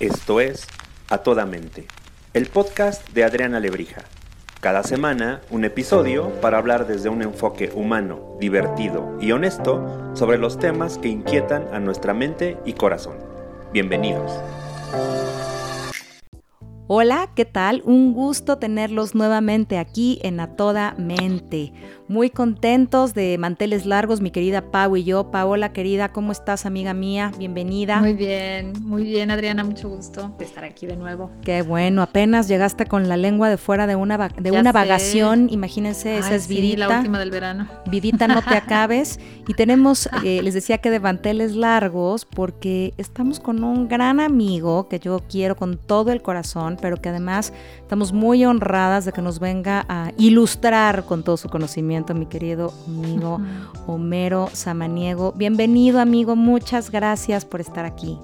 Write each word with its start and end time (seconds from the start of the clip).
Esto 0.00 0.40
es 0.40 0.68
A 1.10 1.18
Toda 1.24 1.44
Mente, 1.44 1.88
el 2.32 2.46
podcast 2.46 3.08
de 3.10 3.24
Adriana 3.24 3.58
Lebrija. 3.58 4.02
Cada 4.60 4.84
semana 4.84 5.40
un 5.50 5.64
episodio 5.64 6.30
para 6.40 6.58
hablar 6.58 6.86
desde 6.86 7.08
un 7.08 7.20
enfoque 7.20 7.72
humano, 7.74 8.36
divertido 8.38 9.18
y 9.20 9.32
honesto 9.32 10.14
sobre 10.14 10.38
los 10.38 10.56
temas 10.56 10.98
que 10.98 11.08
inquietan 11.08 11.66
a 11.74 11.80
nuestra 11.80 12.14
mente 12.14 12.58
y 12.64 12.74
corazón. 12.74 13.16
Bienvenidos. 13.72 14.30
Hola, 16.86 17.30
¿qué 17.34 17.44
tal? 17.44 17.82
Un 17.84 18.14
gusto 18.14 18.58
tenerlos 18.58 19.16
nuevamente 19.16 19.78
aquí 19.78 20.20
en 20.22 20.38
A 20.38 20.54
Toda 20.54 20.94
Mente. 20.96 21.72
Muy 22.08 22.30
contentos 22.30 23.12
de 23.12 23.36
manteles 23.36 23.84
largos, 23.84 24.22
mi 24.22 24.30
querida 24.30 24.70
Pau 24.70 24.96
y 24.96 25.04
yo. 25.04 25.30
Paola, 25.30 25.74
querida, 25.74 26.10
¿cómo 26.10 26.32
estás, 26.32 26.64
amiga 26.64 26.94
mía? 26.94 27.32
Bienvenida. 27.36 28.00
Muy 28.00 28.14
bien, 28.14 28.72
muy 28.80 29.02
bien, 29.02 29.30
Adriana, 29.30 29.62
mucho 29.62 29.90
gusto 29.90 30.34
de 30.38 30.46
estar 30.46 30.64
aquí 30.64 30.86
de 30.86 30.96
nuevo. 30.96 31.30
Qué 31.42 31.60
bueno, 31.60 32.00
apenas 32.00 32.48
llegaste 32.48 32.86
con 32.86 33.10
la 33.10 33.18
lengua 33.18 33.50
de 33.50 33.58
fuera 33.58 33.86
de 33.86 33.94
una, 33.94 34.30
de 34.30 34.50
una 34.52 34.72
vagación. 34.72 35.48
Imagínense, 35.50 36.16
esa 36.16 36.34
es 36.34 36.48
Vidita. 36.48 36.88
la 36.88 36.96
última 36.96 37.18
del 37.18 37.30
verano. 37.30 37.68
Vidita, 37.84 38.26
no 38.26 38.40
te 38.40 38.54
acabes. 38.56 39.20
Y 39.46 39.52
tenemos, 39.52 40.08
eh, 40.24 40.40
les 40.42 40.54
decía 40.54 40.78
que 40.78 40.88
de 40.88 41.00
manteles 41.00 41.56
largos, 41.56 42.24
porque 42.24 42.94
estamos 42.96 43.38
con 43.38 43.62
un 43.62 43.86
gran 43.86 44.18
amigo 44.18 44.88
que 44.88 44.98
yo 44.98 45.20
quiero 45.28 45.56
con 45.56 45.76
todo 45.76 46.10
el 46.10 46.22
corazón, 46.22 46.78
pero 46.80 46.96
que 46.96 47.10
además 47.10 47.52
estamos 47.82 48.14
muy 48.14 48.46
honradas 48.46 49.04
de 49.04 49.12
que 49.12 49.20
nos 49.20 49.40
venga 49.40 49.84
a 49.90 50.12
ilustrar 50.16 51.04
con 51.04 51.22
todo 51.22 51.36
su 51.36 51.50
conocimiento 51.50 51.97
mi 52.14 52.26
querido 52.26 52.72
amigo 52.86 53.40
Homero 53.86 54.48
Samaniego. 54.52 55.32
Bienvenido, 55.32 56.00
amigo. 56.00 56.36
Muchas 56.36 56.90
gracias 56.90 57.44
por 57.44 57.60
estar 57.60 57.84
aquí. 57.84 58.18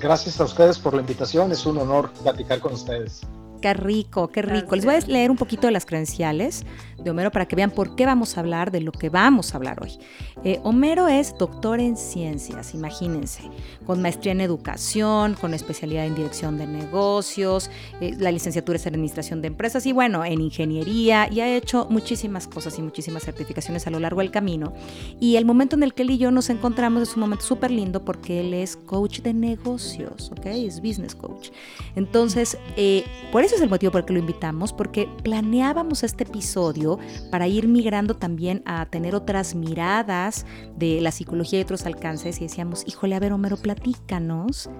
Gracias 0.00 0.40
a 0.40 0.44
ustedes 0.44 0.78
por 0.78 0.94
la 0.94 1.00
invitación. 1.00 1.52
Es 1.52 1.66
un 1.66 1.78
honor 1.78 2.10
platicar 2.22 2.60
con 2.60 2.72
ustedes. 2.72 3.20
Qué 3.60 3.74
rico, 3.74 4.28
qué 4.28 4.42
rico. 4.42 4.76
Les 4.76 4.84
voy 4.84 4.94
a 4.94 5.00
leer 5.00 5.30
un 5.30 5.36
poquito 5.36 5.66
de 5.66 5.72
las 5.72 5.84
credenciales 5.84 6.64
de 6.98 7.10
Homero 7.10 7.30
para 7.30 7.46
que 7.46 7.56
vean 7.56 7.70
por 7.70 7.94
qué 7.96 8.06
vamos 8.06 8.36
a 8.36 8.40
hablar 8.40 8.70
de 8.70 8.80
lo 8.80 8.92
que 8.92 9.10
vamos 9.10 9.54
a 9.54 9.56
hablar 9.56 9.82
hoy. 9.82 9.98
Eh, 10.44 10.60
Homero 10.62 11.08
es 11.08 11.36
doctor 11.38 11.80
en 11.80 11.96
ciencias, 11.96 12.74
imagínense, 12.74 13.42
con 13.86 14.02
maestría 14.02 14.32
en 14.32 14.40
educación, 14.40 15.34
con 15.34 15.54
especialidad 15.54 16.06
en 16.06 16.14
dirección 16.14 16.58
de 16.58 16.66
negocios, 16.66 17.70
eh, 18.00 18.14
la 18.18 18.32
licenciatura 18.32 18.76
es 18.76 18.86
en 18.86 18.94
administración 18.94 19.40
de 19.42 19.48
empresas 19.48 19.86
y 19.86 19.92
bueno, 19.92 20.24
en 20.24 20.40
ingeniería 20.40 21.28
y 21.30 21.40
ha 21.40 21.56
hecho 21.56 21.86
muchísimas 21.90 22.48
cosas 22.48 22.78
y 22.78 22.82
muchísimas 22.82 23.24
certificaciones 23.24 23.86
a 23.86 23.90
lo 23.90 24.00
largo 24.00 24.20
del 24.20 24.30
camino. 24.30 24.72
Y 25.20 25.36
el 25.36 25.44
momento 25.44 25.76
en 25.76 25.82
el 25.82 25.94
que 25.94 26.02
él 26.02 26.10
y 26.10 26.18
yo 26.18 26.30
nos 26.30 26.50
encontramos 26.50 27.02
es 27.02 27.14
un 27.14 27.20
momento 27.20 27.44
súper 27.44 27.70
lindo 27.70 28.04
porque 28.04 28.40
él 28.40 28.54
es 28.54 28.76
coach 28.76 29.20
de 29.20 29.34
negocios, 29.34 30.30
¿ok? 30.32 30.46
Es 30.46 30.80
business 30.80 31.14
coach. 31.14 31.50
Entonces, 31.96 32.58
eh, 32.76 33.04
por 33.32 33.44
eso 33.44 33.56
es 33.56 33.60
el 33.60 33.68
motivo 33.68 33.92
por 33.92 34.00
el 34.00 34.06
que 34.06 34.12
lo 34.12 34.18
invitamos, 34.18 34.72
porque 34.72 35.08
planeábamos 35.22 36.02
este 36.02 36.24
episodio 36.24 36.87
para 37.30 37.48
ir 37.48 37.66
migrando 37.66 38.14
también 38.14 38.62
a 38.64 38.86
tener 38.86 39.14
otras 39.14 39.54
miradas 39.54 40.46
de 40.76 41.00
la 41.00 41.10
psicología 41.10 41.58
y 41.58 41.62
otros 41.62 41.84
alcances 41.84 42.38
y 42.38 42.44
decíamos, 42.44 42.84
híjole, 42.86 43.16
a 43.16 43.20
ver, 43.20 43.32
Homero, 43.32 43.56
platícanos 43.56 44.70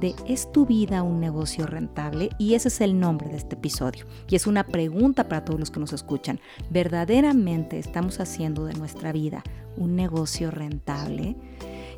de 0.00 0.14
¿es 0.26 0.50
tu 0.52 0.66
vida 0.66 1.02
un 1.02 1.20
negocio 1.20 1.66
rentable? 1.66 2.30
Y 2.38 2.54
ese 2.54 2.68
es 2.68 2.80
el 2.80 2.98
nombre 2.98 3.28
de 3.28 3.36
este 3.36 3.56
episodio. 3.56 4.06
Y 4.28 4.36
es 4.36 4.46
una 4.46 4.64
pregunta 4.64 5.28
para 5.28 5.44
todos 5.44 5.58
los 5.58 5.70
que 5.70 5.80
nos 5.80 5.92
escuchan. 5.92 6.40
¿Verdaderamente 6.70 7.78
estamos 7.78 8.20
haciendo 8.20 8.64
de 8.64 8.74
nuestra 8.74 9.12
vida 9.12 9.42
un 9.76 9.96
negocio 9.96 10.50
rentable? 10.50 11.36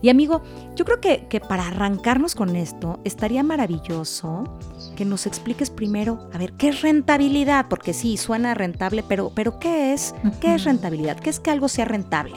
Y 0.03 0.09
amigo, 0.09 0.43
yo 0.77 0.87
creo 0.87 1.01
que, 1.01 1.27
que, 1.29 1.41
para 1.41 1.69
arrancarnos 1.69 2.35
con 2.35 2.57
esto, 2.57 3.01
estaría 3.05 3.43
maravilloso 3.43 4.45
que 5.01 5.07
nos 5.07 5.25
expliques 5.25 5.71
primero, 5.71 6.29
a 6.31 6.37
ver, 6.37 6.53
¿qué 6.59 6.69
es 6.69 6.83
rentabilidad? 6.83 7.69
Porque 7.71 7.95
sí, 7.95 8.19
suena 8.19 8.53
rentable, 8.53 9.03
pero, 9.03 9.33
pero 9.35 9.59
¿qué 9.59 9.95
es? 9.95 10.15
¿Qué 10.43 10.57
es 10.57 10.65
rentabilidad? 10.65 11.19
¿Qué 11.19 11.31
es 11.31 11.41
que 11.41 11.51
algo 11.51 11.69
sea 11.69 11.87
rentable? 11.87 12.37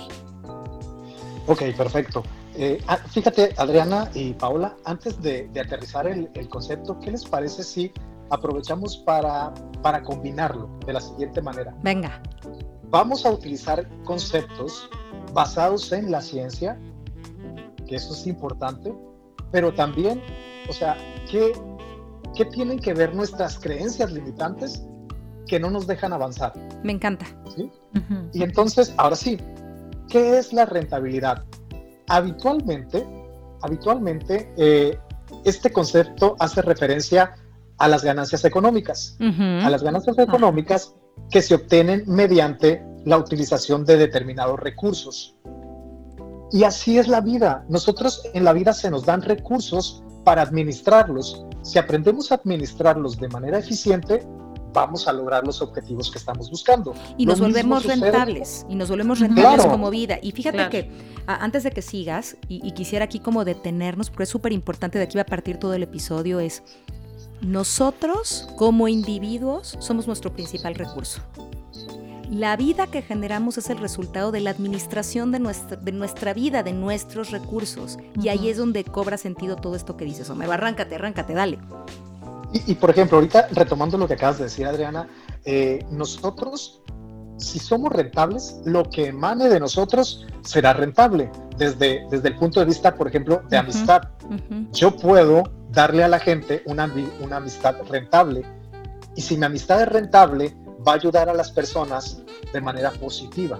Ok, 1.45 1.61
perfecto. 1.75 2.23
Eh, 2.55 2.81
ah, 2.87 2.95
fíjate, 2.95 3.53
Adriana 3.57 4.09
y 4.13 4.31
Paola, 4.31 4.77
antes 4.85 5.21
de, 5.21 5.49
de 5.49 5.59
aterrizar 5.59 6.07
el, 6.07 6.29
el, 6.35 6.47
concepto, 6.47 6.97
¿qué 7.01 7.11
les 7.11 7.25
parece 7.25 7.63
si 7.63 7.91
aprovechamos 8.29 8.95
para, 8.99 9.53
para 9.81 10.01
combinarlo 10.01 10.69
de 10.85 10.93
la 10.93 11.01
siguiente 11.01 11.41
manera? 11.41 11.75
Venga. 11.83 12.23
Vamos 12.83 13.25
a 13.25 13.31
utilizar 13.31 13.85
conceptos 14.05 14.89
basados 15.33 15.91
en 15.91 16.09
la 16.09 16.21
ciencia, 16.21 16.79
que 17.85 17.97
eso 17.97 18.13
es 18.13 18.25
importante, 18.25 18.93
pero 19.51 19.73
también, 19.73 20.23
o 20.69 20.71
sea, 20.71 20.95
¿qué, 21.29 21.51
¿qué 22.35 22.45
tienen 22.45 22.79
que 22.79 22.93
ver 22.93 23.13
nuestras 23.13 23.59
creencias 23.59 24.11
limitantes 24.11 24.83
que 25.47 25.59
no 25.59 25.69
nos 25.69 25.87
dejan 25.87 26.13
avanzar? 26.13 26.53
Me 26.83 26.91
encanta. 26.91 27.25
¿Sí? 27.55 27.63
Uh 27.95 27.99
-huh. 27.99 28.29
Y 28.33 28.43
entonces, 28.43 28.93
ahora 28.97 29.15
sí, 29.15 29.37
¿qué 30.09 30.37
es 30.37 30.53
la 30.53 30.65
rentabilidad? 30.65 31.43
Habitualmente, 32.07 33.05
habitualmente 33.61 34.51
eh, 34.57 34.97
este 35.45 35.71
concepto 35.71 36.35
hace 36.39 36.61
referencia 36.61 37.35
a 37.77 37.87
las 37.87 38.03
ganancias 38.03 38.45
económicas, 38.45 39.17
uh 39.19 39.23
-huh. 39.25 39.65
a 39.65 39.69
las 39.69 39.83
ganancias 39.83 40.17
económicas 40.17 40.93
que 41.31 41.41
se 41.41 41.55
obtienen 41.55 42.03
mediante 42.07 42.83
la 43.05 43.17
utilización 43.17 43.85
de 43.85 43.97
determinados 43.97 44.59
recursos. 44.59 45.35
Y 46.51 46.63
así 46.63 46.97
es 46.99 47.07
la 47.07 47.19
vida. 47.21 47.65
Nosotros 47.67 48.21
en 48.33 48.43
la 48.43 48.53
vida 48.53 48.73
se 48.73 48.89
nos 48.91 49.05
dan 49.05 49.21
recursos 49.23 50.03
para 50.23 50.43
administrarlos. 50.43 51.45
Si 51.63 51.79
aprendemos 51.79 52.31
a 52.31 52.35
administrarlos 52.35 53.17
de 53.17 53.29
manera 53.29 53.57
eficiente, 53.57 54.25
vamos 54.73 55.07
a 55.07 55.13
lograr 55.13 55.45
los 55.45 55.61
objetivos 55.61 56.11
que 56.11 56.17
estamos 56.17 56.49
buscando. 56.49 56.93
Y 57.17 57.25
nos 57.25 57.39
volvemos 57.39 57.85
rentables, 57.85 58.65
y 58.69 58.75
nos 58.75 58.89
volvemos 58.89 59.19
rentables 59.19 59.55
claro. 59.55 59.71
como 59.71 59.89
vida. 59.89 60.19
Y 60.21 60.31
fíjate 60.31 60.57
claro. 60.57 60.71
que 60.71 60.91
a, 61.25 61.43
antes 61.43 61.63
de 61.63 61.71
que 61.71 61.81
sigas, 61.81 62.35
y, 62.49 62.67
y, 62.67 62.71
quisiera 62.73 63.05
aquí 63.05 63.19
como 63.19 63.45
detenernos, 63.45 64.09
porque 64.09 64.23
es 64.23 64.29
súper 64.29 64.51
importante, 64.51 64.97
de 64.97 65.05
aquí 65.05 65.17
va 65.17 65.21
a 65.21 65.25
partir 65.25 65.57
todo 65.57 65.73
el 65.73 65.83
episodio, 65.83 66.39
es 66.39 66.63
nosotros 67.41 68.49
como 68.57 68.87
individuos 68.87 69.77
somos 69.79 70.07
nuestro 70.07 70.33
principal 70.33 70.75
recurso. 70.75 71.21
La 72.33 72.57
vida 72.57 72.87
que 72.87 73.03
generamos 73.03 73.59
es 73.59 73.69
el 73.69 73.77
resultado 73.77 74.31
de 74.31 74.41
la 74.41 74.49
administración 74.49 75.31
de 75.31 75.37
nuestra, 75.37 75.77
de 75.77 75.91
nuestra 75.91 76.33
vida, 76.33 76.63
de 76.63 76.73
nuestros 76.73 77.29
recursos. 77.29 77.95
Uh 77.95 77.99
-huh. 77.99 78.25
Y 78.25 78.29
ahí 78.29 78.49
es 78.49 78.57
donde 78.57 78.83
cobra 78.83 79.17
sentido 79.17 79.55
todo 79.55 79.75
esto 79.75 79.97
que 79.97 80.05
dices, 80.05 80.31
Homero. 80.31 80.51
Arráncate, 80.51 80.95
arráncate, 80.95 81.33
dale. 81.33 81.59
Y, 82.51 82.71
y, 82.71 82.73
por 82.73 82.89
ejemplo, 82.89 83.17
ahorita 83.17 83.49
retomando 83.51 83.99
lo 83.99 84.07
que 84.07 84.15
acabas 84.15 84.39
de 84.39 84.45
decir, 84.45 84.65
Adriana, 84.65 85.07
eh, 85.45 85.85
nosotros, 85.91 86.81
si 87.37 87.59
somos 87.59 87.93
rentables, 87.93 88.61
lo 88.65 88.89
que 88.89 89.09
emane 89.09 89.47
de 89.47 89.59
nosotros 89.59 90.25
será 90.41 90.73
rentable. 90.73 91.29
Desde, 91.59 92.07
desde 92.09 92.29
el 92.29 92.35
punto 92.39 92.59
de 92.61 92.65
vista, 92.65 92.95
por 92.95 93.07
ejemplo, 93.07 93.43
de 93.47 93.57
uh 93.57 93.59
-huh. 93.59 93.63
amistad. 93.63 94.01
Uh 94.27 94.33
-huh. 94.33 94.71
Yo 94.71 94.89
puedo 94.97 95.43
darle 95.69 96.03
a 96.03 96.07
la 96.07 96.17
gente 96.17 96.63
una, 96.65 96.91
una 97.21 97.37
amistad 97.37 97.75
rentable. 97.91 98.43
Y 99.15 99.21
si 99.21 99.37
mi 99.37 99.45
amistad 99.45 99.83
es 99.83 99.89
rentable, 99.89 100.55
va 100.85 100.93
a 100.93 100.95
ayudar 100.95 101.29
a 101.29 101.33
las 101.33 101.51
personas 101.51 102.21
de 102.51 102.61
manera 102.61 102.91
positiva. 102.91 103.59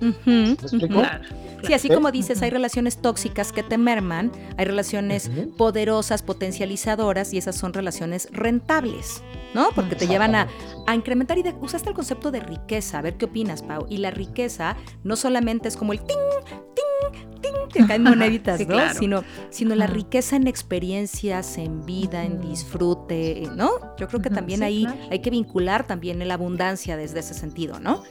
Uh 0.00 0.04
-huh, 0.04 0.46
¿Me 0.46 0.52
explico? 0.52 1.00
Claro, 1.00 1.24
claro. 1.24 1.66
Sí, 1.66 1.72
así 1.74 1.88
como 1.88 2.12
dices, 2.12 2.40
hay 2.42 2.50
relaciones 2.50 2.98
tóxicas 2.98 3.52
que 3.52 3.64
te 3.64 3.78
merman, 3.78 4.30
hay 4.56 4.64
relaciones 4.64 5.28
uh 5.28 5.32
-huh. 5.32 5.56
poderosas, 5.56 6.22
potencializadoras, 6.22 7.32
y 7.32 7.38
esas 7.38 7.56
son 7.56 7.72
relaciones 7.72 8.28
rentables, 8.30 9.22
¿no? 9.54 9.70
Porque 9.74 9.96
te 9.96 10.06
llevan 10.06 10.36
a, 10.36 10.46
a 10.86 10.94
incrementar 10.94 11.36
y 11.38 11.42
de, 11.42 11.54
usaste 11.60 11.88
el 11.88 11.96
concepto 11.96 12.30
de 12.30 12.40
riqueza. 12.40 12.98
A 12.98 13.02
ver 13.02 13.16
qué 13.16 13.24
opinas, 13.24 13.62
Pau. 13.62 13.86
Y 13.88 13.96
la 13.96 14.12
riqueza 14.12 14.76
no 15.02 15.16
solamente 15.16 15.66
es 15.66 15.76
como 15.76 15.92
el 15.92 15.98
ting, 15.98 16.16
ting, 16.76 17.37
ting, 17.52 17.68
que 17.72 17.86
caen 17.86 18.02
moneditas, 18.02 18.58
sí, 18.58 18.66
¿no? 18.66 18.74
Claro. 18.74 18.98
Sino, 18.98 19.24
sino 19.50 19.74
la 19.74 19.86
riqueza 19.86 20.36
en 20.36 20.46
experiencias, 20.46 21.58
en 21.58 21.84
vida, 21.84 22.24
en 22.24 22.40
disfrute, 22.40 23.48
¿no? 23.54 23.70
Yo 23.98 24.08
creo 24.08 24.20
que 24.20 24.30
también 24.30 24.60
sí, 24.60 24.64
ahí 24.64 24.84
claro. 24.84 25.00
hay 25.10 25.18
que 25.20 25.30
vincular 25.30 25.86
también 25.86 26.26
la 26.26 26.34
abundancia 26.34 26.96
desde 26.96 27.20
ese 27.20 27.34
sentido, 27.34 27.80
¿no? 27.80 28.02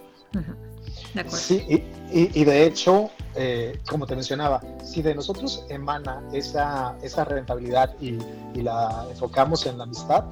De 1.14 1.22
acuerdo. 1.22 1.38
Sí, 1.38 1.84
y, 2.12 2.40
y, 2.40 2.44
de 2.44 2.66
hecho, 2.66 3.10
eh, 3.36 3.80
como 3.90 4.06
te 4.06 4.16
mencionaba, 4.16 4.62
si 4.84 5.02
de 5.02 5.14
nosotros 5.16 5.66
emana 5.70 6.22
esa, 6.34 6.96
esa 7.02 7.26
rentabilidad 7.26 7.94
y, 8.00 8.18
y, 8.54 8.62
la 8.62 9.06
enfocamos 9.10 9.66
en 9.66 9.78
la 9.78 9.84
amistad, 9.84 10.26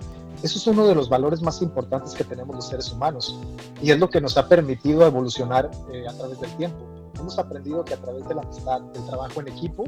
eso 0.43 0.57
es 0.57 0.67
uno 0.67 0.85
de 0.85 0.95
los 0.95 1.09
valores 1.09 1.41
más 1.41 1.61
importantes 1.61 2.13
que 2.13 2.23
tenemos 2.23 2.55
los 2.55 2.67
seres 2.67 2.91
humanos 2.91 3.39
y 3.81 3.91
es 3.91 3.99
lo 3.99 4.09
que 4.09 4.21
nos 4.21 4.37
ha 4.37 4.47
permitido 4.47 5.05
evolucionar 5.05 5.71
eh, 5.91 6.05
a 6.07 6.13
través 6.13 6.39
del 6.39 6.51
tiempo. 6.57 6.85
Hemos 7.19 7.37
aprendido 7.39 7.83
que 7.85 7.93
a 7.93 7.97
través 8.01 8.27
de 8.27 8.35
la 8.35 8.41
amistad, 8.41 8.81
del 8.81 9.05
trabajo 9.05 9.41
en 9.41 9.47
equipo, 9.47 9.83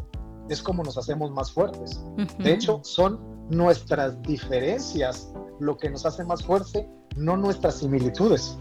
es 0.50 0.62
como 0.62 0.84
nos 0.84 0.98
hacemos 0.98 1.32
más 1.32 1.52
fuertes. 1.52 2.02
De 2.40 2.54
hecho, 2.54 2.80
son 2.84 3.20
nuestras 3.50 4.22
diferencias 4.24 5.32
lo 5.60 5.78
que 5.78 5.90
nos 5.90 6.06
hace 6.06 6.24
más 6.24 6.44
fuerte, 6.44 6.90
no 7.16 7.36
nuestras 7.36 7.80
similitudes. 7.80 8.58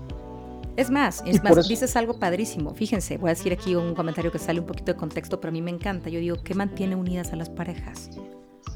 Es 0.77 0.91
más, 0.91 1.23
es 1.25 1.43
más, 1.43 1.69
dices 1.69 1.97
algo 1.97 2.19
padrísimo. 2.19 2.75
Fíjense, 2.75 3.17
voy 3.17 3.31
a 3.31 3.35
decir 3.35 3.53
aquí 3.53 3.75
un 3.75 3.95
comentario 3.95 4.31
que 4.31 4.39
sale 4.39 4.61
un 4.61 4.67
poquito 4.67 4.93
de 4.93 4.99
contexto, 4.99 5.41
pero 5.41 5.49
a 5.51 5.53
mí 5.53 5.63
me 5.63 5.71
encanta. 5.71 6.11
Yo 6.11 6.21
digo, 6.21 6.37
¿qué 6.45 6.55
mantiene 6.55 6.97
unidas 6.97 7.33
a 7.33 7.37
las 7.37 7.49
parejas? 7.49 8.11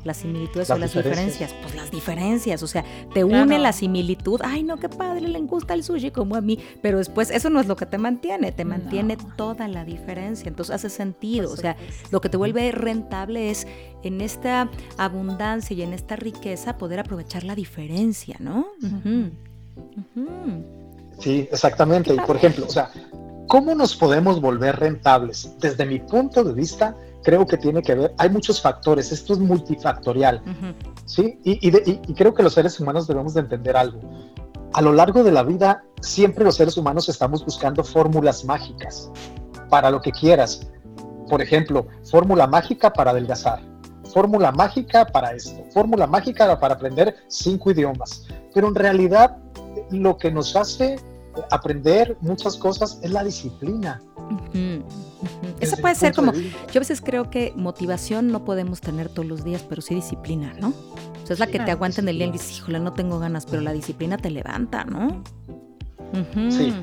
Las 0.04 0.18
similitudes 0.18 0.70
o 0.70 0.78
las 0.78 0.94
diferencias. 0.94 1.54
Pues 1.62 1.74
las 1.74 1.90
diferencias, 1.90 2.62
o 2.62 2.66
sea, 2.66 2.84
te 3.12 3.24
une 3.24 3.58
la 3.58 3.72
similitud. 3.72 4.40
Ay, 4.42 4.62
no, 4.62 4.78
qué 4.78 4.88
padre, 4.88 5.28
le 5.28 5.40
gusta 5.40 5.74
el 5.74 5.84
sushi 5.84 6.10
como 6.10 6.36
a 6.36 6.40
mí. 6.40 6.58
Pero 6.82 6.98
después, 6.98 7.30
eso 7.30 7.50
no 7.50 7.60
es 7.60 7.66
lo 7.66 7.76
que 7.76 7.86
te 7.86 7.98
mantiene, 7.98 8.52
te 8.52 8.64
mantiene 8.64 9.16
toda 9.36 9.68
la 9.68 9.84
diferencia. 9.84 10.48
Entonces 10.48 10.74
hace 10.74 10.90
sentido. 10.90 11.52
O 11.52 11.56
sea, 11.56 11.76
lo 12.10 12.20
que 12.20 12.28
te 12.28 12.36
vuelve 12.36 12.72
rentable 12.72 13.50
es 13.50 13.66
en 14.02 14.20
esta 14.20 14.70
abundancia 14.96 15.76
y 15.76 15.82
en 15.82 15.92
esta 15.92 16.16
riqueza 16.16 16.78
poder 16.78 17.00
aprovechar 17.00 17.44
la 17.44 17.54
diferencia, 17.54 18.36
¿no? 18.38 18.66
Sí, 21.18 21.48
exactamente. 21.52 22.14
Y 22.14 22.18
por 22.20 22.36
ejemplo, 22.36 22.66
o 22.66 22.70
sea, 22.70 22.90
¿cómo 23.46 23.74
nos 23.74 23.94
podemos 23.94 24.40
volver 24.40 24.76
rentables? 24.76 25.52
Desde 25.60 25.84
mi 25.84 25.98
punto 25.98 26.42
de 26.42 26.54
vista, 26.54 26.96
creo 27.22 27.46
que 27.46 27.56
tiene 27.56 27.82
que 27.82 27.94
ver, 27.94 28.14
hay 28.18 28.30
muchos 28.30 28.60
factores, 28.60 29.12
esto 29.12 29.32
es 29.32 29.38
multifactorial, 29.38 30.42
¿sí? 31.04 31.38
Y, 31.44 31.70
creo 32.14 32.34
que 32.34 32.42
los 32.42 32.54
seres 32.54 32.78
humanos 32.80 33.06
debemos 33.06 33.34
de 33.34 33.40
entender 33.40 33.76
algo. 33.76 34.00
A 34.72 34.82
lo 34.82 34.92
largo 34.92 35.24
de 35.24 35.32
la 35.32 35.42
vida, 35.42 35.82
siempre 36.00 36.44
los 36.44 36.56
seres 36.56 36.76
humanos 36.76 37.08
estamos 37.08 37.44
buscando 37.44 37.82
fórmulas 37.82 38.44
mágicas 38.44 39.10
para 39.68 39.90
lo 39.90 40.00
que 40.00 40.12
quieras. 40.12 40.70
Por 41.28 41.42
ejemplo, 41.42 41.86
fórmula 42.10 42.46
mágica 42.46 42.92
para 42.92 43.10
adelgazar, 43.10 43.60
fórmula 44.12 44.52
mágica 44.52 45.06
para 45.06 45.32
esto, 45.32 45.64
fórmula 45.72 46.06
mágica 46.06 46.58
para 46.58 46.74
aprender 46.74 47.16
cinco 47.28 47.70
idiomas. 47.70 48.26
Pero 48.54 48.68
en 48.68 48.74
realidad, 48.74 49.36
lo 49.90 50.16
que 50.16 50.30
nos 50.30 50.56
hace 50.56 50.96
aprender 51.50 52.16
muchas 52.20 52.56
cosas 52.56 52.98
es 53.02 53.10
la 53.10 53.24
disciplina. 53.24 54.00
Eso 55.60 55.76
puede 55.76 55.94
ser 55.94 56.14
como, 56.14 56.32
yo 56.32 56.76
a 56.76 56.78
veces 56.78 57.00
creo 57.00 57.30
que 57.30 57.52
motivación 57.56 58.28
no 58.28 58.44
podemos 58.44 58.80
tener 58.80 59.08
todos 59.08 59.26
los 59.26 59.44
días, 59.44 59.64
pero 59.68 59.82
sí 59.82 59.94
disciplina, 59.94 60.54
¿no? 60.60 60.68
O 60.68 61.26
sea, 61.26 61.34
es 61.34 61.40
la 61.40 61.46
que 61.46 61.58
te 61.58 61.70
aguanta 61.70 62.00
en 62.00 62.08
el 62.08 62.18
día 62.18 62.26
y 62.26 62.32
dices, 62.32 62.58
híjole, 62.58 62.80
no 62.80 62.92
tengo 62.92 63.18
ganas, 63.18 63.46
pero 63.46 63.62
la 63.62 63.72
disciplina 63.72 64.16
te 64.16 64.30
levanta, 64.30 64.84
¿no? 64.84 65.22
sí. 66.50 66.74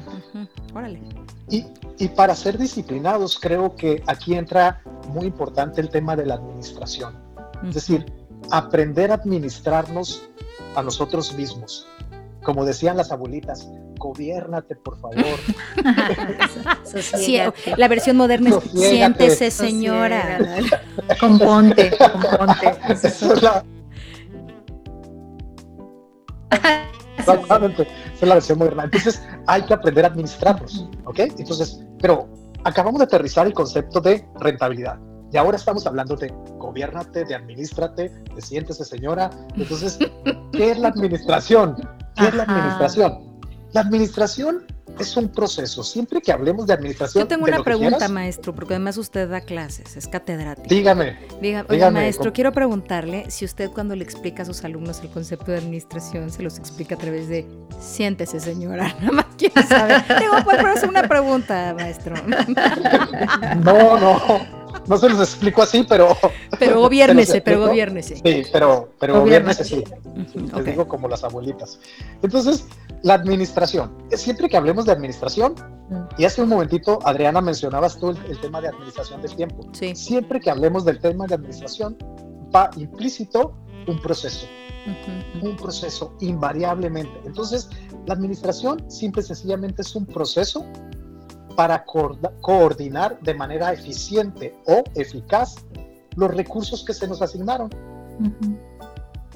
Órale. 0.74 1.02
Y, 1.50 1.66
y 1.98 2.08
para 2.10 2.36
ser 2.36 2.58
disciplinados, 2.58 3.40
creo 3.40 3.76
que 3.76 4.04
aquí 4.08 4.36
entra 4.36 4.82
muy 5.10 5.26
importante 5.26 5.82
el 5.82 5.90
tema 5.90 6.16
de 6.16 6.26
la 6.26 6.36
administración. 6.36 7.16
Es 7.68 7.76
decir, 7.76 8.06
aprender 8.52 9.12
a 9.12 9.16
administrarnos 9.16 10.30
a 10.76 10.84
nosotros 10.84 11.34
mismos. 11.34 11.88
Como 12.44 12.66
decían 12.66 12.98
las 12.98 13.12
abuelitas, 13.12 13.68
gobiernate, 13.98 14.76
por 14.76 15.00
favor. 15.00 15.16
la 17.78 17.88
versión 17.88 18.18
moderna 18.18 18.50
es 18.50 18.72
siéntese, 18.72 19.52
señora. 19.52 20.40
Componte, 21.20 21.92
componte. 21.98 22.76
Exactamente, 27.18 27.84
esa 27.84 28.22
es 28.22 28.28
la 28.28 28.34
versión 28.36 28.60
moderna. 28.60 28.84
Entonces 28.86 29.22
hay 29.48 29.64
que 29.64 29.74
aprender 29.74 30.06
a 30.06 30.10
administrarnos, 30.10 30.88
¿ok? 31.06 31.20
Entonces, 31.38 31.84
pero 32.00 32.30
acabamos 32.64 33.00
de 33.00 33.06
aterrizar 33.06 33.48
el 33.48 33.54
concepto 33.54 34.00
de 34.00 34.26
rentabilidad. 34.40 34.98
Y 35.32 35.38
ahora 35.38 35.58
estamos 35.58 35.86
hablando 35.86 36.16
de 36.16 36.34
gobiernate, 36.58 37.26
de 37.26 37.36
administrate, 37.36 38.10
de 38.34 38.42
siéntese 38.42 38.86
señora. 38.86 39.30
Entonces, 39.56 40.00
¿qué 40.54 40.72
es 40.72 40.80
la 40.80 40.90
administración? 40.90 41.76
¿Qué 42.16 42.28
es 42.28 42.34
la 42.34 42.44
administración? 42.44 43.37
La 43.78 43.82
administración 43.82 44.66
es 44.98 45.16
un 45.18 45.30
proceso. 45.30 45.84
Siempre 45.84 46.20
que 46.20 46.32
hablemos 46.32 46.66
de 46.66 46.74
administración. 46.74 47.24
Yo 47.24 47.28
tengo 47.28 47.46
una 47.46 47.64
pregunta, 47.64 48.10
maestro, 48.10 48.56
porque 48.56 48.74
además 48.74 48.98
usted 48.98 49.30
da 49.30 49.40
clases, 49.42 49.96
es 49.96 50.08
catedrático. 50.08 50.68
Dígame. 50.68 51.16
dígame, 51.40 51.92
maestro, 51.92 52.34
quiero 52.34 52.52
preguntarle 52.52 53.30
si 53.30 53.46
usted 53.46 53.70
cuando 53.70 53.96
le 53.96 54.04
explica 54.04 54.42
a 54.42 54.46
sus 54.46 54.64
alumnos 54.64 55.00
el 55.02 55.10
concepto 55.10 55.52
de 55.52 55.60
administración 55.60 56.32
se 56.32 56.42
los 56.42 56.58
explica 56.58 56.96
a 56.96 56.98
través 56.98 57.30
de 57.30 57.48
siéntese, 57.80 58.40
señora. 58.40 58.96
Nada 59.00 59.12
más 59.12 59.26
quiero 59.38 59.62
saber. 59.62 60.04
Digo, 60.20 60.34
pues, 60.44 60.58
pero 60.58 60.74
es 60.74 60.82
una 60.82 61.08
pregunta, 61.08 61.76
maestro. 61.78 62.16
No, 63.64 64.00
no 64.00 64.58
no 64.88 64.98
se 64.98 65.10
los 65.10 65.20
explico 65.20 65.62
así, 65.62 65.86
pero... 65.88 66.18
Pero 66.60 66.80
gobiernese, 66.82 67.42
pero 67.42 67.68
gobiernese. 67.68 68.16
Sí, 68.16 68.44
pero, 68.52 68.90
pero 69.00 69.20
gobiernese, 69.20 69.64
sí. 69.64 69.84
Les 70.56 70.66
digo 70.66 70.88
como 70.88 71.08
las 71.08 71.24
abuelitas. 71.24 71.80
Entonces, 72.22 72.66
la 73.04 73.14
administración. 73.14 73.96
Siempre 74.12 74.50
que 74.50 74.58
hablemos 74.58 74.86
de 74.86 74.92
administración, 74.92 75.56
y 76.18 76.26
hace 76.26 76.42
un 76.42 76.50
momentito, 76.50 77.00
Adriana, 77.06 77.40
mencionabas 77.42 77.98
tú 77.98 78.10
el, 78.10 78.40
tema 78.42 78.60
de 78.60 78.68
administración 78.70 79.22
del 79.22 79.36
tiempo. 79.36 79.64
Sí. 79.72 79.96
Siempre 79.96 80.40
que 80.40 80.50
hablemos 80.50 80.84
del 80.84 81.00
tema 81.00 81.28
de 81.28 81.36
administración, 81.36 81.98
va 82.54 82.70
implícito 82.76 83.54
un 83.88 84.02
proceso. 84.02 84.48
Un 85.42 85.56
proceso, 85.58 86.16
invariablemente. 86.22 87.12
Entonces, 87.26 87.70
la 88.06 88.14
administración 88.14 88.90
simple 88.90 89.22
y 89.22 89.26
sencillamente 89.26 89.82
es 89.82 89.96
un 89.96 90.06
proceso 90.06 90.66
para 91.56 91.84
coordinar 91.86 93.20
de 93.22 93.34
manera 93.34 93.74
eficiente 93.74 94.56
o 94.68 94.84
eficaz 94.96 95.56
los 96.16 96.34
recursos 96.34 96.86
que 96.86 96.94
se 96.94 97.08
nos 97.08 97.22
asignaron. 97.22 97.70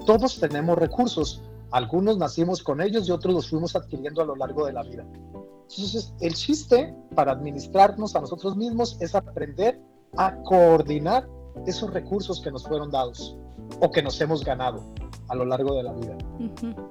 Todos 0.05 0.39
tenemos 0.39 0.77
recursos, 0.77 1.41
algunos 1.71 2.17
nacimos 2.17 2.63
con 2.63 2.81
ellos 2.81 3.07
y 3.07 3.11
otros 3.11 3.33
los 3.33 3.49
fuimos 3.49 3.75
adquiriendo 3.75 4.21
a 4.21 4.25
lo 4.25 4.35
largo 4.35 4.65
de 4.65 4.73
la 4.73 4.83
vida. 4.83 5.05
Entonces, 5.69 6.13
el 6.19 6.33
chiste 6.33 6.93
para 7.15 7.31
administrarnos 7.31 8.15
a 8.15 8.21
nosotros 8.21 8.57
mismos 8.57 8.97
es 8.99 9.15
aprender 9.15 9.79
a 10.17 10.35
coordinar 10.43 11.27
esos 11.65 11.91
recursos 11.93 12.41
que 12.41 12.51
nos 12.51 12.67
fueron 12.67 12.91
dados 12.91 13.37
o 13.79 13.89
que 13.89 14.01
nos 14.01 14.19
hemos 14.19 14.43
ganado 14.43 14.83
a 15.29 15.35
lo 15.35 15.45
largo 15.45 15.75
de 15.75 15.83
la 15.83 15.93
vida. 15.93 16.17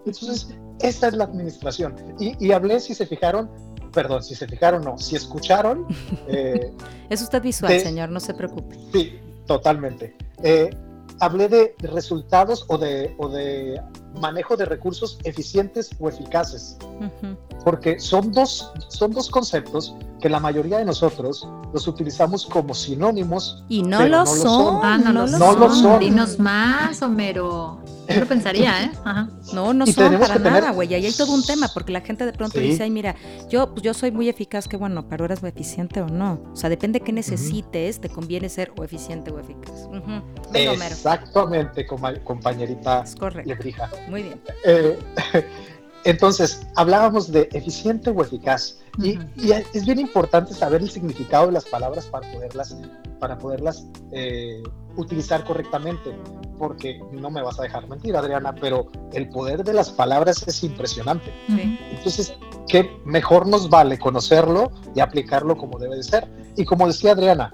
Entonces, 0.07 0.57
esta 0.81 1.09
es 1.09 1.15
la 1.15 1.25
administración. 1.25 1.95
Y, 2.19 2.45
y 2.45 2.53
hablé, 2.53 2.81
si 2.81 2.95
se 2.95 3.07
fijaron, 3.07 3.51
perdón, 3.93 4.23
si 4.23 4.35
se 4.35 4.47
fijaron 4.47 4.83
no, 4.83 4.97
si 4.99 5.17
escucharon. 5.17 5.87
Eh, 6.29 6.73
es 7.09 7.23
usted 7.23 7.43
visual, 7.43 7.79
señor, 7.81 8.09
no 8.09 8.21
se 8.21 8.35
preocupe. 8.35 8.77
Sí, 8.93 9.19
totalmente. 9.47 10.17
Eh, 10.43 10.71
hablé 11.21 11.49
de 11.49 11.75
resultados 11.81 12.65
o 12.69 12.79
de, 12.79 13.15
o 13.19 13.29
de 13.29 13.81
manejo 14.21 14.57
de 14.57 14.65
recursos 14.65 15.19
eficientes 15.25 15.91
o 16.01 16.09
eficaces, 16.09 16.77
porque 17.65 18.01
son 18.01 18.33
dos, 18.33 18.73
son 18.89 19.13
dos 19.13 19.31
conceptos 19.31 19.95
que 20.21 20.29
la 20.29 20.41
mayoría 20.41 20.79
de 20.79 20.85
nosotros 20.85 21.47
los 21.73 21.87
utilizamos 21.87 22.47
como 22.47 22.75
sinónimos. 22.75 23.65
Y 23.69 23.83
no, 23.83 24.07
lo, 24.07 24.27
son. 24.27 24.81
Ah, 24.83 24.99
no, 24.99 25.13
lo, 25.13 25.29
son. 25.29 26.01
Dinos 26.01 26.39
más, 26.39 27.01
Homero. 27.03 27.81
Yo 28.09 28.21
lo 28.21 28.27
pensaría, 28.27 28.85
¿eh? 28.85 28.91
No, 29.53 29.73
no 29.73 29.87
son 29.87 30.19
para 30.19 30.39
nada, 30.39 30.73
güey. 30.73 30.93
Ahí 30.95 31.07
hay 31.07 31.13
todo 31.13 31.33
un 31.33 31.45
tema, 31.45 31.69
porque 31.73 31.93
la 31.93 32.01
gente 32.01 32.27
de 32.27 32.33
pronto 32.33 32.59
dice, 32.59 32.83
ay, 32.83 32.91
mira, 32.91 33.15
yo, 33.49 33.73
pues, 33.73 33.83
yo 33.83 33.95
soy 33.95 34.11
muy 34.11 34.29
eficaz, 34.29 34.67
que 34.67 34.77
bueno, 34.77 35.09
pero 35.09 35.25
eres 35.25 35.43
eficiente 35.45 36.01
o 36.01 36.09
no. 36.09 36.41
O 36.53 36.57
sea, 36.57 36.69
depende 36.69 36.99
de 36.99 37.05
qué 37.05 37.13
necesites, 37.13 38.01
te 38.01 38.09
conviene 38.09 38.49
ser 38.49 38.73
o 38.77 38.83
eficiente 38.83 39.31
o 39.31 39.39
eficaz. 39.39 39.89
Exactamente, 41.15 41.87
compañerita 41.87 43.03
es 43.03 43.17
correcto. 43.17 43.49
Muy 44.09 44.23
bien. 44.25 44.41
Eh, 44.65 44.99
entonces, 46.05 46.67
hablábamos 46.77 47.31
de 47.31 47.49
eficiente 47.53 48.11
o 48.11 48.23
eficaz. 48.23 48.81
y, 48.99 49.19
es 49.73 49.85
bien 49.85 50.01
importante 50.01 50.55
saber 50.55 50.83
el 50.83 50.91
significado 50.91 51.47
de 51.47 51.53
las 51.53 51.65
palabras 51.65 52.07
para 52.07 52.31
poderlas, 52.33 52.77
para 53.19 53.39
poderlas 53.39 53.87
eh, 54.13 54.63
utilizar 54.97 55.45
correctamente. 55.45 56.15
Porque 56.59 57.01
no 57.13 57.31
me 57.31 57.43
vas 57.43 57.59
a 57.59 57.63
dejar 57.63 57.89
mentir, 57.89 58.15
Adriana, 58.17 58.55
pero 58.55 58.87
el 59.15 59.31
poder 59.31 59.65
de 59.65 59.73
las 59.73 59.91
palabras 59.91 60.47
es 60.47 60.63
impresionante. 60.63 61.33
Entonces, 61.49 62.35
¿qué 62.69 62.91
mejor 63.07 63.47
nos 63.47 63.71
vale 63.71 63.99
conocerlo 63.99 64.71
y 64.95 65.01
aplicarlo 65.01 65.57
como 65.57 65.79
debe 65.79 65.97
de 65.97 66.03
ser? 66.03 66.29
Y 66.57 66.67
como 66.67 66.87
decía 66.87 67.13
Adriana, 67.13 67.51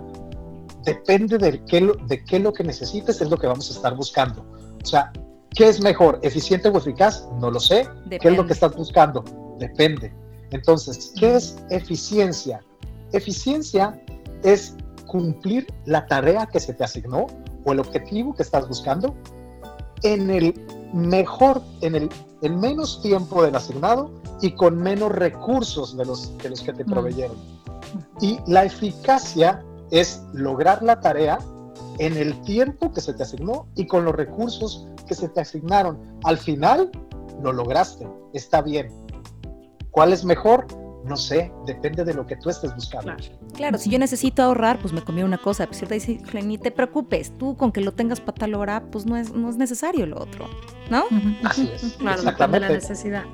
depende 0.87 1.37
de 1.37 1.63
qué, 1.65 1.93
de 2.07 2.25
qué 2.25 2.39
lo 2.39 2.55
que 2.55 2.65
necesites 2.65 3.21
es 3.21 3.29
lo 3.29 3.37
que 3.37 3.47
vamos 3.47 3.71
a 3.71 3.75
estar 3.75 3.95
buscando. 3.95 4.47
O 4.83 4.87
sea, 4.87 5.13
¿Qué 5.57 5.67
es 5.67 5.81
mejor, 5.81 6.21
eficiente 6.23 6.69
o 6.69 6.77
eficaz? 6.77 7.27
No 7.41 7.51
lo 7.51 7.59
sé. 7.59 7.89
¿Qué 8.11 8.29
es 8.29 8.37
lo 8.37 8.47
que 8.47 8.53
estás 8.53 8.77
buscando? 8.77 9.25
Depende. 9.59 10.13
Entonces, 10.51 11.15
¿qué 11.19 11.37
es 11.37 11.57
eficiencia? 11.71 12.61
Eficiencia 13.13 13.99
es 14.43 14.77
cumplir 15.07 15.67
la 15.87 16.07
tarea 16.07 16.45
que 16.45 16.61
se 16.61 16.75
te 16.75 16.85
asignó 16.85 17.27
o 17.65 17.73
el 17.73 17.81
objetivo 17.81 18.35
que 18.35 18.43
estás 18.43 18.69
buscando 18.69 19.15
en 20.03 20.29
el 20.29 20.53
mejor, 20.93 21.63
en 21.81 21.95
el, 21.95 22.11
menos 22.51 23.01
tiempo 23.01 23.43
del 23.43 23.57
asignado 23.57 24.11
y 24.43 24.51
con 24.51 24.77
menos 24.77 25.11
recursos 25.11 25.97
de 25.97 26.05
los, 26.05 26.37
de 26.37 26.51
los 26.51 26.61
que 26.61 26.75
te 26.75 26.85
proveyeron. 26.85 27.37
Y 28.21 28.39
la 28.47 28.67
eficacia 28.67 29.65
es 29.91 30.23
lograr 30.33 30.83
la 30.83 31.01
tarea 31.01 31.39
en 31.99 32.17
el 32.17 32.41
tiempo 32.43 32.93
que 32.93 33.01
se 33.01 33.15
te 33.15 33.23
asignó 33.23 33.67
y 33.75 33.87
con 33.87 34.05
los 34.05 34.15
recursos 34.15 34.87
que 35.07 35.15
se 35.15 35.29
te 35.29 35.41
asignaron. 35.41 35.99
Al 36.25 36.39
final, 36.39 36.91
lo 37.43 37.53
lograste, 37.53 38.07
está 38.33 38.63
bien. 38.63 38.93
¿Cuál 39.91 40.13
es 40.13 40.25
mejor? 40.25 40.67
No 41.07 41.17
sé, 41.17 41.53
depende 41.67 42.05
de 42.05 42.15
lo 42.15 42.27
que 42.27 42.35
tú 42.37 42.51
estés 42.51 42.75
buscando. 42.75 43.15
Claro, 43.55 43.79
si 43.79 43.89
yo 43.89 43.99
necesito 43.99 44.43
ahorrar, 44.43 44.81
pues 44.81 44.93
me 44.93 45.03
comí 45.05 45.23
una 45.23 45.39
cosa. 45.39 45.67
Pues 45.67 45.89
dice, 45.89 46.21
ni 46.43 46.59
te 46.59 46.73
preocupes, 46.73 47.33
tú 47.39 47.57
con 47.57 47.71
que 47.71 47.81
lo 47.81 47.93
tengas 47.93 48.21
para 48.21 48.35
tal 48.35 48.55
hora, 48.57 48.83
pues 48.91 49.07
no 49.07 49.17
es, 49.17 49.33
no 49.33 49.49
es 49.49 49.57
necesario 49.57 50.05
lo 50.07 50.21
otro, 50.21 50.47
¿no? 50.91 51.05
Así 51.45 51.71
es. 51.73 51.95
Claro, 51.99 52.23
depende 52.23 52.59
de 52.59 52.61
la 52.61 52.69
necesidad. 52.69 53.25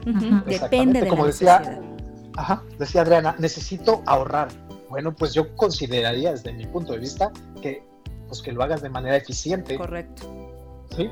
Depende 0.47 1.01
de 1.01 1.09
Como 1.09 1.23
la 1.23 1.29
decía, 1.29 1.59
necesidad. 1.61 1.83
Ajá, 2.37 2.63
decía 2.79 3.01
Adriana, 3.01 3.35
necesito 3.39 4.03
ahorrar. 4.05 4.49
Bueno, 4.93 5.17
pues 5.17 5.33
yo 5.33 5.57
consideraría 5.57 6.33
desde 6.33 6.53
mi 6.53 6.67
punto 6.67 6.93
de 6.93 6.99
vista 6.99 7.33
que, 7.63 7.83
pues 8.29 8.43
que 8.43 8.53
lo 8.53 8.63
hagas 8.63 8.83
de 8.83 8.91
manera 8.91 9.17
eficiente. 9.17 9.79
Correcto. 9.79 10.27
¿Sí? 10.95 11.09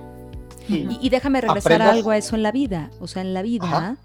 Y, 0.69 1.09
déjame 1.09 1.41
regresar 1.41 1.81
a 1.81 1.91
algo 1.91 2.11
a 2.11 2.19
eso 2.19 2.37
en 2.37 2.43
la 2.43 2.53
vida. 2.53 2.91
O 3.01 3.07
sea, 3.07 3.23
en 3.23 3.33
la 3.33 3.41
vida 3.41 3.97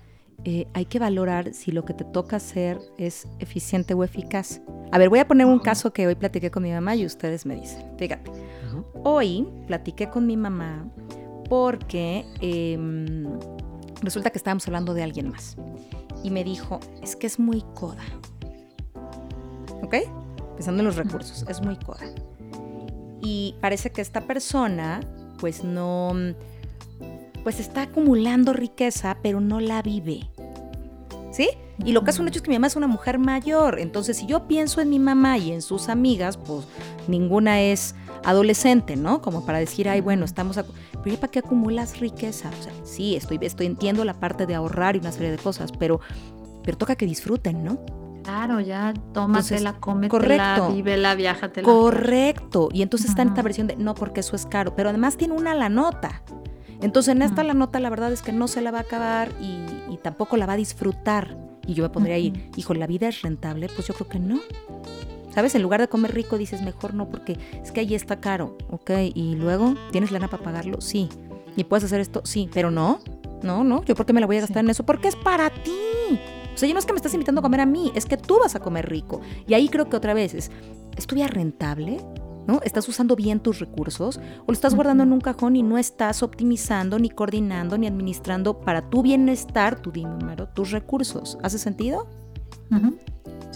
eh, 0.46 0.66
hay 0.74 0.86
que 0.86 0.98
valorar 0.98 1.54
si 1.54 1.74
lo 1.74 1.84
que 1.84 1.94
te 1.94 2.06
toca 2.06 2.38
hacer 2.38 2.80
es 2.98 3.28
eficiente 3.40 3.94
o 3.94 4.06
eficaz. 4.06 4.62
A 4.94 4.98
ver, 4.98 5.10
voy 5.10 5.20
a 5.20 5.28
poner 5.28 5.46
un 5.46 5.60
caso 5.60 5.92
que 5.92 6.08
hoy 6.08 6.16
platiqué 6.16 6.50
con 6.50 6.64
mi 6.64 6.72
mamá 6.72 6.96
y 6.96 7.06
ustedes 7.06 7.46
me 7.46 7.56
dicen. 7.56 7.84
Fíjate, 7.98 8.32
hoy 9.04 9.46
platiqué 9.68 10.10
con 10.10 10.26
mi 10.26 10.38
mamá 10.38 10.88
porque 11.50 12.26
em, 12.40 13.28
resulta 14.02 14.30
que 14.30 14.38
estábamos 14.38 14.66
hablando 14.68 14.94
de 14.94 15.04
alguien 15.04 15.28
más. 15.28 15.58
Y 16.24 16.32
me 16.32 16.46
dijo, 16.46 16.80
es 17.04 17.18
que 17.18 17.28
es 17.28 17.40
muy 17.40 17.62
coda. 17.74 18.06
¿Ok? 19.82 19.96
Pensando 20.56 20.82
en 20.82 20.86
los 20.86 20.96
recursos, 20.96 21.46
es 21.48 21.62
muy 21.62 21.78
coda. 21.78 22.06
Y 23.22 23.56
parece 23.62 23.92
que 23.92 24.02
esta 24.02 24.22
persona, 24.22 25.02
pues 25.40 25.64
no 25.64 26.14
pues 27.46 27.60
está 27.60 27.84
acumulando 27.84 28.54
riqueza, 28.54 29.18
pero 29.22 29.40
no 29.40 29.60
la 29.60 29.84
vive. 29.84 30.28
¿Sí? 31.32 31.50
Y 31.86 31.92
lo 31.92 32.04
que 32.04 32.10
es 32.10 32.18
un 32.18 32.28
hecho 32.28 32.40
es 32.40 32.42
que 32.42 32.50
mi 32.50 32.56
mamá 32.56 32.66
es 32.66 32.76
una 32.76 32.88
mujer 32.88 33.20
mayor. 33.20 33.78
Entonces, 33.80 34.18
si 34.18 34.26
yo 34.26 34.48
pienso 34.48 34.82
en 34.82 34.90
mi 34.90 34.98
mamá 34.98 35.38
y 35.38 35.52
en 35.52 35.62
sus 35.62 35.90
amigas, 35.90 36.38
pues 36.38 36.66
ninguna 37.08 37.62
es 37.62 37.94
adolescente, 38.24 38.96
¿no? 38.96 39.22
Como 39.22 39.46
para 39.46 39.60
decir, 39.60 39.88
ay, 39.88 40.02
bueno, 40.02 40.26
estamos... 40.26 40.60
Pero 41.04 41.18
¿para 41.18 41.30
qué 41.30 41.38
acumulas 41.38 42.00
riqueza? 42.00 42.50
O 42.50 42.64
sea, 42.64 42.74
sí, 42.84 43.16
estoy, 43.16 43.38
estoy 43.44 43.68
entiendo 43.68 44.04
la 44.06 44.16
parte 44.16 44.48
de 44.48 44.56
ahorrar 44.56 44.96
y 44.96 45.00
una 45.00 45.12
serie 45.12 45.30
de 45.30 45.38
cosas, 45.38 45.72
pero, 45.72 46.00
pero 46.64 46.80
toca 46.80 46.96
que 46.96 47.06
disfruten, 47.06 47.64
¿no? 47.64 47.78
Claro, 48.26 48.60
ya 48.60 48.92
tómatela, 49.14 49.74
cómetela, 49.74 50.10
correcto, 50.10 50.74
vívela, 50.74 51.14
viájatela. 51.14 51.64
Correcto. 51.64 52.70
Y 52.74 52.82
entonces 52.82 53.12
está 53.12 53.22
en 53.22 53.28
esta 53.28 53.44
versión 53.44 53.68
de, 53.68 53.76
no, 53.76 53.94
porque 53.94 54.22
eso 54.22 54.36
es 54.36 54.48
caro, 54.48 54.76
pero 54.76 54.90
además 54.90 55.16
tiene 55.16 55.36
una 55.36 55.54
la 55.54 55.70
nota. 55.70 56.24
Entonces 56.82 57.16
en 57.16 57.22
esta 57.22 57.44
la 57.44 57.54
nota 57.54 57.80
la 57.80 57.92
verdad 57.92 58.12
es 58.12 58.24
que 58.24 58.32
no 58.32 58.48
se 58.48 58.62
la 58.62 58.72
va 58.72 58.80
a 58.80 58.82
acabar 58.82 59.30
y, 59.40 59.60
tampoco 60.02 60.38
la 60.38 60.46
va 60.46 60.54
a 60.54 60.58
disfrutar. 60.58 61.38
Y 61.68 61.74
yo 61.74 61.84
me 61.84 61.90
pondría 61.90 62.16
ahí, 62.16 62.52
hijo, 62.56 62.74
¿la 62.74 62.86
vida 62.86 63.08
es 63.08 63.22
rentable? 63.22 63.70
Pues 63.74 63.88
yo 63.88 63.94
creo 63.94 64.08
que 64.08 64.20
no. 64.20 64.40
¿Sabes? 65.34 65.54
En 65.54 65.62
lugar 65.62 65.82
de 65.82 65.88
comer 65.88 66.14
rico 66.14 66.38
dices 66.38 66.62
mejor 66.62 66.94
no 66.94 67.10
porque 67.10 67.38
es 67.64 67.72
que 67.72 67.82
ahí 67.82 67.94
está 67.94 68.20
caro, 68.20 68.58
¿ok? 68.70 68.92
Y 69.14 69.36
luego, 69.36 69.76
¿tienes 69.92 70.12
lana 70.12 70.28
para 70.30 70.44
pagarlo? 70.44 70.82
Sí. 70.82 71.10
¿Y 71.56 71.64
puedes 71.64 71.84
hacer 71.84 72.02
esto? 72.02 72.22
Sí, 72.24 72.50
pero 72.54 72.72
no. 72.72 73.00
No, 73.44 73.64
no, 73.64 73.84
yo 73.84 73.96
por 73.96 74.06
qué 74.06 74.14
me 74.14 74.22
la 74.22 74.28
voy 74.28 74.38
a 74.38 74.42
gastar 74.42 74.64
en 74.64 74.72
eso? 74.72 74.84
Porque 74.84 75.08
es 75.08 75.16
para 75.16 75.50
ti. 75.50 76.20
O 76.56 76.58
sea, 76.58 76.70
yo 76.70 76.74
no 76.74 76.80
es 76.80 76.86
que 76.86 76.94
me 76.94 76.98
estás 76.98 77.14
invitando 77.14 77.40
a 77.40 77.42
comer 77.42 77.60
a 77.60 77.66
mí, 77.66 77.92
es 77.96 78.06
que 78.06 78.16
tú 78.16 78.40
vas 78.40 78.56
a 78.56 78.62
comer 78.62 78.90
rico. 78.90 79.20
Y 79.46 79.54
ahí 79.54 79.68
creo 79.68 79.90
que 79.90 79.98
otra 79.98 80.14
vez 80.14 80.34
es, 80.34 80.52
¿es 80.98 81.06
tu 81.06 81.16
vida 81.16 81.28
rentable? 81.28 82.00
¿no? 82.48 82.62
¿Estás 82.64 82.88
usando 82.88 83.16
bien 83.16 83.40
tus 83.40 83.60
recursos 83.60 84.18
o 84.18 84.46
lo 84.48 84.54
estás 84.54 84.76
guardando 84.76 85.04
en 85.04 85.12
un 85.12 85.20
cajón 85.20 85.56
y 85.56 85.64
no 85.64 85.78
estás 85.78 86.24
optimizando, 86.24 86.98
ni 87.00 87.10
coordinando, 87.10 87.78
ni 87.78 87.88
administrando 87.88 88.62
para 88.62 88.90
tu 88.90 89.02
bienestar, 89.02 89.80
tu 89.80 89.92
dinero, 89.92 90.48
tus 90.50 90.72
recursos? 90.72 91.38
¿Hace 91.44 91.58
sentido? 91.58 92.08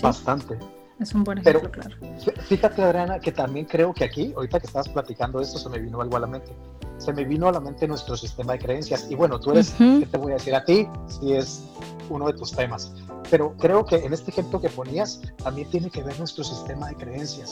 Bastante. 0.02 0.58
Es 1.00 1.14
un 1.14 1.24
buen 1.24 1.38
ejemplo, 1.38 1.72
claro. 1.72 1.96
Fíjate, 2.48 2.82
Adriana, 2.82 3.20
que 3.20 3.32
también 3.32 3.66
creo 3.66 3.94
que 3.94 4.04
aquí, 4.04 4.34
ahorita 4.36 4.60
que 4.60 4.68
estabas 4.68 4.90
platicando 4.90 5.40
esto, 5.40 5.58
se 5.58 5.70
me 5.70 5.80
vino 5.80 6.02
algo 6.02 6.18
a 6.18 6.20
la 6.20 6.28
mente. 6.28 6.52
Se 7.00 7.12
me 7.14 7.26
vino 7.26 7.48
a 7.48 7.52
la 7.52 7.60
mente 7.60 7.88
nuestro 7.88 8.16
sistema 8.16 8.54
de 8.54 8.60
creencias. 8.60 9.10
Y 9.10 9.16
bueno, 9.16 9.40
tú 9.40 9.52
eres, 9.52 9.74
¿qué 9.78 10.06
te 10.06 10.18
voy 10.18 10.34
a 10.34 10.36
decir 10.36 10.54
a 10.54 10.64
ti? 10.64 10.88
Si 11.08 11.34
es 11.34 11.64
uno 12.10 12.28
de 12.28 12.34
tus 12.34 12.52
temas. 12.52 12.94
Pero 13.32 13.56
creo 13.58 13.86
que 13.86 13.96
en 13.96 14.14
este 14.14 14.32
ejemplo 14.32 14.60
que 14.60 14.70
ponías, 14.70 15.22
también 15.44 15.70
tiene 15.70 15.90
que 15.90 16.04
ver 16.04 16.18
nuestro 16.20 16.44
sistema 16.44 16.90
de 16.90 16.96
creencias. 16.96 17.52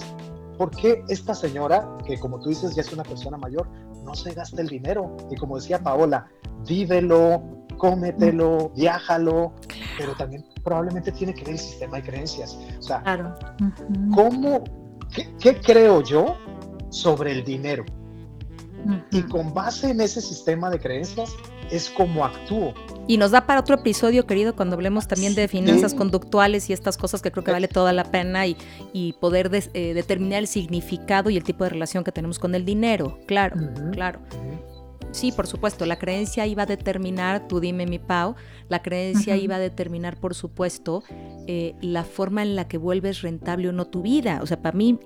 ¿Por 0.57 0.71
qué 0.71 1.03
esta 1.07 1.33
señora, 1.33 1.87
que 2.05 2.19
como 2.19 2.39
tú 2.39 2.49
dices 2.49 2.75
ya 2.75 2.81
es 2.81 2.91
una 2.91 3.03
persona 3.03 3.37
mayor, 3.37 3.67
no 4.03 4.15
se 4.15 4.33
gasta 4.33 4.61
el 4.61 4.67
dinero? 4.67 5.15
Y 5.29 5.35
como 5.35 5.57
decía 5.57 5.79
Paola, 5.79 6.27
vívelo, 6.67 7.41
cómetelo, 7.77 8.71
viájalo, 8.75 9.53
pero 9.97 10.15
también 10.15 10.45
probablemente 10.63 11.11
tiene 11.11 11.33
que 11.33 11.43
ver 11.43 11.53
el 11.53 11.59
sistema 11.59 11.97
de 11.97 12.03
creencias. 12.03 12.57
O 12.79 12.81
sea, 12.81 13.03
¿cómo, 14.13 14.63
qué, 15.39 15.59
creo 15.61 16.01
yo 16.01 16.35
sobre 16.89 17.31
el 17.31 17.43
dinero? 17.43 17.85
Y 19.11 19.21
con 19.23 19.53
base 19.53 19.89
en 19.89 20.01
ese 20.01 20.21
sistema 20.21 20.69
de 20.69 20.79
creencias 20.79 21.31
es 21.71 21.89
como 21.89 22.25
actúo. 22.25 22.73
Y 23.07 23.17
nos 23.17 23.31
da 23.31 23.45
para 23.45 23.61
otro 23.61 23.75
episodio, 23.75 24.25
querido, 24.25 24.55
cuando 24.55 24.75
hablemos 24.75 25.07
también 25.07 25.33
de 25.33 25.47
finanzas 25.47 25.93
conductuales 25.93 26.69
y 26.69 26.73
estas 26.73 26.97
cosas 26.97 27.21
que 27.21 27.31
creo 27.31 27.43
que 27.43 27.51
vale 27.51 27.67
toda 27.67 27.93
la 27.93 28.03
pena 28.03 28.47
y, 28.47 28.57
y 28.93 29.13
poder 29.13 29.49
eh, 29.73 29.93
determinar 29.93 30.39
el 30.39 30.47
significado 30.47 31.29
y 31.29 31.37
el 31.37 31.43
tipo 31.43 31.63
de 31.63 31.69
relación 31.69 32.03
que 32.03 32.11
tenemos 32.11 32.37
con 32.37 32.53
el 32.53 32.65
dinero. 32.65 33.17
Claro, 33.25 33.57
claro. 33.91 34.19
Sí, 35.11 35.31
por 35.31 35.47
supuesto, 35.47 35.85
la 35.85 35.97
creencia 35.97 36.45
iba 36.45 36.63
a 36.63 36.65
determinar, 36.65 37.47
tú 37.47 37.59
dime 37.59 37.85
mi 37.85 37.97
Pau, 37.97 38.35
la 38.69 38.81
creencia 38.83 39.35
iba 39.37 39.55
a 39.55 39.59
determinar, 39.59 40.17
por 40.17 40.35
supuesto, 40.35 41.03
eh, 41.47 41.75
la 41.81 42.03
forma 42.03 42.43
en 42.43 42.55
la 42.55 42.67
que 42.67 42.77
vuelves 42.77 43.21
rentable 43.21 43.69
o 43.69 43.71
no 43.71 43.85
tu 43.85 44.01
vida. 44.01 44.39
O 44.43 44.45
sea, 44.45 44.61
para 44.61 44.77
mí, 44.77 44.99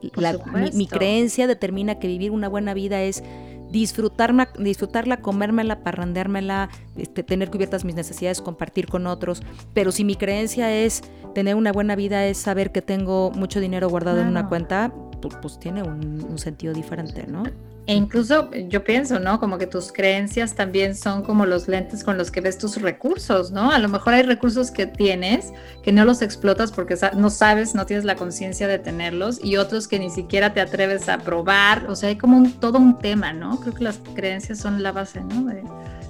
mi 0.73 0.87
creencia 0.87 1.47
determina 1.47 1.99
que 1.99 2.07
vivir 2.07 2.31
una 2.31 2.49
buena 2.49 2.73
vida 2.73 3.01
es 3.03 3.23
disfrutarla, 3.71 4.49
disfrutarla, 4.59 5.17
comérmela, 5.17 5.83
parrandeármela, 5.83 6.69
este, 6.97 7.23
tener 7.23 7.49
cubiertas 7.49 7.85
mis 7.85 7.95
necesidades, 7.95 8.41
compartir 8.41 8.87
con 8.87 9.07
otros. 9.07 9.41
Pero 9.73 9.91
si 9.91 10.03
mi 10.03 10.15
creencia 10.15 10.73
es 10.73 11.01
tener 11.33 11.55
una 11.55 11.71
buena 11.71 11.95
vida, 11.95 12.25
es 12.25 12.37
saber 12.37 12.71
que 12.71 12.81
tengo 12.81 13.31
mucho 13.31 13.59
dinero 13.59 13.89
guardado 13.89 14.19
en 14.21 14.27
una 14.27 14.47
cuenta, 14.49 14.93
pues, 15.21 15.35
pues 15.41 15.59
tiene 15.59 15.83
un, 15.83 16.25
un, 16.29 16.37
sentido 16.37 16.73
diferente, 16.73 17.25
¿no? 17.27 17.43
E 17.87 17.95
incluso 17.95 18.51
yo 18.51 18.83
pienso, 18.83 19.19
¿no? 19.19 19.39
Como 19.39 19.57
que 19.57 19.65
tus 19.65 19.91
creencias 19.91 20.53
también 20.53 20.95
son 20.95 21.23
como 21.23 21.47
los 21.47 21.67
lentes 21.67 22.03
con 22.03 22.17
los 22.17 22.29
que 22.29 22.39
ves 22.39 22.57
tus 22.57 22.79
recursos, 22.79 23.51
¿no? 23.51 23.71
A 23.71 23.79
lo 23.79 23.89
mejor 23.89 24.13
hay 24.13 24.21
recursos 24.21 24.69
que 24.69 24.85
tienes 24.85 25.51
que 25.81 25.91
no 25.91 26.05
los 26.05 26.21
explotas 26.21 26.71
porque 26.71 26.95
no 27.15 27.29
sabes, 27.31 27.73
no 27.73 27.87
tienes 27.87 28.05
la 28.05 28.15
conciencia 28.15 28.67
de 28.67 28.77
tenerlos 28.77 29.43
y 29.43 29.57
otros 29.57 29.87
que 29.87 29.97
ni 29.97 30.11
siquiera 30.11 30.53
te 30.53 30.61
atreves 30.61 31.09
a 31.09 31.17
probar. 31.17 31.89
O 31.89 31.95
sea, 31.95 32.09
hay 32.09 32.17
como 32.17 32.37
un, 32.37 32.53
todo 32.53 32.77
un 32.77 32.99
tema, 32.99 33.33
¿no? 33.33 33.59
Creo 33.59 33.73
que 33.73 33.83
las 33.83 33.99
creencias 34.13 34.59
son 34.59 34.83
la 34.83 34.91
base, 34.91 35.21
¿no? 35.21 35.51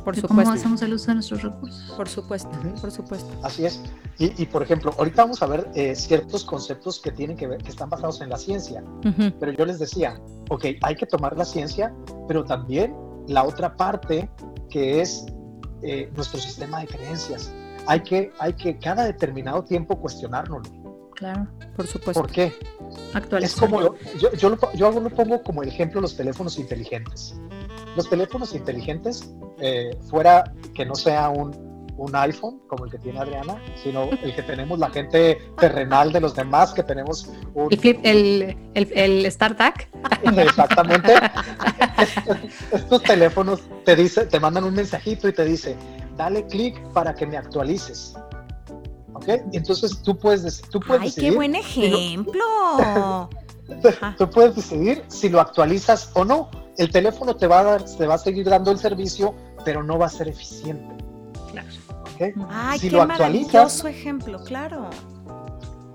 Por 0.04 0.16
supuesto. 0.16 0.28
¿Cómo 0.28 0.52
hacemos 0.52 0.82
el 0.82 0.94
uso 0.94 1.08
de 1.08 1.16
nuestros 1.16 1.42
recursos? 1.42 1.94
Por 1.96 2.10
supuesto, 2.10 2.50
por 2.80 2.92
supuesto. 2.92 3.30
Así 3.44 3.66
es. 3.66 3.82
Y, 4.18 4.46
por 4.46 4.62
ejemplo, 4.62 4.94
ahorita 4.98 5.24
vamos 5.24 5.42
a 5.42 5.48
ver 5.48 5.68
eh, 5.74 5.96
ciertos 5.96 6.46
conceptos 6.46 7.00
que 7.00 7.12
tienen 7.12 7.36
que 7.36 7.48
ver, 7.48 7.64
que 7.64 7.70
están 7.70 7.90
basados 7.90 8.22
en 8.22 8.30
la 8.30 8.38
ciencia. 8.38 8.84
Pero 9.40 9.52
yo 9.52 9.66
les 9.66 9.80
decía, 9.80 10.20
ok, 10.50 10.66
hay 10.82 10.96
que 10.96 11.06
tomar 11.06 11.36
la 11.36 11.46
ciencia, 11.46 11.94
pero 12.28 12.44
también 12.46 12.96
la 13.28 13.44
otra 13.44 13.76
parte 13.76 14.30
que 14.70 15.02
es 15.02 15.26
eh, 15.82 16.12
nuestro 16.16 16.40
sistema 16.40 16.82
de 16.82 16.88
creencias. 16.88 17.52
Hay 17.88 18.02
que, 18.02 18.32
hay 18.40 18.54
que 18.54 18.78
cada 18.78 19.06
determinado 19.06 19.64
tiempo 19.64 20.00
cuestionárnoslo. 20.00 21.12
Claro, 21.16 21.48
por 21.76 21.88
supuesto. 21.88 22.22
¿Por 22.22 22.32
qué? 22.32 22.54
Es 23.42 23.56
como, 23.56 23.82
yo, 23.82 24.32
yo, 24.34 24.50
lo, 24.50 24.74
yo 24.74 24.92
lo 24.92 25.10
pongo 25.10 25.42
como 25.44 25.64
ejemplo 25.64 26.02
los 26.02 26.16
teléfonos 26.16 26.58
inteligentes. 26.58 27.36
Los 27.96 28.10
teléfonos 28.10 28.54
inteligentes, 28.54 29.34
eh, 29.60 29.92
fuera 30.10 30.44
que 30.74 30.86
no 30.86 30.96
sea 30.96 31.30
un, 31.30 31.72
un 31.98 32.16
iPhone 32.16 32.60
como 32.68 32.86
el 32.86 32.92
que 32.92 32.98
tiene 32.98 33.20
Adriana, 33.20 33.62
sino 33.84 34.10
el 34.10 34.36
que 34.36 34.42
tenemos 34.42 34.80
la 34.80 34.90
gente 34.90 35.38
terrenal 35.60 36.12
de 36.12 36.20
los 36.20 36.36
demás, 36.36 36.74
que 36.74 36.84
tenemos 36.84 37.30
un... 37.54 37.68
El, 37.72 38.58
el, 38.74 38.92
el, 38.94 39.32
StarTAC. 39.32 39.90
Exactamente. 40.38 41.14
Estos 42.72 43.04
teléfonos 43.04 43.62
te, 43.86 43.96
dice, 43.96 44.26
te 44.26 44.40
mandan 44.40 44.64
un 44.64 44.74
mensajito 44.74 45.28
y 45.28 45.34
te 45.34 45.46
dice, 45.46 45.76
dale 46.18 46.46
clic 46.48 46.82
para 46.90 47.14
que 47.14 47.28
me 47.28 47.38
actualices. 47.38 48.16
¿Ok? 49.14 49.28
Entonces 49.54 50.02
tú 50.02 50.18
puedes, 50.18 50.62
tú 50.72 50.80
puedes 50.80 51.02
Ay, 51.02 51.08
decidir. 51.10 51.30
qué 51.30 51.36
buen 51.36 51.56
ejemplo. 51.56 53.30
tú 54.18 54.30
puedes 54.30 54.56
decidir 54.56 55.04
si 55.08 55.30
lo 55.30 55.40
actualizas 55.40 56.10
o 56.14 56.26
no. 56.26 56.50
El 56.82 56.90
teléfono 56.92 57.36
te 57.36 57.46
va 57.46 57.60
a 57.60 57.64
dar, 57.64 57.84
te 57.86 58.08
va 58.08 58.16
a 58.16 58.18
seguir 58.18 58.50
dando 58.50 58.72
el 58.72 58.80
servicio, 58.80 59.36
pero 59.64 59.84
no 59.84 60.00
va 60.00 60.08
a 60.08 60.10
ser 60.10 60.28
eficiente. 60.28 60.96
Claro. 61.52 61.68
¿ok? 62.16 62.48
Ay, 62.50 62.80
Si 62.80 62.90
qué 62.90 62.96
lo 62.96 63.04
actualizas- 63.04 63.54
maravilloso 63.54 63.88
ejemplo, 63.88 64.44
claro. 64.44 64.90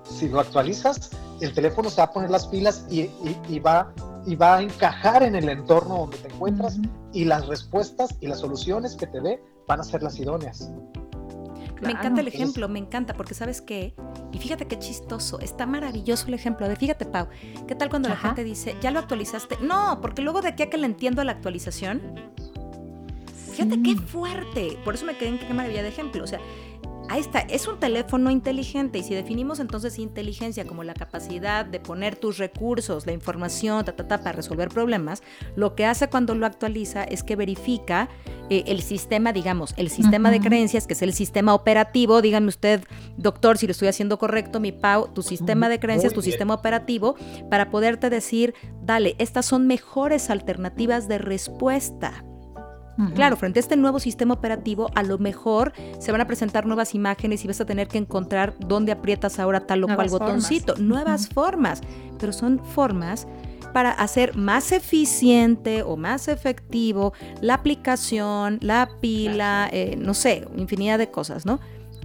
Si 0.05 0.29
lo 0.29 0.39
actualizas, 0.39 1.09
el 1.41 1.53
teléfono 1.53 1.89
se 1.89 1.97
va 1.97 2.05
a 2.05 2.13
poner 2.13 2.29
las 2.29 2.47
pilas 2.47 2.85
y, 2.89 3.01
y- 3.01 3.37
y 3.49 3.59
va, 3.59 3.91
y 4.25 4.37
va 4.37 4.55
a 4.55 4.61
encajar 4.61 5.23
en 5.23 5.35
el 5.35 5.49
entorno 5.49 5.97
donde 5.97 6.17
te 6.19 6.29
encuentras 6.33 6.77
y 7.11 7.25
las 7.25 7.47
respuestas 7.47 8.15
y 8.21 8.27
las 8.27 8.39
soluciones 8.39 8.95
que 8.95 9.07
te 9.07 9.19
dé 9.19 9.43
van 9.67 9.81
a 9.81 9.83
ser 9.83 10.01
las 10.03 10.17
idóneas. 10.17 10.69
Me 11.81 11.91
encanta 11.91 12.21
el 12.21 12.27
ejemplo, 12.27 12.67
me 12.69 12.79
encanta, 12.79 13.13
porque 13.13 13.33
sabes 13.33 13.61
qué, 13.61 13.93
y 14.31 14.37
fíjate 14.37 14.67
qué 14.67 14.79
chistoso, 14.79 15.39
está 15.39 15.65
maravilloso 15.65 16.27
el 16.27 16.33
ejemplo. 16.33 16.65
A 16.65 16.69
ver, 16.69 16.77
fíjate, 16.77 17.05
Pau, 17.05 17.27
¿qué 17.67 17.75
tal 17.75 17.89
cuando 17.89 18.09
la 18.09 18.17
gente 18.17 18.43
dice, 18.43 18.75
ya 18.81 18.91
lo 18.91 18.99
actualizaste? 18.99 19.57
No, 19.61 19.99
porque 20.01 20.21
luego 20.21 20.41
de 20.41 20.49
aquí 20.49 20.63
a 20.63 20.69
que 20.69 20.77
le 20.77 20.85
entiendo 20.85 21.23
la 21.23 21.33
actualización, 21.33 22.01
fíjate 23.51 23.81
qué 23.81 23.95
fuerte. 23.95 24.77
Por 24.83 24.95
eso 24.95 25.05
me 25.05 25.17
quedé 25.17 25.29
en 25.29 25.39
qué 25.39 25.53
maravilla 25.53 25.83
de 25.83 25.89
ejemplo. 25.89 26.23
O 26.23 26.27
sea, 26.27 26.39
ahí 27.09 27.21
está, 27.21 27.39
es 27.39 27.67
un 27.67 27.79
teléfono 27.79 28.31
inteligente, 28.31 28.99
y 28.99 29.03
si 29.03 29.13
definimos 29.13 29.59
entonces 29.59 29.99
inteligencia 29.99 30.65
como 30.65 30.83
la 30.83 30.93
capacidad 30.93 31.65
de 31.65 31.79
poner 31.79 32.15
tus 32.15 32.37
recursos, 32.37 33.05
la 33.05 33.13
información, 33.13 33.85
ta, 33.85 33.95
ta, 33.95 34.07
ta, 34.07 34.17
para 34.19 34.33
resolver 34.33 34.69
problemas, 34.69 35.23
lo 35.55 35.75
que 35.75 35.85
hace 35.85 36.09
cuando 36.09 36.35
lo 36.35 36.45
actualiza 36.45 37.03
es 37.03 37.23
que 37.23 37.35
verifica 37.35 38.09
eh, 38.49 38.63
el 38.67 38.81
sistema, 38.81 39.33
digamos, 39.33 39.73
el 39.77 39.89
sistema 39.89 40.31
de 40.31 40.39
creencias, 40.39 40.87
que 40.87 40.93
es 40.93 41.01
el 41.01 41.13
sistema 41.13 41.53
operativo, 41.53 42.21
dígame 42.21 42.47
usted, 42.47 42.83
doctor, 43.17 43.57
si 43.57 43.67
lo 43.67 43.71
estoy 43.71 43.87
haciendo 43.87 44.17
correcto, 44.17 44.59
mi 44.59 44.71
Pau, 44.71 45.07
tu 45.13 45.23
sistema 45.23 45.69
de 45.69 45.79
creencias, 45.79 46.13
tu 46.13 46.21
sistema 46.21 46.53
operativo, 46.53 47.15
para 47.49 47.69
poderte 47.69 48.09
decir, 48.09 48.53
dale, 48.81 49.15
estas 49.17 49.45
son 49.45 49.67
mejores 49.67 50.29
alternativas 50.29 51.07
de 51.07 51.17
respuesta. 51.17 52.23
Claro, 53.13 53.37
frente 53.37 53.59
a 53.59 53.61
este 53.61 53.77
nuevo 53.77 53.99
sistema 53.99 54.33
operativo, 54.33 54.89
a 54.95 55.03
lo 55.03 55.17
mejor 55.19 55.73
se 55.99 56.11
van 56.11 56.21
a 56.21 56.25
presentar 56.25 56.65
nuevas 56.65 56.95
imágenes 56.95 57.43
y 57.43 57.47
vas 57.47 57.61
a 57.61 57.65
tener 57.65 57.87
que 57.87 57.97
encontrar 57.97 58.55
dónde 58.59 58.91
aprietas 58.91 59.39
ahora 59.39 59.67
tal 59.67 59.83
o 59.83 59.87
cual 59.87 60.09
formas. 60.09 60.11
botoncito, 60.11 60.75
nuevas 60.77 61.29
formas, 61.29 61.81
pero 62.19 62.33
son 62.33 62.59
formas 62.59 63.27
para 63.73 63.91
hacer 63.91 64.35
más 64.35 64.71
eficiente 64.71 65.83
o 65.83 65.97
más 65.97 66.27
efectivo 66.27 67.13
la 67.41 67.55
aplicación, 67.55 68.57
la 68.61 68.89
pila, 69.01 69.69
eh, 69.71 69.95
no 69.97 70.13
sé, 70.13 70.47
infinidad 70.55 70.97
de 70.97 71.11
cosas, 71.11 71.45
¿no? 71.45 71.59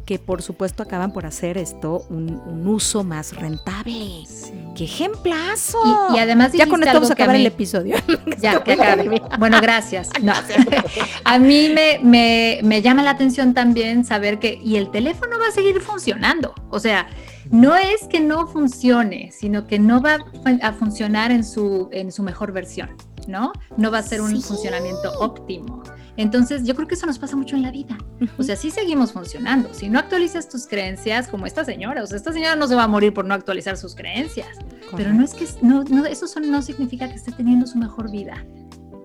Que 0.05 0.19
por 0.19 0.43
supuesto 0.43 0.83
acaban 0.83 1.13
por 1.13 1.27
hacer 1.27 1.57
esto 1.59 2.05
un, 2.11 2.41
un 2.45 2.67
uso 2.67 3.05
más 3.05 3.37
rentable. 3.37 4.25
Sí. 4.27 4.53
¡Qué 4.75 4.85
ejemplazo! 4.85 5.79
Y, 6.13 6.17
y 6.17 6.19
además 6.19 6.53
ya 6.53 6.67
con 6.67 6.83
esto 6.83 6.95
vamos 6.95 7.11
a 7.11 7.13
acabar 7.15 7.37
mí- 7.37 7.41
el 7.43 7.47
episodio. 7.47 7.97
Ya, 8.41 8.61
que 8.65 8.73
acabe. 8.73 9.23
Bueno, 9.39 9.61
gracias. 9.61 10.09
No. 10.21 10.33
A 11.25 11.39
mí 11.39 11.69
me, 11.73 12.01
me, 12.03 12.61
me 12.65 12.83
llama 12.83 13.03
la 13.05 13.11
atención 13.11 13.55
también 13.55 14.05
saber 14.05 14.39
que, 14.41 14.59
y 14.63 14.77
el 14.77 14.91
teléfono 14.91 15.39
va 15.39 15.49
a 15.49 15.53
seguir 15.53 15.81
funcionando. 15.81 16.53
O 16.71 16.81
sea, 16.81 17.07
no 17.51 17.77
es 17.77 18.09
que 18.09 18.19
no 18.21 18.47
funcione, 18.49 19.31
sino 19.33 19.67
que 19.67 19.79
no 19.79 20.01
va 20.03 20.19
a 20.63 20.73
funcionar 20.73 21.31
en 21.31 21.45
su, 21.45 21.89
en 21.93 22.11
su 22.11 22.23
mejor 22.25 22.51
versión, 22.53 22.97
¿no? 23.29 23.53
No 23.77 23.91
va 23.93 23.99
a 23.99 24.03
ser 24.03 24.21
un 24.21 24.31
Sí. 24.37 24.43
funcionamiento 24.43 25.13
óptimo. 25.21 25.83
Entonces, 26.17 26.65
yo 26.65 26.75
creo 26.75 26.87
que 26.87 26.95
eso 26.95 27.07
nos 27.07 27.19
pasa 27.19 27.37
mucho 27.37 27.57
en 27.57 27.63
la 27.63 27.71
vida. 27.71 27.97
O 28.39 28.43
sea, 28.43 28.55
sí 28.57 28.71
seguimos 28.71 29.13
funcionando. 29.13 29.73
Si 29.73 29.89
no 29.89 29.99
actualizas 29.99 30.49
tus 30.49 30.67
creencias, 30.67 31.27
como 31.29 31.47
esta 31.47 31.65
señora, 31.65 32.03
o 32.03 32.07
sea, 32.07 32.17
esta 32.19 32.33
señora 32.33 32.55
no 32.57 32.67
se 32.69 32.75
va 32.75 32.85
a 32.85 32.89
morir 32.89 33.15
por 33.15 33.25
no 33.25 33.33
actualizar 33.35 33.77
sus 33.79 33.95
creencias. 33.95 34.59
Pero 34.97 35.13
no 35.15 35.25
es 35.25 35.33
que 35.35 35.47
no, 35.63 35.85
no, 35.85 36.05
eso 36.05 36.27
son- 36.27 36.51
no 36.51 36.61
significa 36.61 37.09
que 37.09 37.15
esté 37.15 37.33
teniendo 37.33 37.67
su 37.67 37.79
mejor 37.79 38.11
vida. 38.11 38.45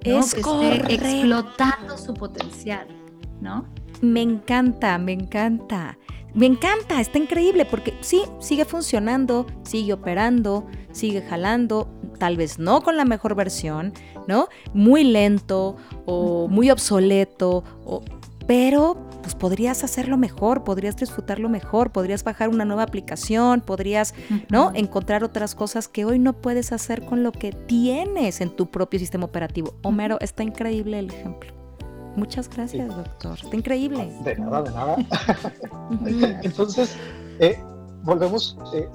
¿no? 0.05 0.19
Es 0.19 0.33
que 0.33 0.41
esté 0.41 0.93
explotando 0.95 1.98
su 1.98 2.13
potencial, 2.13 2.87
¿no? 3.41 3.65
Me 4.01 4.22
encanta, 4.22 4.98
me 4.98 5.13
encanta. 5.13 5.98
Me 6.33 6.46
encanta, 6.46 7.01
está 7.01 7.17
increíble 7.17 7.65
porque 7.65 7.93
sí, 8.01 8.22
sigue 8.39 8.63
funcionando, 8.65 9.48
sigue 9.63 9.93
operando, 9.93 10.67
sigue 10.98 11.22
jalando, 11.22 11.88
tal 12.20 12.36
vez 12.38 12.60
no 12.60 12.81
con 12.81 12.98
la 12.98 13.05
mejor 13.05 13.36
versión, 13.36 13.94
¿no? 14.27 14.48
Muy 14.74 15.03
lento 15.03 15.75
o 16.05 16.48
muy 16.48 16.70
obsoleto, 16.72 17.64
o- 17.86 18.01
pero 18.48 18.98
pues 19.22 19.36
podrías 19.36 19.83
hacerlo 19.83 20.16
mejor, 20.18 20.64
podrías 20.64 20.96
disfrutarlo 20.96 21.50
mejor, 21.50 21.92
podrías 21.92 22.24
bajar 22.24 22.48
una 22.48 22.64
nueva 22.64 22.83
aplicación, 22.83 23.60
podrías, 23.60 24.14
¿no? 24.50 24.72
Encontrar 24.74 25.24
otras 25.25 25.53
cosas 25.53 25.90
que 25.90 26.05
hoy 26.05 26.18
no 26.18 26.31
puedes 26.33 26.72
hacer 26.72 27.03
con 27.03 27.24
lo 27.24 27.33
que 27.33 27.51
tienes 27.51 28.40
en 28.40 28.50
tu 28.55 28.68
propio 28.68 29.00
sistema 29.00 29.25
operativo. 29.25 29.74
Homero, 29.83 30.18
está 30.22 30.44
increíble 30.44 30.98
el 31.00 31.10
ejemplo. 31.12 31.51
Muchas 32.16 32.50
gracias, 32.50 32.88
doctor. 32.96 33.38
Está 33.44 33.55
increíble. 33.55 34.10
De 34.24 34.38
nada, 34.38 34.64
de 34.64 34.72
nada. 34.72 34.96
Entonces, 36.44 36.96
eh, 37.40 37.60
volvemos, 38.03 38.57
eh, 38.74 38.88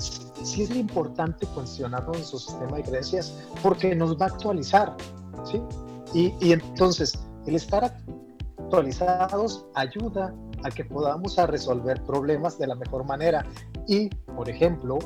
sí 0.45 0.63
es 0.63 0.71
importante 0.75 1.47
cuestionarnos 1.49 2.17
nuestro 2.17 2.39
sistema 2.39 2.77
de 2.77 2.83
creencias 2.85 3.35
porque 3.63 3.95
nos 3.95 4.17
va 4.21 4.27
a 4.27 4.29
actualizar, 4.29 4.97
¿sí? 5.45 5.61
Y, 6.15 6.35
y 6.41 6.53
entonces, 6.53 7.19
el 7.47 7.57
estar 7.57 7.85
actualizados 8.59 9.67
ayuda 9.75 10.35
a 10.65 10.71
que 10.71 10.85
podamos 10.85 11.39
a 11.39 11.47
resolver 11.47 12.03
problemas 12.03 12.59
de 12.59 12.67
la 12.67 12.75
mejor 12.75 13.05
manera. 13.05 13.45
Y, 13.87 14.09
por 14.09 14.49
ejemplo, 14.49 14.99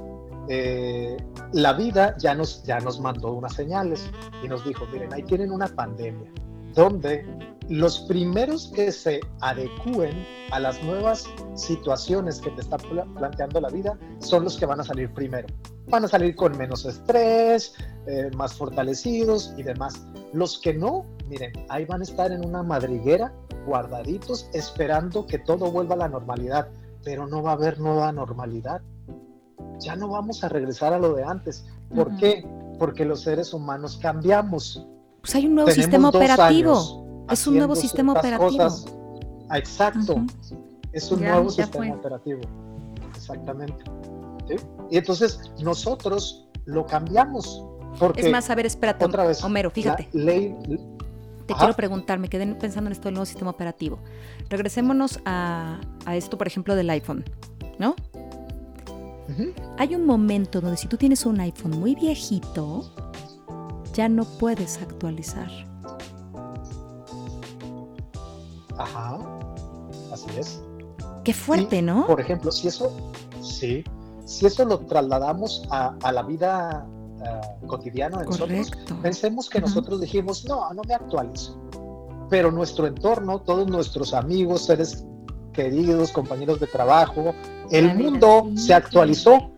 eh, 0.48 1.16
la 1.52 1.72
vida 1.72 2.16
ya 2.18 2.34
nos, 2.34 2.62
ya 2.64 2.78
nos 2.80 3.00
mandó 3.00 3.32
unas 3.32 3.54
señales 3.54 4.08
y 4.44 4.48
nos 4.48 4.64
dijo, 4.64 4.86
miren, 4.92 5.12
ahí 5.12 5.22
tienen 5.22 5.50
una 5.50 5.66
pandemia, 5.66 6.30
donde 6.74 7.24
los 7.68 8.00
primeros 8.00 8.68
que 8.74 8.92
se 8.92 9.20
adecúen 9.40 10.24
a 10.52 10.60
las 10.60 10.82
nuevas 10.84 11.24
situaciones 11.54 12.40
que 12.40 12.50
te 12.50 12.60
está 12.60 12.76
pla- 12.78 13.06
planteando 13.16 13.60
la 13.60 13.68
vida 13.70 13.98
son 14.20 14.44
los 14.44 14.56
que 14.56 14.66
van 14.66 14.80
a 14.80 14.84
salir 14.84 15.12
primero. 15.12 15.46
Van 15.88 16.04
a 16.04 16.08
salir 16.08 16.34
con 16.36 16.56
menos 16.56 16.84
estrés, 16.84 17.74
eh, 18.06 18.30
más 18.36 18.54
fortalecidos 18.54 19.52
y 19.56 19.62
demás. 19.62 19.94
Los 20.32 20.58
que 20.58 20.74
no, 20.74 21.06
miren, 21.28 21.52
ahí 21.68 21.84
van 21.84 22.00
a 22.00 22.04
estar 22.04 22.32
en 22.32 22.44
una 22.44 22.62
madriguera, 22.62 23.32
guardaditos, 23.66 24.48
esperando 24.52 25.26
que 25.26 25.38
todo 25.38 25.70
vuelva 25.70 25.94
a 25.94 25.98
la 25.98 26.08
normalidad, 26.08 26.68
pero 27.04 27.26
no 27.26 27.42
va 27.42 27.50
a 27.50 27.54
haber 27.54 27.78
nueva 27.80 28.10
normalidad. 28.12 28.80
Ya 29.80 29.94
no 29.96 30.08
vamos 30.08 30.42
a 30.44 30.48
regresar 30.48 30.92
a 30.92 30.98
lo 30.98 31.14
de 31.14 31.24
antes. 31.24 31.66
¿Por 31.94 32.16
qué? 32.16 32.44
Porque 32.78 33.04
los 33.04 33.22
seres 33.22 33.52
humanos 33.52 33.98
cambiamos. 34.00 34.86
Pues 35.20 35.34
hay 35.34 35.46
un 35.46 35.54
nuevo 35.56 35.68
Tenemos 35.70 35.84
sistema 35.84 36.08
operativo. 36.08 36.70
años 36.72 37.02
Es 37.30 37.46
un 37.46 37.56
nuevo 37.56 37.74
sistema 37.76 38.12
operativo. 38.12 38.48
cosas. 38.50 38.86
Ah, 39.48 39.58
Exacto. 39.58 40.16
Es 40.92 41.10
un 41.12 41.20
Ya, 41.20 41.32
nuevo 41.32 41.50
ya 41.50 41.64
sistema 41.64 41.86
fue. 41.86 41.96
operativo. 41.96 42.40
Exactamente. 43.14 43.84
¿Sí? 44.48 44.54
Y 44.90 44.98
entonces 44.98 45.40
nosotros 45.62 46.48
lo 46.64 46.86
cambiamos. 46.86 47.64
Porque 47.98 48.20
Es 48.20 48.30
más, 48.30 48.48
a 48.50 48.54
ver, 48.54 48.66
espérate, 48.66 49.04
otra 49.04 49.26
vez, 49.26 49.42
Homero, 49.42 49.70
fíjate. 49.70 50.08
ley, 50.12 50.54
Te 51.46 51.52
Ajá. 51.52 51.60
quiero 51.64 51.76
preguntar, 51.76 52.18
me 52.18 52.28
quedé 52.28 52.46
pensando 52.56 52.88
en 52.88 52.92
esto 52.92 53.04
del 53.04 53.14
nuevo 53.14 53.26
sistema 53.26 53.50
operativo. 53.50 53.98
Regresémonos 54.48 55.20
a, 55.24 55.80
a 56.04 56.16
esto, 56.16 56.36
por 56.38 56.46
ejemplo, 56.46 56.74
del 56.74 56.90
iPhone, 56.90 57.24
¿no? 57.78 57.94
Hay 59.78 59.94
un 59.94 60.06
momento 60.06 60.60
donde 60.60 60.76
si 60.76 60.88
tú 60.88 60.96
tienes 60.96 61.26
un 61.26 61.38
iPhone 61.40 61.78
muy 61.78 61.94
viejito, 61.94 62.90
ya 63.92 64.08
no 64.08 64.24
puedes 64.24 64.78
actualizar. 64.80 65.48
Ajá. 68.78 69.18
Así 70.12 70.26
es. 70.38 70.62
Qué 71.24 71.32
fuerte, 71.32 71.78
Y, 71.78 71.82
¿no? 71.82 72.06
Por 72.06 72.20
ejemplo, 72.20 72.52
si 72.52 72.68
eso, 72.68 72.90
sí, 73.42 73.84
si 74.24 74.46
eso 74.46 74.64
lo 74.64 74.78
trasladamos 74.80 75.64
a, 75.70 75.94
a 76.02 76.12
la 76.12 76.22
vida 76.22 76.86
ah, 77.24 77.40
cotidiana 77.66 78.18
de 78.18 78.26
nosotros. 78.26 78.70
Pensemos 79.02 79.50
que 79.50 79.60
nosotros 79.60 80.00
dijimos, 80.00 80.44
no, 80.46 80.72
no 80.72 80.82
me 80.86 80.94
actualizo. 80.94 81.60
Pero 82.30 82.50
nuestro 82.50 82.86
entorno, 82.86 83.40
todos 83.40 83.68
nuestros 83.68 84.14
amigos, 84.14 84.66
seres 84.66 85.04
queridos, 85.52 86.12
compañeros 86.12 86.60
de 86.60 86.66
trabajo, 86.66 87.34
el 87.70 87.88
La 87.88 87.94
mundo 87.94 88.50
se 88.56 88.74
actualizó. 88.74 89.50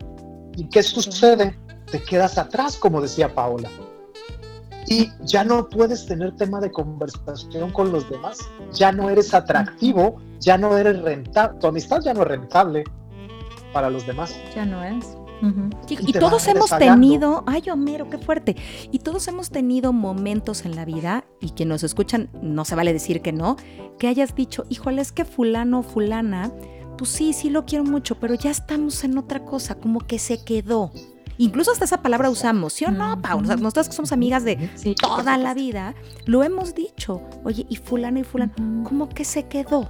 ¿Y 0.55 0.65
qué 0.69 0.81
sucede? 0.83 1.57
Te 1.91 2.01
quedas 2.03 2.37
atrás, 2.37 2.77
como 2.77 3.01
decía 3.01 3.33
Paola. 3.33 3.69
Y 4.89 5.11
ya 5.23 5.43
no 5.43 5.69
puedes 5.69 6.07
tener 6.07 6.35
tema 6.35 6.59
de 6.59 6.71
conversación 6.71 7.71
con 7.71 7.91
los 7.91 8.09
demás. 8.09 8.39
Ya 8.73 8.91
no 8.91 9.09
eres 9.09 9.33
atractivo, 9.33 10.17
ya 10.39 10.57
no 10.57 10.75
eres 10.75 10.99
rentable. 11.01 11.59
Tu 11.59 11.67
amistad 11.67 12.01
ya 12.01 12.13
no 12.13 12.23
es 12.23 12.27
rentable 12.27 12.83
para 13.71 13.91
los 13.91 14.07
demás. 14.07 14.35
Ya 14.55 14.65
no 14.65 14.83
es. 14.83 15.05
Y, 15.87 15.93
y 15.93 16.09
y 16.09 16.11
te 16.11 16.19
todos 16.19 16.47
hemos 16.47 16.69
tenido, 16.69 17.43
ay 17.47 17.69
Homero, 17.69 18.09
qué 18.09 18.17
fuerte. 18.17 18.55
Y 18.91 18.99
todos 18.99 19.27
hemos 19.27 19.51
tenido 19.51 19.93
momentos 19.93 20.65
en 20.65 20.75
la 20.75 20.85
vida, 20.85 21.23
y 21.39 21.51
quien 21.51 21.69
nos 21.69 21.83
escuchan, 21.83 22.29
no 22.41 22.65
se 22.65 22.75
vale 22.75 22.91
decir 22.91 23.21
que 23.21 23.31
no, 23.31 23.55
que 23.99 24.07
hayas 24.07 24.35
dicho, 24.35 24.65
híjole, 24.69 25.01
es 25.01 25.11
que 25.11 25.23
fulano 25.23 25.79
o 25.79 25.83
fulana, 25.83 26.51
pues 26.97 27.11
sí, 27.11 27.31
sí 27.31 27.49
lo 27.49 27.65
quiero 27.65 27.85
mucho, 27.85 28.19
pero 28.19 28.33
ya 28.33 28.51
estamos 28.51 29.03
en 29.05 29.17
otra 29.17 29.45
cosa, 29.45 29.75
como 29.75 29.99
que 29.99 30.19
se 30.19 30.43
quedó. 30.43 30.91
Incluso 31.39 31.71
hasta 31.71 31.85
esa 31.85 32.01
palabra 32.01 32.29
usamos, 32.29 32.73
¿sí 32.73 32.83
o 32.83 32.91
no, 32.91 33.21
Pau? 33.21 33.41
nosotras 33.41 33.87
que 33.87 33.95
somos 33.95 34.11
amigas 34.11 34.43
de 34.43 34.69
toda 34.99 35.37
la 35.37 35.53
vida, 35.53 35.95
lo 36.25 36.43
hemos 36.43 36.75
dicho. 36.75 37.21
Oye, 37.45 37.65
y 37.69 37.77
fulano 37.77 38.19
y 38.19 38.25
fulano, 38.25 38.51
como 38.83 39.07
que 39.07 39.23
se 39.23 39.47
quedó. 39.47 39.89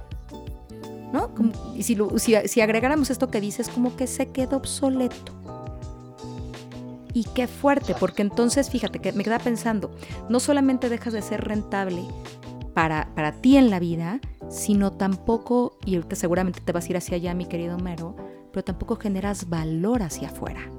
¿No? 1.12 1.34
y 1.74 1.82
si, 1.82 1.98
si, 2.46 2.60
agregáramos 2.60 3.10
esto 3.10 3.32
que 3.32 3.40
dices, 3.40 3.68
como 3.68 3.96
que 3.96 4.06
se 4.06 4.30
quedó 4.30 4.58
obsoleto. 4.58 5.32
Y 7.12 7.24
qué 7.24 7.48
fuerte, 7.48 7.96
porque 7.98 8.22
entonces, 8.22 8.70
fíjate, 8.70 9.00
que 9.00 9.12
me 9.12 9.24
queda 9.24 9.40
pensando, 9.40 9.90
no 10.28 10.38
solamente 10.38 10.88
dejas 10.88 11.12
de 11.12 11.20
ser 11.20 11.40
rentable 11.40 12.04
para, 12.74 13.12
para 13.16 13.32
ti 13.32 13.56
en 13.56 13.70
la 13.70 13.80
vida, 13.80 14.20
sino 14.48 14.92
tampoco, 14.92 15.76
y 15.84 15.96
ahorita 15.96 16.14
seguramente 16.14 16.60
te 16.60 16.70
vas 16.70 16.86
a 16.86 16.90
ir 16.90 16.96
hacia 16.96 17.16
allá, 17.16 17.34
mi 17.34 17.46
querido 17.46 17.76
Mero, 17.76 18.14
pero 18.52 18.62
tampoco 18.62 18.94
generas 18.94 19.48
valor 19.48 20.04
hacia 20.04 20.28
afuera. 20.28 20.70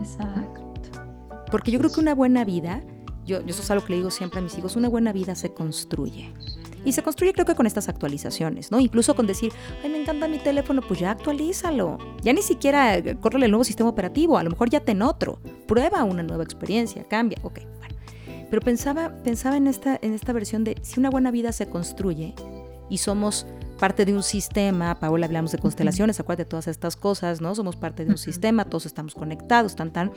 Exacto. 0.00 0.62
Porque 1.50 1.70
yo 1.70 1.78
creo 1.78 1.90
que 1.90 2.00
una 2.00 2.14
buena 2.14 2.44
vida, 2.44 2.82
yo, 3.24 3.38
eso 3.38 3.62
es 3.62 3.70
algo 3.70 3.84
que 3.84 3.92
le 3.92 3.98
digo 3.98 4.10
siempre 4.10 4.40
a 4.40 4.42
mis 4.42 4.56
hijos, 4.58 4.76
una 4.76 4.88
buena 4.88 5.12
vida 5.12 5.34
se 5.34 5.52
construye. 5.52 6.32
Y 6.84 6.92
se 6.92 7.02
construye 7.02 7.32
creo 7.32 7.44
que 7.44 7.54
con 7.54 7.66
estas 7.66 7.88
actualizaciones, 7.88 8.70
¿no? 8.70 8.80
Incluso 8.80 9.14
con 9.14 9.26
decir, 9.26 9.52
ay, 9.82 9.90
me 9.90 10.00
encanta 10.00 10.28
mi 10.28 10.38
teléfono, 10.38 10.80
pues 10.80 11.00
ya 11.00 11.10
actualízalo. 11.10 11.98
Ya 12.22 12.32
ni 12.32 12.42
siquiera 12.42 12.96
eh, 12.96 13.16
córrele 13.20 13.46
el 13.46 13.50
nuevo 13.50 13.64
sistema 13.64 13.90
operativo, 13.90 14.38
a 14.38 14.42
lo 14.42 14.50
mejor 14.50 14.70
ya 14.70 14.80
ten 14.80 15.02
otro. 15.02 15.40
Prueba 15.66 16.04
una 16.04 16.22
nueva 16.22 16.44
experiencia, 16.44 17.04
cambia, 17.04 17.38
ok, 17.42 17.60
bueno. 17.78 17.94
Pero 18.48 18.62
pensaba, 18.62 19.12
pensaba 19.22 19.56
en, 19.56 19.66
esta, 19.66 19.98
en 20.00 20.14
esta 20.14 20.32
versión 20.32 20.64
de 20.64 20.76
si 20.82 20.98
una 20.98 21.10
buena 21.10 21.30
vida 21.30 21.52
se 21.52 21.68
construye 21.68 22.34
y 22.88 22.98
somos 22.98 23.46
parte 23.78 24.04
de 24.04 24.14
un 24.14 24.22
sistema, 24.22 24.98
Paola 25.00 25.26
hablamos 25.26 25.52
de 25.52 25.58
constelaciones, 25.58 26.20
acuérdate 26.20 26.44
de 26.44 26.50
todas 26.50 26.68
estas 26.68 26.96
cosas, 26.96 27.40
¿no? 27.40 27.54
Somos 27.54 27.76
parte 27.76 28.04
de 28.04 28.10
un 28.10 28.18
sistema, 28.18 28.64
todos 28.64 28.86
estamos 28.86 29.14
conectados, 29.14 29.76
tan 29.76 29.92
tan. 29.92 30.12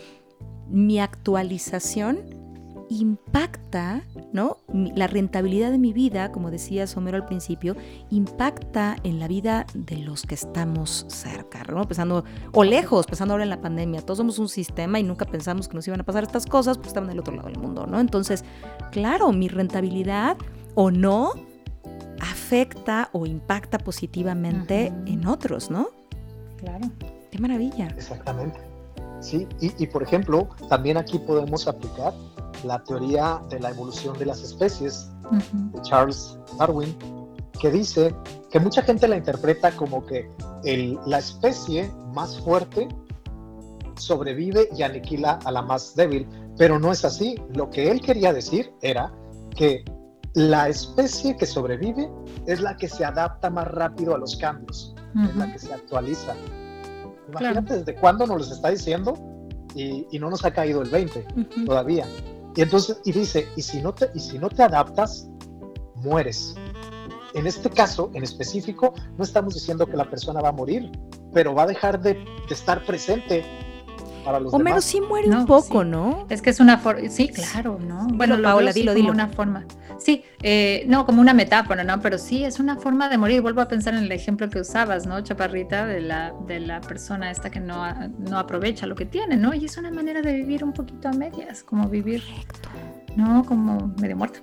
Mi 0.67 0.99
actualización 0.99 2.41
impacta, 2.89 4.03
¿no? 4.33 4.57
La 4.73 5.07
rentabilidad 5.07 5.71
de 5.71 5.77
mi 5.77 5.93
vida, 5.93 6.31
como 6.31 6.51
decía 6.51 6.87
Somero 6.87 7.15
al 7.15 7.25
principio, 7.25 7.77
impacta 8.09 8.97
en 9.03 9.19
la 9.19 9.29
vida 9.29 9.65
de 9.73 9.97
los 9.97 10.23
que 10.23 10.35
estamos 10.35 11.05
cerca, 11.07 11.63
¿no? 11.63 11.87
Pensando, 11.87 12.25
o 12.51 12.63
lejos, 12.65 13.05
pensando 13.05 13.33
ahora 13.33 13.45
en 13.45 13.49
la 13.49 13.61
pandemia, 13.61 14.01
todos 14.01 14.17
somos 14.17 14.39
un 14.39 14.49
sistema 14.49 14.99
y 14.99 15.03
nunca 15.03 15.25
pensamos 15.25 15.69
que 15.69 15.75
nos 15.75 15.87
iban 15.87 16.01
a 16.01 16.03
pasar 16.03 16.23
estas 16.23 16.45
cosas, 16.45 16.77
pues 16.77 16.89
estaban 16.89 17.07
del 17.07 17.19
otro 17.19 17.33
lado 17.33 17.47
del 17.47 17.59
mundo, 17.59 17.87
¿no? 17.87 17.99
Entonces, 17.99 18.43
claro, 18.91 19.31
mi 19.31 19.47
rentabilidad 19.47 20.35
o 20.75 20.91
no 20.91 21.31
afecta 22.51 23.09
o 23.13 23.25
impacta 23.25 23.77
positivamente 23.77 24.87
en 25.05 25.25
otros, 25.25 25.71
¿no? 25.71 25.87
Claro. 26.57 26.91
Qué 27.31 27.39
maravilla. 27.39 27.87
Exactamente. 27.95 28.59
Sí, 29.21 29.47
y, 29.61 29.87
por 29.87 30.03
ejemplo, 30.03 30.49
también 30.67 30.97
aquí 30.97 31.17
podemos 31.17 31.65
aplicar 31.65 32.13
la 32.65 32.83
teoría 32.83 33.41
de 33.49 33.57
la 33.61 33.69
evolución 33.69 34.17
de 34.17 34.25
las 34.25 34.41
especies 34.41 35.09
de 35.31 35.81
Charles 35.83 36.37
Darwin, 36.59 36.93
que 37.61 37.71
dice 37.71 38.13
que 38.51 38.59
mucha 38.59 38.81
gente 38.81 39.07
la 39.07 39.15
interpreta 39.15 39.71
como 39.71 40.05
que 40.05 40.29
la 41.05 41.19
especie 41.19 41.89
más 42.13 42.37
fuerte 42.41 42.89
sobrevive 43.95 44.67
y 44.75 44.83
aniquila 44.83 45.39
a 45.45 45.51
la 45.51 45.61
más 45.61 45.95
débil, 45.95 46.27
pero 46.57 46.79
no 46.79 46.91
es 46.91 47.05
así. 47.05 47.35
Lo 47.55 47.69
que 47.69 47.89
él 47.89 48.01
quería 48.01 48.33
decir 48.33 48.73
era 48.81 49.09
que 49.55 49.85
la 50.33 50.69
especie 50.69 51.35
que 51.35 51.45
sobrevive 51.45 52.09
es 52.47 52.61
la 52.61 52.77
que 52.77 52.87
se 52.87 53.03
adapta 53.03 53.49
más 53.49 53.67
rápido 53.67 54.15
a 54.15 54.17
los 54.17 54.37
cambios, 54.37 54.95
es 55.29 55.35
la 55.35 55.51
que 55.51 55.59
se 55.59 55.73
actualiza. 55.73 56.35
Imagínate 57.29 57.79
desde 57.79 57.95
cuándo 57.95 58.25
nos 58.25 58.37
los 58.37 58.51
está 58.51 58.69
diciendo 58.69 59.13
y, 59.75 60.07
no 60.19 60.29
nos 60.29 60.45
ha 60.45 60.51
caído 60.51 60.81
el 60.81 60.89
20 60.89 61.25
todavía. 61.65 62.05
Y 62.55 62.61
entonces, 62.61 62.99
y 63.05 63.11
dice, 63.11 63.47
y 63.55 63.61
si, 63.61 63.81
no 63.81 63.93
te, 63.93 64.09
y 64.13 64.19
si 64.19 64.37
no 64.37 64.49
te 64.49 64.63
adaptas, 64.63 65.29
mueres. 65.95 66.55
En 67.33 67.47
este 67.47 67.69
caso, 67.69 68.11
en 68.13 68.23
específico, 68.23 68.93
no 69.17 69.23
estamos 69.23 69.53
diciendo 69.53 69.85
que 69.85 69.95
la 69.95 70.09
persona 70.09 70.41
va 70.41 70.49
a 70.49 70.53
morir, 70.53 70.91
pero 71.33 71.55
va 71.55 71.63
a 71.63 71.67
dejar 71.67 72.01
de, 72.01 72.13
de 72.15 72.53
estar 72.53 72.85
presente 72.85 73.45
para 74.23 74.39
los 74.39 74.53
o 74.53 74.59
menos 74.59 74.83
sí 74.83 75.01
muere 75.01 75.29
un 75.29 75.45
poco, 75.45 75.83
¿no? 75.83 76.25
Es 76.29 76.41
que 76.41 76.49
es 76.49 76.59
una 76.59 76.77
forma, 76.77 77.09
sí, 77.09 77.29
claro, 77.29 77.79
¿no? 77.79 78.07
Bueno, 78.13 78.37
lo 78.37 78.43
Paola, 78.43 78.71
dilo, 78.71 78.93
dilo. 78.93 79.11
una 79.11 79.27
forma. 79.27 79.65
Sí, 79.97 80.23
eh, 80.41 80.83
no, 80.87 81.05
como 81.05 81.21
una 81.21 81.33
metáfora, 81.33 81.83
¿no? 81.83 82.01
Pero 82.01 82.17
sí, 82.17 82.43
es 82.43 82.59
una 82.59 82.75
forma 82.77 83.07
de 83.09 83.17
morir. 83.17 83.41
Vuelvo 83.41 83.61
a 83.61 83.67
pensar 83.67 83.93
en 83.93 84.03
el 84.03 84.11
ejemplo 84.11 84.49
que 84.49 84.59
usabas, 84.59 85.05
¿no, 85.05 85.21
Chaparrita? 85.21 85.85
De 85.85 86.01
la, 86.01 86.33
de 86.47 86.59
la 86.59 86.81
persona 86.81 87.29
esta 87.29 87.49
que 87.49 87.59
no, 87.59 87.83
no 88.17 88.37
aprovecha 88.37 88.87
lo 88.87 88.95
que 88.95 89.05
tiene, 89.05 89.37
¿no? 89.37 89.53
Y 89.53 89.65
es 89.65 89.77
una 89.77 89.91
manera 89.91 90.21
de 90.21 90.33
vivir 90.33 90.63
un 90.63 90.73
poquito 90.73 91.09
a 91.09 91.11
medias, 91.11 91.63
como 91.63 91.87
vivir, 91.87 92.23
¿no? 93.15 93.45
Como 93.45 93.93
medio 93.99 94.17
muerta. 94.17 94.39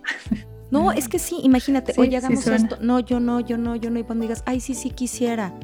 No, 0.71 0.93
es 0.93 1.09
que 1.09 1.19
sí, 1.19 1.39
imagínate, 1.43 1.95
oye, 1.97 2.19
hagamos 2.19 2.47
esto. 2.47 2.77
No, 2.83 3.01
yo 3.01 3.21
no, 3.21 3.41
yo 3.41 3.57
no, 3.57 3.75
yo 3.75 3.89
no. 3.91 4.01
Y 4.01 4.03
cuando 4.03 4.23
digas, 4.23 4.43
ay, 4.45 4.61
sí, 4.61 4.75
sí 4.75 4.91
quisiera 4.91 5.55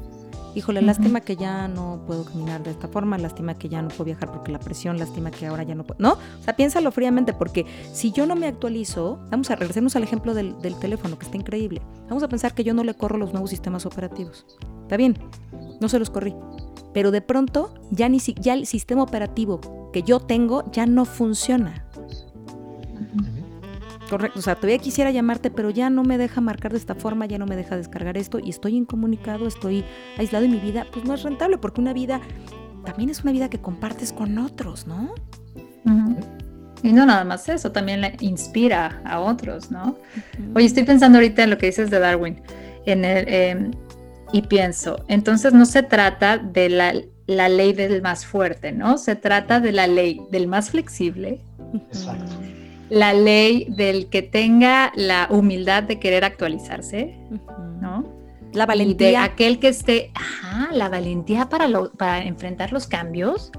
híjole, 0.55 0.83
lástima 0.83 1.21
que 1.21 1.37
ya 1.37 1.69
no 1.69 2.03
puedo 2.07 2.25
caminar 2.25 2.63
de 2.63 2.71
esta 2.71 2.89
forma, 2.89 3.19
lástima 3.19 3.55
que 3.55 3.69
ya 3.69 3.83
no 3.83 3.89
puedo 3.89 4.05
viajar 4.05 4.31
porque 4.31 4.53
la 4.53 4.59
presión, 4.59 4.99
lástima 4.99 5.31
que 5.31 5.47
ahora 5.47 5.63
ya 5.63 5.75
no 5.75 5.85
puedo, 5.85 6.01
¿no? 6.01 6.13
O 6.13 6.43
sea, 6.43 6.57
piénsalo 6.57 6.91
fríamente 6.93 7.33
porque 7.33 7.67
si 7.93 8.13
yo 8.13 8.27
no 8.27 8.37
me 8.37 8.47
actualizo, 8.47 9.19
vamos 9.31 9.51
a 9.51 9.57
regresarnos 9.57 9.97
al 9.97 10.03
ejemplo 10.03 10.35
del, 10.35 10.55
teléfono, 10.81 11.19
que 11.19 11.27
está 11.27 11.37
increíble, 11.37 11.83
vamos 12.09 12.23
a 12.23 12.29
pensar 12.29 12.55
que 12.55 12.65
yo 12.65 12.75
no 12.75 12.85
le 12.85 12.95
corro 12.95 13.19
los 13.19 13.33
nuevos 13.33 13.51
sistemas 13.51 13.87
operativos. 13.87 14.47
Está 14.83 14.97
bien, 14.97 15.19
no 15.81 15.89
se 15.89 15.99
los 15.99 16.11
corrí, 16.11 16.35
pero 16.93 17.11
de 17.11 17.21
pronto 17.21 17.75
ya, 17.91 18.09
ni 18.09 18.21
si, 18.21 18.35
ya 18.35 18.55
el 18.55 18.67
sistema 18.67 19.03
operativo 19.03 19.91
que 19.93 20.03
yo 20.03 20.21
tengo 20.21 20.71
ya 20.73 20.87
no 20.87 21.05
funciona. 21.05 21.87
Correcto, 24.09 24.39
o 24.39 24.43
sea, 24.43 24.55
todavía 24.57 24.79
quisiera 24.79 25.11
llamarte, 25.11 25.51
pero 25.51 25.71
ya 25.71 25.89
no 25.89 26.03
me 26.03 26.19
deja 26.19 26.41
marcar 26.41 26.73
de 26.73 26.79
esta 26.79 26.95
forma, 26.95 27.27
ya 27.27 27.39
no 27.39 27.47
me 27.47 27.57
deja 27.57 27.77
descargar 27.77 28.17
esto 28.19 28.39
y 28.39 28.51
estoy 28.51 28.77
incomunicado, 28.77 29.47
estoy 29.47 29.85
aislado 30.19 30.45
y 30.45 30.49
mi 30.49 30.61
vida 30.61 30.87
pues 30.93 31.05
no 31.05 31.15
es 31.15 31.23
rentable 31.23 31.59
porque 31.59 31.81
una 31.81 31.93
vida 31.93 32.21
también 32.85 33.09
es 33.09 33.23
una 33.23 33.33
vida 33.33 33.49
que 33.49 33.61
compartes 33.61 34.13
con 34.13 34.37
otros, 34.39 34.87
¿no? 34.87 35.15
Y 36.83 36.93
no 36.93 37.07
nada 37.07 37.25
más 37.25 37.49
eso, 37.49 37.73
también 37.73 38.03
le 38.03 38.15
inspira 38.21 39.01
a 39.07 39.21
otros, 39.21 39.71
¿no? 39.71 39.97
Oye, 40.55 40.67
estoy 40.67 40.85
pensando 40.85 41.17
ahorita 41.17 41.45
en 41.45 41.51
lo 41.51 41.59
que 41.59 41.67
dices 41.67 41.91
de 41.91 41.99
Darwin 41.99 42.43
en 42.85 43.07
el, 43.07 43.29
em, 43.29 43.71
y 44.33 44.43
pienso, 44.43 45.03
entonces 45.09 45.55
no 45.55 45.65
se 45.65 45.83
trata 45.83 46.37
de 46.37 46.69
la, 46.69 46.95
la, 47.27 47.49
ley 47.49 47.73
del 47.73 48.03
más 48.03 48.27
fuerte, 48.27 48.73
¿no? 48.73 48.99
Se 48.99 49.17
trata 49.17 49.61
de 49.61 49.73
la 49.73 49.87
ley 49.87 50.21
del 50.31 50.47
más 50.47 50.71
flexible. 50.71 51.41
Exacto 51.73 52.54
la 52.91 53.13
ley 53.13 53.67
del 53.71 54.09
que 54.09 54.23
tenga 54.23 54.93
la 54.95 55.29
humildad 55.31 55.83
de 55.83 55.99
querer 55.99 56.25
actualizarse, 56.25 57.17
¿no? 57.81 58.05
La 58.53 58.67
valentía. 58.67 59.09
de 59.09 59.17
aquel 59.17 59.59
que 59.59 59.69
esté, 59.69 60.11
ajá, 60.15 60.69
la 60.73 60.89
valentía 60.89 61.49
para, 61.49 61.69
para 61.97 62.25
enfrentar 62.25 62.73
los 62.73 62.87
cambios, 62.87 63.51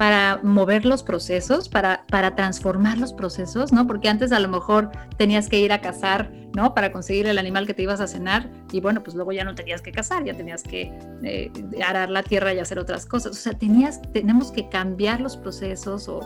para 0.00 0.40
mover 0.42 0.86
los 0.86 1.02
procesos, 1.02 1.68
para, 1.68 2.06
para 2.08 2.34
transformar 2.34 2.96
los 2.96 3.12
procesos, 3.12 3.70
¿no? 3.70 3.86
Porque 3.86 4.08
antes 4.08 4.32
a 4.32 4.40
lo 4.40 4.48
mejor 4.48 4.90
tenías 5.18 5.46
que 5.46 5.60
ir 5.60 5.74
a 5.74 5.82
cazar, 5.82 6.32
¿no? 6.54 6.72
Para 6.72 6.90
conseguir 6.90 7.26
el 7.26 7.36
animal 7.36 7.66
que 7.66 7.74
te 7.74 7.82
ibas 7.82 8.00
a 8.00 8.06
cenar 8.06 8.48
y 8.72 8.80
bueno, 8.80 9.02
pues 9.02 9.14
luego 9.14 9.32
ya 9.32 9.44
no 9.44 9.54
tenías 9.54 9.82
que 9.82 9.92
cazar, 9.92 10.24
ya 10.24 10.32
tenías 10.32 10.62
que 10.62 10.90
eh, 11.22 11.52
arar 11.86 12.08
la 12.08 12.22
tierra 12.22 12.54
y 12.54 12.60
hacer 12.60 12.78
otras 12.78 13.04
cosas. 13.04 13.32
O 13.32 13.34
sea, 13.34 13.52
tenías, 13.52 14.00
tenemos 14.14 14.50
que 14.52 14.70
cambiar 14.70 15.20
los 15.20 15.36
procesos 15.36 16.08
o, 16.08 16.20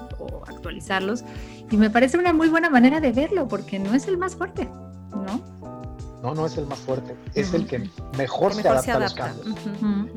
actualizarlos 0.47 1.25
y 1.69 1.77
me 1.77 1.91
parece 1.91 2.17
una 2.17 2.33
muy 2.33 2.49
buena 2.49 2.71
manera 2.71 3.01
de 3.01 3.11
verlo 3.11 3.49
porque 3.49 3.81
no 3.81 3.93
es 3.93 4.07
el 4.07 4.19
más 4.19 4.37
fuerte, 4.37 4.69
¿no? 5.11 5.43
No, 6.23 6.33
no 6.33 6.47
es 6.47 6.57
el 6.59 6.67
más 6.67 6.79
fuerte, 6.79 7.17
es 7.35 7.53
el 7.53 7.67
que 7.67 7.91
mejor, 8.17 8.55
se, 8.55 8.69
adapta 8.69 8.95
a 8.95 9.01
los 9.01 9.15
cambios. 9.15 9.49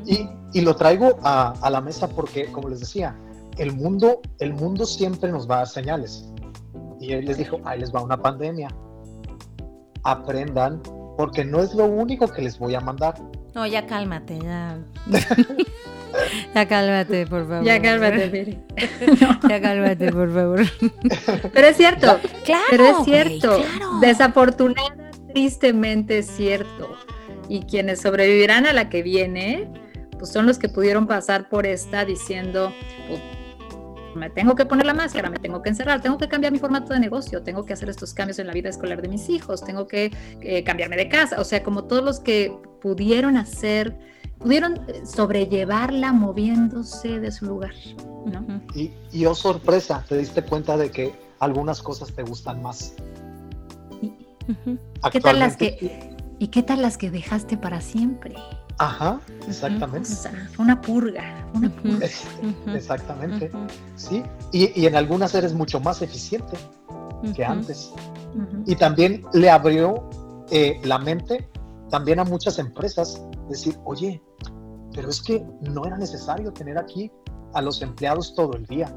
y, 0.06 0.28
y, 0.52 0.60
lo 0.60 0.76
traigo 0.76 1.18
a, 1.24 1.54
a 1.60 1.70
la 1.70 1.80
mesa 1.80 2.08
porque, 2.08 2.46
como 2.52 2.68
les 2.68 2.80
decía, 2.80 3.16
el 3.58 3.72
mundo, 3.72 4.20
el 4.38 4.54
mundo 4.54 4.86
siempre 4.86 5.30
nos 5.30 5.48
va 5.48 5.56
a 5.56 5.58
dar 5.58 5.68
señales. 5.68 6.28
Y 7.00 7.12
él 7.12 7.26
les 7.26 7.38
dijo, 7.38 7.60
ahí 7.64 7.80
les 7.80 7.94
va 7.94 8.02
una 8.02 8.20
pandemia. 8.20 8.68
Aprendan, 10.04 10.80
porque 11.16 11.44
no 11.44 11.60
es 11.60 11.74
lo 11.74 11.86
único 11.86 12.28
que 12.28 12.42
les 12.42 12.58
voy 12.58 12.74
a 12.74 12.80
mandar. 12.80 13.14
No, 13.54 13.66
ya 13.66 13.86
cálmate, 13.86 14.38
ya. 14.40 14.78
ya 16.54 16.68
cálmate, 16.68 17.26
por 17.26 17.48
favor. 17.48 17.64
Ya 17.64 17.82
cálmate, 17.82 18.28
Piri. 18.28 18.58
Ya 19.48 19.60
cálmate, 19.60 20.12
por 20.12 20.32
favor. 20.32 20.60
Pero 21.52 21.66
es 21.66 21.76
cierto. 21.76 22.18
Claro. 22.44 22.64
Pero 22.70 22.84
es 22.84 23.04
cierto. 23.04 23.58
Desafortunadamente, 24.00 25.32
tristemente 25.32 26.18
es 26.18 26.26
cierto. 26.26 26.96
Y 27.48 27.62
quienes 27.62 28.00
sobrevivirán 28.00 28.66
a 28.66 28.72
la 28.72 28.88
que 28.90 29.02
viene, 29.02 29.68
pues 30.18 30.30
son 30.30 30.46
los 30.46 30.58
que 30.58 30.68
pudieron 30.68 31.06
pasar 31.06 31.48
por 31.48 31.66
esta 31.66 32.04
diciendo, 32.04 32.72
pues, 33.08 33.20
me 34.18 34.30
tengo 34.30 34.54
que 34.54 34.66
poner 34.66 34.86
la 34.86 34.94
máscara, 34.94 35.30
me 35.30 35.38
tengo 35.38 35.62
que 35.62 35.70
encerrar, 35.70 36.02
tengo 36.02 36.18
que 36.18 36.28
cambiar 36.28 36.52
mi 36.52 36.58
formato 36.58 36.92
de 36.92 37.00
negocio, 37.00 37.42
tengo 37.42 37.64
que 37.64 37.72
hacer 37.72 37.88
estos 37.88 38.12
cambios 38.12 38.38
en 38.38 38.46
la 38.46 38.52
vida 38.52 38.68
escolar 38.68 39.00
de 39.00 39.08
mis 39.08 39.28
hijos, 39.28 39.64
tengo 39.64 39.86
que 39.86 40.12
eh, 40.40 40.64
cambiarme 40.64 40.96
de 40.96 41.08
casa, 41.08 41.40
o 41.40 41.44
sea, 41.44 41.62
como 41.62 41.84
todos 41.84 42.04
los 42.04 42.20
que 42.20 42.52
pudieron 42.80 43.36
hacer 43.36 43.96
pudieron 44.38 44.76
eh, 44.88 45.02
sobrellevarla 45.04 46.12
moviéndose 46.12 47.20
de 47.20 47.32
su 47.32 47.46
lugar. 47.46 47.72
¿no? 48.26 48.60
y, 48.74 48.92
y 49.10 49.24
oh 49.24 49.34
sorpresa, 49.34 50.04
te 50.08 50.18
diste 50.18 50.42
cuenta 50.42 50.76
de 50.76 50.90
que 50.90 51.12
algunas 51.40 51.82
cosas 51.82 52.12
te 52.12 52.22
gustan 52.22 52.62
más. 52.62 52.94
¿Qué 55.12 55.20
tal 55.20 55.38
las 55.38 55.56
que, 55.56 56.16
¿Y 56.38 56.48
qué 56.48 56.62
tal 56.62 56.82
las 56.82 56.96
que 56.96 57.10
dejaste 57.10 57.56
para 57.56 57.80
siempre? 57.80 58.34
Ajá, 58.78 59.20
exactamente. 59.48 60.08
fue 60.52 60.64
una 60.64 60.80
purga, 60.80 61.46
una 61.52 61.68
purga. 61.68 62.06
exactamente. 62.74 63.50
Sí, 63.96 64.22
y, 64.52 64.80
y, 64.80 64.86
en 64.86 64.94
algunas 64.94 65.34
eres 65.34 65.52
mucho 65.52 65.80
más 65.80 66.00
eficiente 66.00 66.56
que 67.34 67.44
antes. 67.44 67.92
Y 68.66 68.76
también 68.76 69.24
le 69.32 69.50
abrió 69.50 70.08
eh, 70.50 70.80
la 70.84 70.98
mente 70.98 71.48
también 71.90 72.20
a 72.20 72.24
muchas 72.24 72.58
empresas, 72.58 73.22
decir, 73.48 73.76
oye, 73.84 74.22
pero 74.94 75.08
es 75.08 75.22
que 75.22 75.44
no 75.62 75.86
era 75.86 75.96
necesario 75.96 76.52
tener 76.52 76.78
aquí 76.78 77.10
a 77.54 77.62
los 77.62 77.82
empleados 77.82 78.34
todo 78.34 78.54
el 78.54 78.66
día, 78.66 78.94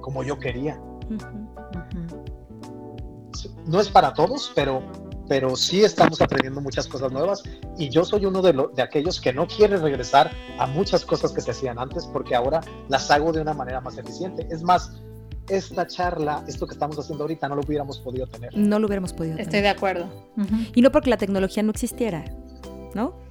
como 0.00 0.22
yo 0.22 0.38
quería. 0.38 0.80
No 3.66 3.80
es 3.80 3.88
para 3.88 4.14
todos, 4.14 4.52
pero 4.54 4.82
pero 5.28 5.56
sí 5.56 5.82
estamos 5.82 6.20
aprendiendo 6.20 6.60
muchas 6.60 6.86
cosas 6.86 7.12
nuevas 7.12 7.42
y 7.78 7.88
yo 7.88 8.04
soy 8.04 8.26
uno 8.26 8.42
de, 8.42 8.52
de 8.74 8.82
aquellos 8.82 9.20
que 9.20 9.32
no 9.32 9.46
quiere 9.46 9.76
regresar 9.76 10.30
a 10.58 10.66
muchas 10.66 11.04
cosas 11.04 11.32
que 11.32 11.40
se 11.40 11.50
hacían 11.50 11.78
antes 11.78 12.06
porque 12.06 12.34
ahora 12.34 12.60
las 12.88 13.10
hago 13.10 13.32
de 13.32 13.40
una 13.40 13.54
manera 13.54 13.80
más 13.80 13.96
eficiente. 13.98 14.46
Es 14.50 14.62
más, 14.62 14.92
esta 15.48 15.86
charla, 15.86 16.44
esto 16.46 16.66
que 16.66 16.72
estamos 16.72 16.98
haciendo 16.98 17.24
ahorita, 17.24 17.48
no 17.48 17.56
lo 17.56 17.62
hubiéramos 17.62 17.98
podido 17.98 18.26
tener. 18.26 18.56
No 18.56 18.78
lo 18.78 18.86
hubiéramos 18.86 19.12
podido 19.12 19.34
tener. 19.34 19.46
Estoy 19.46 19.60
de 19.60 19.68
acuerdo. 19.68 20.08
Y 20.74 20.82
no 20.82 20.90
porque 20.90 21.10
la 21.10 21.16
tecnología 21.16 21.62
no 21.62 21.70
existiera, 21.70 22.24
¿no? 22.94 23.23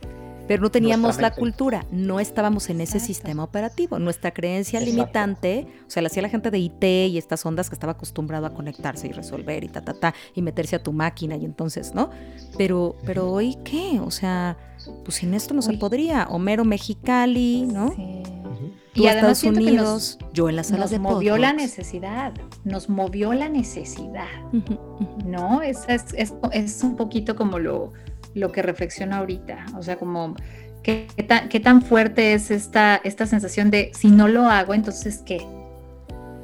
Pero 0.48 0.62
no 0.62 0.72
teníamos 0.72 1.20
la 1.20 1.32
cultura, 1.32 1.86
no 1.92 2.20
estábamos 2.20 2.70
en 2.70 2.82
ese 2.82 3.00
sistema 3.00 3.44
operativo. 3.44 4.00
Nuestra 4.00 4.32
creencia 4.32 4.80
limitante, 4.80 5.68
o 5.88 5.90
sea, 5.90 6.02
la 6.02 6.08
hacía 6.08 6.22
la 6.22 6.30
gente 6.30 6.52
de 6.52 6.60
IT 6.60 6.84
y 6.84 7.18
estas 7.18 7.46
ondas 7.46 7.70
que 7.70 7.76
estaba 7.76 7.94
acostumbrado 7.94 8.46
a 8.46 8.54
conectarse 8.54 9.08
y 9.08 9.12
resolver 9.12 9.64
y 9.64 9.70
ta, 9.70 9.82
ta, 9.82 9.94
ta, 9.94 10.14
y 10.36 10.42
meterse 10.42 10.76
a 10.76 10.84
tu 10.84 10.92
máquina 10.92 11.36
y 11.38 11.46
entonces, 11.46 11.94
¿no? 11.94 12.10
Pero, 12.58 12.96
pero 13.06 13.32
hoy, 13.32 13.58
¿qué? 13.64 14.00
O 14.00 14.12
sea, 14.12 14.58
pues 15.04 15.18
sin 15.18 15.34
esto 15.34 15.54
no 15.54 15.62
se 15.62 15.74
podría. 15.74 16.28
Homero 16.30 16.66
Mexicali, 16.66 17.66
¿no? 17.66 17.94
Sí. 17.96 18.24
y 18.96 19.08
además 19.08 19.44
Estados 19.44 19.58
Unidos, 19.58 20.20
yo 20.34 20.50
en 20.50 20.58
las 20.58 20.68
salas 20.68 20.92
nos 20.92 21.00
movió 21.00 21.38
la 21.38 21.54
necesidad, 21.54 22.34
nos 22.64 22.90
movió 22.90 23.34
la 23.34 23.50
necesidad, 23.50 24.28
¿no? 25.26 25.62
Es, 25.62 25.86
es, 25.88 26.06
es, 26.16 26.34
es 26.52 26.84
un 26.84 26.96
poquito 26.96 27.36
como 27.36 27.60
lo 27.60 27.94
lo 28.34 28.52
que 28.52 28.62
reflexiono 28.62 29.16
ahorita. 29.16 29.66
O 29.78 29.84
sea, 29.84 29.98
como 29.98 30.36
qué, 30.84 31.08
tan, 31.28 31.50
qué 31.50 31.60
tan 31.60 31.82
fuerte 31.82 32.34
es 32.34 32.52
esta, 32.52 32.98
esta 33.04 33.26
sensación 33.26 33.72
de 33.72 33.92
si 33.94 34.10
no 34.10 34.28
lo 34.28 34.46
hago, 34.46 34.74
entonces 34.74 35.24
qué? 35.26 35.46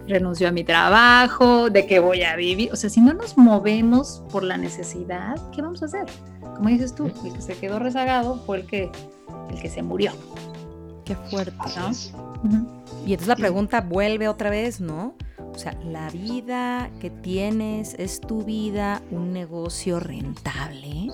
Renuncio 0.08 0.48
a 0.48 0.52
mi 0.52 0.64
trabajo, 0.64 1.70
de 1.70 1.86
qué 1.86 2.00
voy 2.00 2.24
a 2.24 2.36
vivir. 2.36 2.72
O 2.72 2.76
sea, 2.76 2.90
si 2.90 3.02
no 3.02 3.14
nos 3.14 3.38
movemos 3.38 4.24
por 4.32 4.44
la 4.44 4.58
necesidad, 4.58 5.36
¿qué 5.54 5.62
vamos 5.62 5.84
a 5.84 5.86
hacer? 5.86 6.06
Como 6.42 6.70
dices 6.70 6.96
tú, 6.96 7.12
el 7.24 7.34
que 7.34 7.42
se 7.42 7.56
quedó 7.58 7.78
rezagado 7.78 8.42
fue 8.46 8.58
el 8.58 8.66
que, 8.66 8.92
el 9.52 9.62
que 9.62 9.70
se 9.70 9.84
murió. 9.84 10.12
Qué 11.06 11.16
fuerte, 11.16 11.58
¿no? 11.78 11.92
Y 13.06 13.14
entonces 13.14 13.28
la 13.28 13.36
pregunta 13.36 13.82
vuelve 13.82 14.28
otra 14.28 14.50
vez, 14.50 14.82
¿no? 14.82 15.16
O 15.54 15.58
sea, 15.58 15.74
la 15.84 16.10
vida 16.10 16.90
que 17.00 17.10
tienes 17.10 17.96
es 17.96 18.22
tu 18.22 18.44
vida 18.44 19.02
un 19.12 19.34
negocio 19.34 20.00
rentable. 20.00 21.10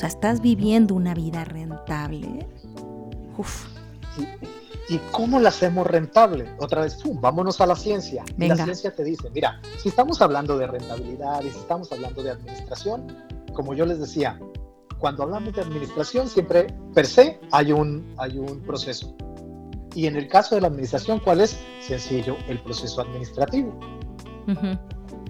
O 0.00 0.02
sea, 0.02 0.08
estás 0.08 0.40
viviendo 0.40 0.94
una 0.94 1.12
vida 1.12 1.44
rentable. 1.44 2.46
Uf. 3.36 3.66
¿Y, 4.88 4.96
cómo 5.10 5.38
la 5.38 5.50
hacemos 5.50 5.86
rentable? 5.86 6.48
Otra 6.58 6.80
vez, 6.80 6.94
¡pum! 7.02 7.20
vámonos 7.20 7.60
a 7.60 7.66
la 7.66 7.76
ciencia. 7.76 8.24
Y 8.38 8.48
la 8.48 8.56
ciencia 8.56 8.94
te 8.94 9.04
dice, 9.04 9.28
mira, 9.34 9.60
si 9.76 9.90
estamos 9.90 10.22
hablando 10.22 10.56
de 10.56 10.68
rentabilidad 10.68 11.42
y 11.42 11.50
si 11.50 11.58
estamos 11.58 11.92
hablando 11.92 12.22
de 12.22 12.30
administración, 12.30 13.14
como 13.52 13.74
yo 13.74 13.84
les 13.84 14.00
decía, 14.00 14.40
cuando 14.98 15.24
hablamos 15.24 15.52
de 15.52 15.60
administración, 15.60 16.28
siempre 16.30 16.68
per 16.94 17.04
se 17.04 17.38
hay 17.52 17.70
un, 17.70 18.14
hay 18.16 18.38
un 18.38 18.58
proceso. 18.62 19.14
Y 19.94 20.06
en 20.06 20.16
el 20.16 20.28
caso 20.28 20.54
de 20.54 20.62
la 20.62 20.68
administración, 20.68 21.20
¿cuál 21.22 21.42
es? 21.42 21.58
Sencillo, 21.82 22.38
el 22.48 22.58
proceso 22.62 23.02
administrativo. 23.02 23.78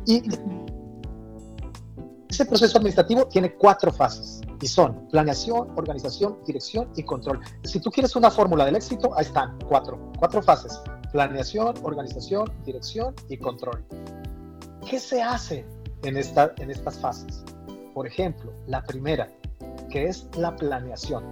Y 0.06 0.22
ese 2.28 2.44
proceso 2.44 2.78
administrativo 2.78 3.26
tiene 3.26 3.52
cuatro 3.54 3.92
fases 3.92 4.42
y 4.60 4.66
son 4.66 5.08
planeación, 5.08 5.68
organización, 5.76 6.38
dirección 6.46 6.88
y 6.96 7.02
control. 7.02 7.40
Si 7.64 7.80
tú 7.80 7.90
quieres 7.90 8.14
una 8.16 8.30
fórmula 8.30 8.64
del 8.64 8.76
éxito, 8.76 9.10
ahí 9.16 9.24
están 9.24 9.58
cuatro, 9.68 9.98
cuatro 10.18 10.42
fases. 10.42 10.80
Planeación, 11.12 11.74
organización, 11.82 12.50
dirección 12.64 13.14
y 13.28 13.36
control. 13.36 13.84
¿Qué 14.88 14.98
se 14.98 15.22
hace 15.22 15.66
en, 16.02 16.16
esta, 16.16 16.52
en 16.58 16.70
estas 16.70 16.98
fases? 16.98 17.42
Por 17.94 18.06
ejemplo, 18.06 18.52
la 18.66 18.82
primera, 18.84 19.28
que 19.90 20.04
es 20.04 20.28
la 20.36 20.54
planeación. 20.54 21.24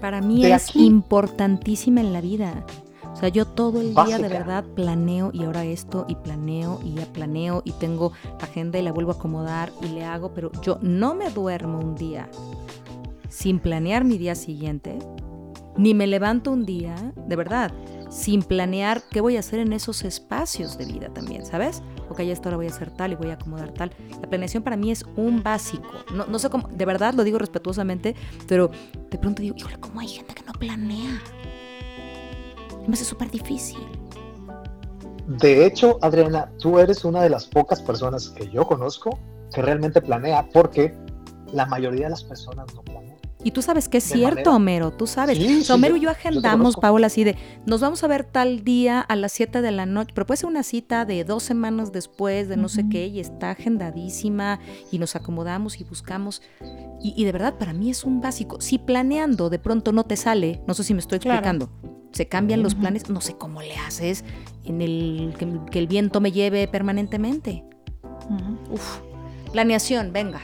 Para 0.00 0.20
mí 0.20 0.46
es 0.46 0.76
importantísima 0.76 2.00
en 2.00 2.12
la 2.12 2.20
vida. 2.20 2.64
O 3.18 3.20
sea, 3.20 3.30
yo 3.30 3.46
todo 3.46 3.80
el 3.80 3.96
día 3.96 4.16
de 4.16 4.28
verdad 4.28 4.64
planeo 4.76 5.30
y 5.32 5.42
ahora 5.42 5.64
esto 5.64 6.06
y 6.06 6.14
planeo 6.14 6.78
y 6.84 6.94
ya 6.94 7.06
planeo 7.06 7.62
y 7.64 7.72
tengo 7.72 8.12
la 8.38 8.44
agenda 8.44 8.78
y 8.78 8.82
la 8.82 8.92
vuelvo 8.92 9.10
a 9.10 9.14
acomodar 9.16 9.72
y 9.82 9.88
le 9.88 10.04
hago, 10.04 10.32
pero 10.34 10.52
yo 10.62 10.78
no 10.82 11.16
me 11.16 11.28
duermo 11.28 11.80
un 11.80 11.96
día 11.96 12.28
sin 13.28 13.58
planear 13.58 14.04
mi 14.04 14.18
día 14.18 14.36
siguiente, 14.36 15.00
ni 15.76 15.94
me 15.94 16.06
levanto 16.06 16.52
un 16.52 16.64
día, 16.64 16.94
de 17.16 17.34
verdad, 17.34 17.72
sin 18.08 18.44
planear 18.44 19.02
qué 19.10 19.20
voy 19.20 19.36
a 19.36 19.40
hacer 19.40 19.58
en 19.58 19.72
esos 19.72 20.04
espacios 20.04 20.78
de 20.78 20.84
vida 20.84 21.08
también, 21.12 21.44
¿sabes? 21.44 21.82
Ok, 22.10 22.22
ya 22.22 22.32
esta 22.32 22.50
hora 22.50 22.56
voy 22.56 22.66
a 22.66 22.70
hacer 22.70 22.92
tal 22.92 23.10
y 23.10 23.16
voy 23.16 23.30
a 23.30 23.34
acomodar 23.34 23.72
tal. 23.72 23.90
La 24.22 24.28
planeación 24.28 24.62
para 24.62 24.76
mí 24.76 24.92
es 24.92 25.04
un 25.16 25.42
básico. 25.42 25.88
No, 26.14 26.24
no 26.26 26.38
sé 26.38 26.50
cómo, 26.50 26.68
de 26.68 26.84
verdad 26.84 27.14
lo 27.14 27.24
digo 27.24 27.40
respetuosamente, 27.40 28.14
pero 28.46 28.70
de 29.10 29.18
pronto 29.18 29.42
digo, 29.42 29.56
híjole, 29.58 29.80
¿cómo 29.80 29.98
hay 29.98 30.08
gente 30.08 30.34
que 30.34 30.44
no 30.44 30.52
planea? 30.52 31.20
Me 32.88 32.94
hace 32.94 33.04
súper 33.04 33.30
difícil. 33.30 33.78
De 35.26 35.66
hecho, 35.66 35.98
Adriana, 36.00 36.50
tú 36.58 36.78
eres 36.78 37.04
una 37.04 37.22
de 37.22 37.28
las 37.28 37.46
pocas 37.46 37.82
personas 37.82 38.30
que 38.30 38.48
yo 38.48 38.66
conozco 38.66 39.18
que 39.52 39.62
realmente 39.62 40.00
planea 40.00 40.48
porque 40.52 40.94
la 41.52 41.66
mayoría 41.66 42.04
de 42.04 42.10
las 42.10 42.24
personas 42.24 42.74
no 42.74 42.82
planean. 42.82 43.18
Y 43.44 43.52
tú 43.52 43.62
sabes 43.62 43.88
que 43.88 43.98
es 43.98 44.04
cierto, 44.04 44.52
Homero, 44.52 44.90
tú 44.90 45.06
sabes. 45.06 45.38
Homero 45.70 45.96
y 45.96 46.00
yo 46.00 46.10
agendamos, 46.10 46.76
Paola, 46.76 47.06
así 47.06 47.22
de, 47.22 47.36
nos 47.66 47.80
vamos 47.80 48.02
a 48.02 48.08
ver 48.08 48.24
tal 48.24 48.64
día 48.64 49.00
a 49.00 49.14
las 49.14 49.32
7 49.32 49.62
de 49.62 49.70
la 49.70 49.86
noche, 49.86 50.10
pero 50.12 50.26
puede 50.26 50.38
ser 50.38 50.48
una 50.48 50.64
cita 50.64 51.04
de 51.04 51.22
dos 51.24 51.44
semanas 51.44 51.92
después, 51.92 52.48
de 52.48 52.56
no 52.56 52.68
sé 52.68 52.88
qué, 52.90 53.06
y 53.06 53.20
está 53.20 53.50
agendadísima, 53.50 54.58
y 54.90 54.98
nos 54.98 55.14
acomodamos 55.14 55.80
y 55.80 55.84
buscamos. 55.84 56.42
Y, 57.00 57.24
de 57.24 57.32
verdad, 57.32 57.54
para 57.58 57.72
mí 57.72 57.90
es 57.90 58.02
un 58.02 58.20
básico. 58.20 58.60
Si 58.60 58.78
planeando 58.78 59.50
de 59.50 59.60
pronto 59.60 59.92
no 59.92 60.04
te 60.04 60.16
sale, 60.16 60.60
no 60.66 60.74
sé 60.74 60.82
si 60.82 60.92
me 60.92 61.00
estoy 61.00 61.16
explicando, 61.16 61.70
se 62.12 62.28
cambian 62.28 62.62
los 62.62 62.74
planes, 62.74 63.08
no 63.10 63.20
sé 63.20 63.36
cómo 63.36 63.62
le 63.62 63.76
haces 63.76 64.24
en 64.64 64.82
el 64.82 65.34
que, 65.70 65.78
el 65.78 65.86
viento 65.86 66.20
me 66.20 66.32
lleve 66.32 66.68
permanentemente. 66.68 67.64
Uf, 68.70 68.98
planeación, 69.52 70.12
venga. 70.12 70.40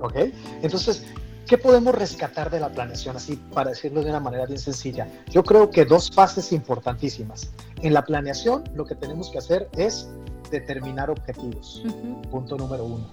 Ok, 0.00 0.14
entonces, 0.62 1.04
¿qué 1.46 1.58
podemos 1.58 1.94
rescatar 1.94 2.50
de 2.50 2.60
la 2.60 2.70
planeación 2.70 3.16
así 3.16 3.36
para 3.52 3.70
decirlo 3.70 4.02
de 4.02 4.10
una 4.10 4.20
manera 4.20 4.46
bien 4.46 4.58
sencilla? 4.58 5.08
Yo 5.30 5.42
creo 5.42 5.70
que 5.70 5.84
dos 5.84 6.10
fases 6.10 6.52
importantísimas. 6.52 7.50
En 7.82 7.94
la 7.94 8.04
planeación 8.04 8.64
lo 8.74 8.84
que 8.84 8.94
tenemos 8.94 9.30
que 9.30 9.38
hacer 9.38 9.68
es 9.76 10.08
determinar 10.50 11.10
objetivos, 11.10 11.82
punto 12.30 12.56
número 12.56 12.84
uno. 12.84 13.08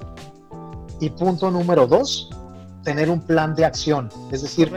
Y 1.00 1.10
punto 1.10 1.50
número 1.50 1.88
dos, 1.88 2.30
tener 2.84 3.10
un 3.10 3.22
plan 3.22 3.56
de 3.56 3.65
acción, 3.65 4.10
es 4.32 4.42
decir, 4.42 4.72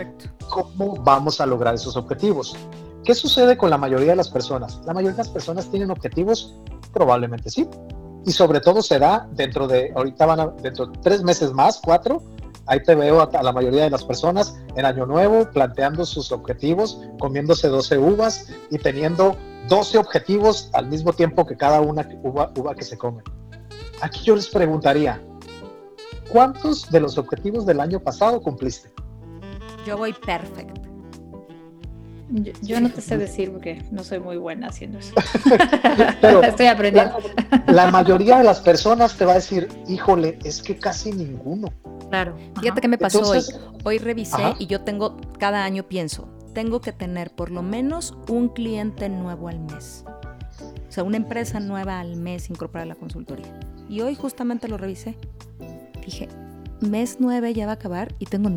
cómo 0.48 0.96
vamos 0.96 1.40
a 1.40 1.46
lograr 1.46 1.74
esos 1.74 1.96
objetivos. 1.96 2.56
¿Qué 3.04 3.14
sucede 3.16 3.56
con 3.56 3.70
la 3.70 3.78
mayoría 3.78 4.10
de 4.10 4.16
las 4.16 4.30
personas? 4.30 4.80
La 4.86 4.94
mayoría 4.94 5.16
de 5.16 5.24
las 5.24 5.28
personas 5.28 5.68
tienen 5.68 5.90
objetivos, 5.90 6.54
probablemente 6.92 7.50
sí. 7.50 7.68
Y 8.24 8.30
sobre 8.30 8.60
todo 8.60 8.80
será 8.80 9.28
dentro 9.32 9.66
de, 9.66 9.92
ahorita 9.96 10.26
van 10.26 10.40
a, 10.40 10.46
dentro 10.62 10.86
de 10.86 10.98
tres 11.02 11.24
meses 11.24 11.52
más, 11.52 11.80
cuatro, 11.84 12.22
ahí 12.66 12.80
te 12.82 12.94
veo 12.94 13.20
a, 13.20 13.42
la 13.42 13.52
mayoría 13.52 13.82
de 13.82 13.90
las 13.90 14.04
personas 14.04 14.56
en 14.76 14.86
Año 14.86 15.04
Nuevo 15.06 15.50
planteando 15.50 16.04
sus 16.04 16.30
objetivos, 16.30 17.00
comiéndose 17.18 17.66
12 17.66 17.98
uvas 17.98 18.46
y 18.70 18.78
teniendo 18.78 19.36
12 19.68 19.98
objetivos 19.98 20.70
al 20.72 20.86
mismo 20.86 21.12
tiempo 21.12 21.44
que 21.44 21.56
cada 21.56 21.80
una 21.80 22.08
uva, 22.22 22.52
uva 22.56 22.74
que 22.76 22.84
se 22.84 22.96
come. 22.96 23.22
Aquí 24.00 24.20
yo 24.24 24.36
les 24.36 24.48
preguntaría, 24.48 25.20
¿cuántos 26.30 26.88
de 26.88 27.00
los 27.00 27.18
objetivos 27.18 27.66
del 27.66 27.80
año 27.80 27.98
pasado 27.98 28.40
cumpliste? 28.40 28.92
Yo 29.84 29.96
voy 29.96 30.12
perfecto. 30.12 30.81
Yo, 32.62 32.80
no 32.80 32.90
te 32.90 33.02
sé 33.02 33.18
decir 33.18 33.50
porque 33.50 33.82
no 33.90 34.02
soy 34.04 34.18
muy 34.18 34.38
buena 34.38 34.68
haciendo 34.68 34.98
eso. 34.98 35.14
Estoy 36.42 36.66
aprendiendo. 36.66 37.18
La, 37.66 37.90
mayoría 37.90 38.38
de 38.38 38.44
las 38.44 38.60
personas 38.60 39.16
te 39.16 39.26
va 39.26 39.32
a 39.32 39.34
decir, 39.36 39.68
híjole, 39.86 40.38
es 40.44 40.62
que 40.62 40.76
casi 40.76 41.12
ninguno. 41.12 41.68
Claro. 42.08 42.36
Fíjate 42.60 42.80
qué 42.80 42.88
me 42.88 42.98
pasó 42.98 43.20
hoy. 43.28 43.40
Hoy 43.84 43.98
revisé 43.98 44.54
y 44.58 44.66
yo 44.66 44.80
tengo, 44.80 45.18
cada 45.38 45.64
año 45.64 45.82
pienso, 45.82 46.28
tengo 46.54 46.80
que 46.80 46.92
tener 46.92 47.30
por 47.30 47.50
lo 47.50 47.62
menos 47.62 48.14
un 48.28 48.48
cliente 48.48 49.08
nuevo 49.08 49.48
al 49.48 49.60
mes. 49.60 50.04
O 50.88 50.92
sea, 50.92 51.04
una 51.04 51.18
empresa 51.18 51.60
nueva 51.60 52.00
al 52.00 52.16
mes 52.16 52.48
incorporada 52.48 52.84
a 52.84 52.94
la 52.94 52.94
consultoría. 52.94 53.58
Y 53.88 54.00
hoy 54.00 54.14
justamente 54.14 54.68
lo 54.68 54.78
revisé. 54.78 55.18
Dije, 56.04 56.28
mes 56.80 57.16
nueve 57.18 57.52
ya 57.52 57.66
va 57.66 57.72
a 57.72 57.74
acabar 57.74 58.14
y 58.18 58.26
tengo 58.26 58.48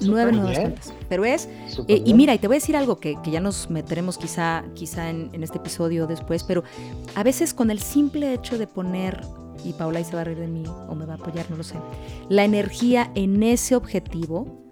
nueve. 0.00 0.32
nueve 0.32 0.32
nuevas 0.32 0.58
cuentas. 0.58 0.94
Pero 1.08 1.24
es, 1.24 1.48
eh, 1.88 2.02
y 2.04 2.14
mira, 2.14 2.34
y 2.34 2.38
te 2.38 2.46
voy 2.46 2.56
a 2.56 2.60
decir 2.60 2.76
algo 2.76 2.96
que, 2.96 3.16
ya 3.24 3.40
nos 3.40 3.70
meteremos 3.70 4.18
quizá, 4.18 4.64
quizá 4.74 5.10
en, 5.10 5.30
en, 5.32 5.42
este 5.42 5.58
episodio 5.58 6.06
después, 6.06 6.44
pero 6.44 6.62
a 7.14 7.22
veces 7.22 7.54
con 7.54 7.70
el 7.70 7.80
simple 7.80 8.32
hecho 8.32 8.58
de 8.58 8.66
poner, 8.66 9.20
y 9.64 9.72
Paula 9.72 9.98
ahí 9.98 10.04
se 10.04 10.14
va 10.14 10.22
a 10.22 10.24
reír 10.24 10.38
de 10.38 10.48
mí 10.48 10.64
o 10.88 10.94
me 10.94 11.06
va 11.06 11.14
a 11.14 11.16
apoyar, 11.16 11.50
no 11.50 11.56
lo 11.56 11.64
sé, 11.64 11.76
la 12.28 12.44
energía 12.44 13.10
en 13.14 13.42
ese 13.42 13.76
objetivo, 13.76 14.62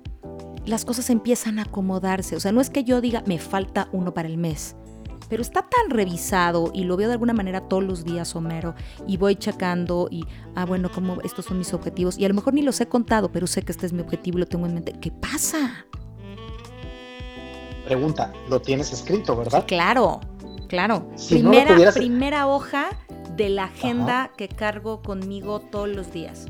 las 0.64 0.84
cosas 0.84 1.10
empiezan 1.10 1.58
a 1.58 1.62
acomodarse. 1.62 2.36
O 2.36 2.40
sea, 2.40 2.52
no 2.52 2.60
es 2.60 2.70
que 2.70 2.84
yo 2.84 3.00
diga, 3.00 3.24
me 3.26 3.38
falta 3.38 3.88
uno 3.92 4.14
para 4.14 4.28
el 4.28 4.38
mes 4.38 4.76
pero 5.32 5.40
está 5.40 5.62
tan 5.62 5.88
revisado 5.88 6.70
y 6.74 6.84
lo 6.84 6.94
veo 6.98 7.08
de 7.08 7.14
alguna 7.14 7.32
manera 7.32 7.62
todos 7.62 7.82
los 7.82 8.04
días, 8.04 8.36
Homero, 8.36 8.74
y 9.06 9.16
voy 9.16 9.34
checando 9.34 10.08
y, 10.10 10.26
ah, 10.54 10.66
bueno, 10.66 10.92
como 10.92 11.22
estos 11.22 11.46
son 11.46 11.56
mis 11.56 11.72
objetivos, 11.72 12.18
y 12.18 12.26
a 12.26 12.28
lo 12.28 12.34
mejor 12.34 12.52
ni 12.52 12.60
los 12.60 12.78
he 12.82 12.86
contado, 12.86 13.32
pero 13.32 13.46
sé 13.46 13.62
que 13.62 13.72
este 13.72 13.86
es 13.86 13.94
mi 13.94 14.02
objetivo 14.02 14.36
y 14.36 14.40
lo 14.40 14.46
tengo 14.46 14.66
en 14.66 14.74
mente. 14.74 14.92
¿Qué 15.00 15.10
pasa? 15.10 15.86
Pregunta, 17.86 18.30
lo 18.50 18.60
tienes 18.60 18.92
escrito, 18.92 19.34
¿verdad? 19.34 19.64
claro, 19.66 20.20
claro. 20.68 21.08
primera, 21.30 21.92
primera 21.92 22.46
hoja 22.46 22.90
de 23.34 23.48
la 23.48 23.64
agenda 23.64 24.32
que 24.36 24.48
cargo 24.48 25.00
conmigo 25.00 25.60
todos 25.60 25.88
los 25.88 26.12
días 26.12 26.48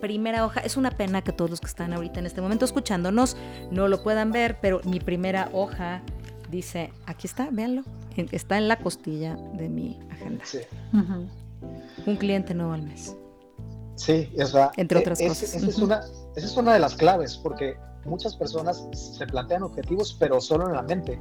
primera 0.00 0.44
hoja. 0.44 0.60
Es 0.60 0.76
una 0.76 0.90
pena 0.90 1.22
que 1.22 1.32
todos 1.32 1.48
los 1.48 1.60
que 1.60 1.68
están 1.68 1.92
ahorita 1.92 2.18
en 2.18 2.26
este 2.26 2.40
momento 2.40 2.64
escuchándonos 2.64 3.36
no 3.70 3.86
lo 3.86 4.02
puedan 4.02 4.32
ver, 4.32 4.58
pero 4.60 4.80
mi 4.84 4.98
primera 4.98 5.48
hoja 5.52 6.02
dice, 6.52 6.92
aquí 7.06 7.26
está, 7.26 7.48
véanlo, 7.50 7.82
está 8.30 8.58
en 8.58 8.68
la 8.68 8.76
costilla 8.76 9.36
de 9.54 9.68
mi 9.68 9.98
agenda. 10.10 10.44
Sí. 10.44 10.58
Un 12.06 12.16
cliente 12.16 12.54
nuevo 12.54 12.72
al 12.74 12.82
mes. 12.82 13.16
Sí, 13.96 14.28
es 14.36 14.52
verdad. 14.52 14.72
Entre 14.76 14.98
otras 14.98 15.18
cosas. 15.18 15.54
Esa 15.54 15.66
es, 15.66 15.78
una, 15.78 16.00
esa 16.36 16.46
es 16.46 16.56
una 16.56 16.74
de 16.74 16.78
las 16.80 16.94
claves, 16.94 17.36
porque 17.36 17.76
muchas 18.04 18.36
personas 18.36 18.84
se 18.92 19.26
plantean 19.26 19.62
objetivos, 19.62 20.16
pero 20.18 20.40
solo 20.40 20.66
en 20.68 20.74
la 20.74 20.82
mente, 20.82 21.18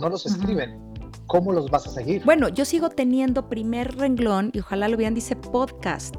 no 0.00 0.08
los 0.08 0.26
escriben. 0.26 0.80
¿Cómo 1.26 1.52
los 1.52 1.70
vas 1.70 1.86
a 1.86 1.90
seguir? 1.90 2.24
Bueno, 2.24 2.48
yo 2.48 2.64
sigo 2.64 2.90
teniendo 2.90 3.48
primer 3.48 3.96
renglón, 3.96 4.50
y 4.52 4.60
ojalá 4.60 4.88
lo 4.88 4.96
vean, 4.96 5.14
dice 5.14 5.36
podcast. 5.36 6.16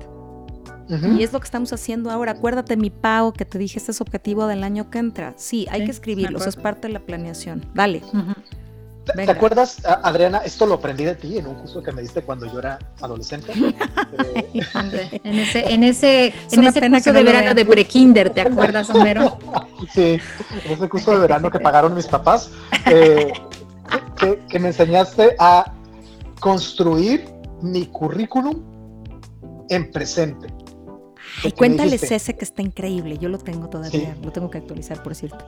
Y 1.18 1.24
es 1.24 1.32
lo 1.32 1.40
que 1.40 1.46
estamos 1.46 1.72
haciendo 1.74 2.12
ahora. 2.12 2.34
Acuérdate, 2.34 2.76
mi 2.76 2.90
Pau, 2.90 3.34
que 3.34 3.46
te 3.46 3.58
dije, 3.58 3.80
este 3.80 3.92
es 3.92 4.02
objetivo 4.02 4.48
del 4.48 4.64
año 4.64 4.90
que 4.90 5.00
entra. 5.00 5.34
Sí, 5.38 5.68
hay 5.72 5.86
que 5.86 5.92
escribirlos, 5.92 6.48
es 6.48 6.56
parte 6.56 6.88
de 6.88 6.94
la 6.94 7.00
planeación. 7.00 7.66
Dale. 7.74 8.02
¿Te, 9.16 9.30
acuerdas, 9.32 9.82
Adriana? 9.86 10.40
Esto 10.40 10.66
lo 10.66 10.76
aprendí 10.76 11.04
de 11.04 11.16
ti 11.16 11.38
en 11.38 11.48
un 11.48 11.56
curso 11.56 11.82
que 11.82 11.92
me 11.92 12.02
diste 12.02 12.22
cuando 12.22 12.46
yo 12.46 12.60
era 12.60 12.78
adolescente. 13.02 13.52
en 15.24 15.40
ese, 15.40 15.74
en 15.74 15.84
ese, 15.84 16.34
en 16.52 16.64
ese 16.64 16.90
curso 16.90 17.14
de 17.14 17.24
verano 17.24 17.54
de 17.56 17.66
prekinder, 17.66 18.30
¿te 18.30 18.42
acuerdas, 18.42 18.90
Homero? 18.92 19.40
sí, 19.94 20.20
en 20.66 20.72
ese 20.72 20.88
curso 20.88 21.12
de 21.12 21.20
verano 21.20 21.50
que 21.50 21.60
pagaron 21.60 21.96
mis 21.96 22.08
papás, 22.08 22.52
eh, 22.86 23.34
que 24.50 24.60
me 24.60 24.68
enseñaste 24.68 25.36
a 25.40 25.74
construir 26.40 27.26
mi 27.62 27.88
currículum 27.88 28.62
en 29.70 29.92
presente. 29.92 30.61
Y 31.44 31.52
cuéntales 31.52 32.04
ese 32.12 32.36
que 32.36 32.46
está 32.46 32.62
increíble, 32.62 33.18
yo 33.18 33.30
lo 33.30 33.38
tengo 33.38 33.70
todavía, 33.70 34.16
lo 34.24 34.32
tengo 34.32 34.50
que 34.50 34.60
actualizar, 34.60 35.02
por 35.02 35.16
cierto. 35.16 35.46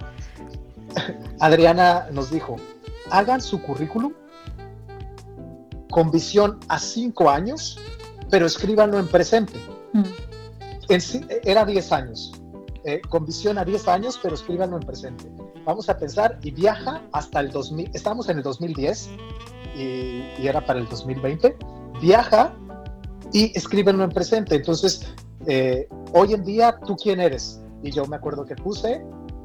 Adriana 1.40 2.08
nos 2.12 2.32
dijo, 2.32 2.56
hagan 3.10 3.42
su 3.42 3.62
currículum 3.62 4.14
con 5.92 6.10
visión 6.12 6.60
a 6.70 6.80
cinco 6.80 7.30
años, 7.30 7.80
pero 8.30 8.46
escríbanlo 8.46 9.00
en 9.00 9.08
presente. 9.08 9.54
Mm. 9.94 10.04
era 11.44 11.66
10 11.66 11.92
años, 11.92 12.32
eh, 12.84 13.00
con 13.10 13.26
visión 13.26 13.58
a 13.60 13.66
10 13.66 13.88
años, 13.88 14.20
pero 14.22 14.34
escríbanlo 14.34 14.78
en 14.78 14.88
presente. 14.88 15.32
Vamos 15.66 15.88
a 15.90 15.98
pensar 15.98 16.40
y 16.42 16.52
viaja 16.52 17.02
hasta 17.12 17.40
el 17.40 17.52
2000, 17.52 17.92
estamos 17.94 18.28
en 18.30 18.38
el 18.38 18.44
2010 18.44 19.10
y, 19.76 20.24
y 20.40 20.48
era 20.48 20.66
para 20.66 20.80
el 20.80 20.90
2020, 20.90 21.56
viaja 22.02 22.54
y 23.32 23.56
escríbenlo 23.56 24.04
en 24.04 24.10
presente. 24.10 24.56
Entonces, 24.56 25.14
eh, 25.48 25.88
hoy 26.14 26.34
en 26.34 26.44
día, 26.44 26.80
¿tú 26.86 26.96
quién 26.96 27.20
eres? 27.20 27.62
Y 27.82 27.92
yo 27.92 28.06
me 28.06 28.16
acuerdo 28.16 28.46
que 28.46 28.56
puse 28.56 29.04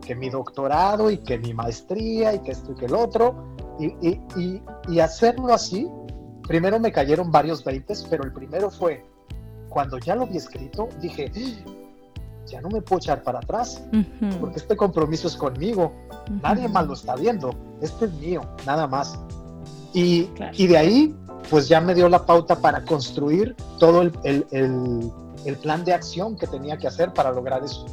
que 0.09 0.15
mi 0.15 0.31
doctorado 0.31 1.11
y 1.11 1.19
que 1.19 1.39
mi 1.39 1.53
maestría 1.53 2.35
y 2.35 2.39
que 2.39 2.53
esto 2.53 2.73
y 2.73 2.75
que 2.77 2.87
el 2.87 2.95
otro. 2.95 3.35
Y, 3.79 3.87
y, 4.09 4.63
y, 4.89 5.01
hacerlo 5.01 5.53
así, 5.53 5.87
primero 6.49 6.81
me 6.81 6.91
cayeron 6.91 7.31
varios 7.31 7.63
veintes, 7.63 8.05
pero 8.11 8.25
el 8.25 8.33
primero 8.33 8.71
fue, 8.71 9.05
cuando 9.69 9.99
ya 9.99 10.17
lo 10.17 10.27
vi 10.27 10.39
escrito, 10.39 10.89
dije, 11.01 11.31
ya 12.47 12.61
no 12.61 12.71
me 12.71 12.81
puedo 12.81 12.99
echar 12.99 13.23
para 13.23 13.39
atrás, 13.39 13.85
porque 14.41 14.59
este 14.59 14.77
compromiso 14.77 15.29
es 15.29 15.37
conmigo, 15.37 15.93
nadie 16.43 16.67
más 16.67 16.87
lo 16.89 16.95
está 16.95 17.15
viendo, 17.15 17.55
este 17.81 18.07
es 18.07 18.13
mío, 18.15 18.41
nada 18.67 18.89
más. 18.89 19.17
Y, 19.93 20.29
y, 20.55 20.67
de 20.67 20.77
ahí, 20.77 21.17
pues 21.51 21.69
ya 21.69 21.81
me 21.81 21.95
dio 21.95 22.09
la 22.09 22.27
pauta 22.27 22.57
para 22.57 22.85
construir 22.85 23.55
todo 23.79 24.03
el, 24.03 24.13
el, 24.25 24.47
el 24.51 25.13
el 25.45 25.57
plan 25.57 25.85
de 25.85 25.93
acción 25.93 26.37
que 26.37 26.47
tenía 26.47 26.77
que 26.77 26.87
hacer 26.87 27.13
para 27.13 27.33
lograr 27.33 27.63
eso. 27.65 27.87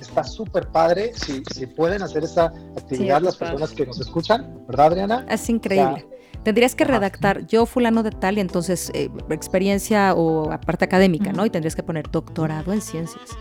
Está 0.00 0.24
súper 0.24 0.68
padre 0.68 1.12
si, 1.14 1.42
si, 1.54 1.66
pueden 1.66 2.02
hacer 2.02 2.24
esa 2.24 2.46
actividad 2.76 3.20
las 3.20 3.36
personas 3.36 3.70
que 3.70 3.86
nos 3.86 4.00
escuchan, 4.00 4.64
¿verdad, 4.66 4.86
Adriana? 4.86 5.26
Es 5.28 5.48
increíble. 5.48 6.06
tendrías 6.42 6.74
que 6.74 6.84
redactar 6.84 7.46
yo 7.46 7.66
fulano 7.66 8.02
de 8.02 8.10
tal 8.10 8.38
y 8.38 8.40
entonces 8.40 8.90
eh, 8.94 9.10
experiencia 9.28 10.14
o 10.14 10.50
aparte 10.50 10.84
académica, 10.84 11.32
¿no? 11.32 11.46
Y 11.46 11.50
tendrías 11.50 11.76
que 11.76 11.82
poner 11.82 12.10
doctorado 12.10 12.72
en 12.72 12.80
ciencias. 12.80 13.36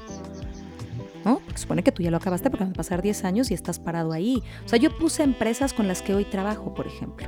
¿no? 1.25 1.39
Porque 1.39 1.57
supone 1.57 1.83
que 1.83 1.91
tú 1.91 2.03
ya 2.03 2.11
lo 2.11 2.17
acabaste 2.17 2.49
porque 2.49 2.63
van 2.63 2.73
a 2.73 2.77
pasar 2.77 3.01
10 3.01 3.23
años 3.25 3.51
y 3.51 3.53
estás 3.53 3.79
parado 3.79 4.11
ahí. 4.11 4.41
O 4.65 4.69
sea, 4.69 4.79
yo 4.79 4.95
puse 4.97 5.23
empresas 5.23 5.73
con 5.73 5.87
las 5.87 6.01
que 6.01 6.13
hoy 6.13 6.25
trabajo, 6.25 6.73
por 6.73 6.87
ejemplo, 6.87 7.27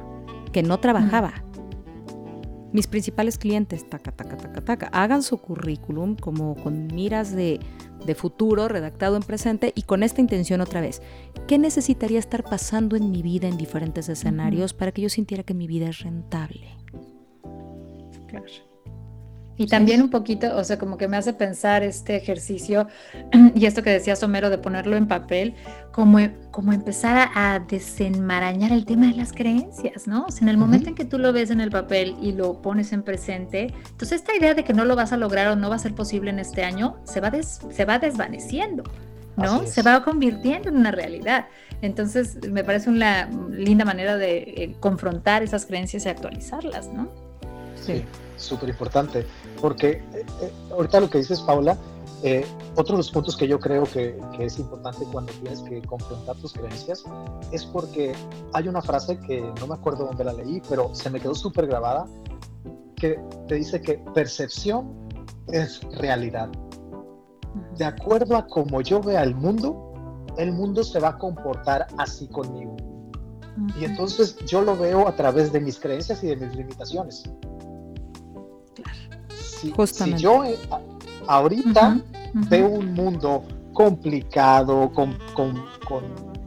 que 0.51 0.63
no 0.63 0.79
trabajaba. 0.79 1.33
Mis 2.73 2.87
principales 2.87 3.37
clientes, 3.37 3.89
taca, 3.89 4.11
taca, 4.11 4.37
taca, 4.37 4.61
taca, 4.61 4.87
hagan 4.87 5.23
su 5.23 5.37
currículum 5.37 6.15
como 6.15 6.55
con 6.55 6.87
miras 6.87 7.31
de, 7.33 7.59
futuro, 8.15 8.67
redactado 8.67 9.15
en 9.15 9.23
presente 9.23 9.73
y 9.75 9.83
con 9.83 10.03
esta 10.03 10.21
intención 10.21 10.61
otra 10.61 10.81
vez. 10.81 11.01
¿Qué 11.47 11.57
necesitaría 11.57 12.19
estar 12.19 12.43
pasando 12.43 12.95
en 12.95 13.11
mi 13.11 13.21
vida 13.21 13.47
en 13.47 13.57
diferentes 13.57 14.09
escenarios 14.09 14.73
para 14.73 14.91
que 14.91 15.01
yo 15.01 15.09
sintiera 15.09 15.43
que 15.43 15.53
mi 15.53 15.67
vida 15.67 15.89
es 15.89 15.99
rentable? 15.99 16.77
Claro. 18.27 18.70
Y 19.57 19.67
también 19.67 20.01
un 20.01 20.09
poquito, 20.09 20.55
o 20.55 20.63
sea, 20.63 20.79
como 20.79 20.97
que 20.97 21.07
me 21.07 21.17
hace 21.17 21.33
pensar 21.33 21.83
este 21.83 22.15
ejercicio 22.15 22.87
y 23.55 23.65
esto 23.65 23.83
que 23.83 23.91
decía 23.91 24.15
Somero 24.15 24.49
de 24.49 24.57
ponerlo 24.57 24.95
en 24.95 25.07
papel, 25.07 25.53
como, 25.91 26.19
como 26.51 26.73
empezar 26.73 27.29
a, 27.35 27.59
desenmarañar 27.59 28.71
el 28.71 28.85
tema 28.85 29.07
de 29.07 29.13
las 29.13 29.33
creencias, 29.33 30.07
¿no? 30.07 30.25
O 30.25 30.31
sea, 30.31 30.43
en 30.43 30.49
el 30.49 30.57
momento 30.57 30.89
en 30.89 30.95
que 30.95 31.05
tú 31.05 31.19
lo 31.19 31.31
ves 31.33 31.51
en 31.51 31.61
el 31.61 31.69
papel 31.69 32.15
y 32.21 32.31
lo 32.31 32.61
pones 32.61 32.91
en 32.91 33.03
presente, 33.03 33.73
entonces 33.91 34.21
esta 34.21 34.35
idea 34.35 34.53
de 34.53 34.63
que 34.63 34.73
no 34.73 34.85
lo 34.85 34.95
vas 34.95 35.11
a 35.13 35.17
lograr 35.17 35.47
o 35.49 35.55
no 35.55 35.69
va 35.69 35.75
a 35.75 35.79
ser 35.79 35.93
posible 35.93 36.31
en 36.31 36.39
este 36.39 36.63
año 36.63 36.97
se 37.03 37.19
va, 37.19 37.31
se 37.41 37.85
va 37.85 37.99
desvaneciendo. 37.99 38.83
¿no? 39.37 39.65
Se 39.65 39.81
va 39.81 40.03
convirtiendo 40.03 40.69
en 40.69 40.77
una 40.77 40.91
realidad. 40.91 41.47
Entonces, 41.81 42.37
me 42.49 42.63
parece 42.63 42.89
una 42.89 43.29
linda 43.49 43.85
manera 43.85 44.17
de 44.17 44.37
eh, 44.37 44.75
confrontar 44.79 45.41
esas 45.41 45.65
creencias 45.65 46.05
y 46.05 46.09
actualizarlas, 46.09 46.89
¿no? 46.89 47.09
Sí, 47.75 48.03
súper 48.41 48.69
importante 48.69 49.25
porque 49.59 49.89
eh, 49.89 50.25
eh, 50.41 50.51
ahorita 50.71 50.99
lo 50.99 51.09
que 51.09 51.19
dices, 51.19 51.41
Paula, 51.41 51.77
eh, 52.23 52.45
otro 52.75 52.93
de 52.93 52.97
los 52.97 53.09
puntos 53.09 53.35
que 53.35 53.47
yo 53.47 53.59
creo 53.59 53.83
que, 53.83 54.19
que, 54.37 54.45
es 54.45 54.59
importante 54.59 55.05
cuando 55.11 55.33
tienes 55.33 55.61
que 55.61 55.81
confrontar 55.81 56.35
tus 56.37 56.53
creencias 56.53 57.03
es 57.51 57.65
porque 57.65 58.13
hay 58.53 58.67
una 58.67 58.81
frase 58.81 59.17
que 59.19 59.41
no 59.59 59.67
me 59.67 59.73
acuerdo 59.73 60.05
dónde 60.05 60.23
la 60.23 60.33
leí, 60.33 60.61
pero 60.69 60.93
se 60.93 61.09
me 61.09 61.19
quedó 61.19 61.33
súper 61.33 61.65
grabada, 61.65 62.05
que 62.95 63.19
te 63.47 63.55
dice 63.55 63.81
que 63.81 63.95
percepción 64.13 64.93
es 65.47 65.81
realidad. 65.97 66.49
De 67.77 67.85
acuerdo 67.85 68.37
a 68.37 68.45
cómo 68.45 68.81
yo 68.81 69.01
vea 69.01 69.23
el 69.23 69.33
mundo, 69.33 69.91
el 70.37 70.51
mundo 70.51 70.83
se 70.83 70.99
va 70.99 71.09
a 71.09 71.17
comportar 71.17 71.87
así 71.97 72.27
conmigo. 72.27 72.77
Y 73.79 73.85
entonces 73.85 74.37
yo 74.45 74.61
lo 74.61 74.77
veo 74.77 75.07
a 75.07 75.15
través 75.15 75.51
de 75.51 75.59
mis 75.59 75.79
creencias 75.79 76.23
y 76.23 76.27
de 76.27 76.35
mis 76.35 76.55
limitaciones 76.55 77.23
si, 79.61 80.13
yo 80.15 80.43
eh, 80.43 80.57
ahorita 81.27 81.99
veo 82.49 82.67
un 82.67 82.93
mundo 82.93 83.43
complicado, 83.73 84.91
con, 84.93 85.17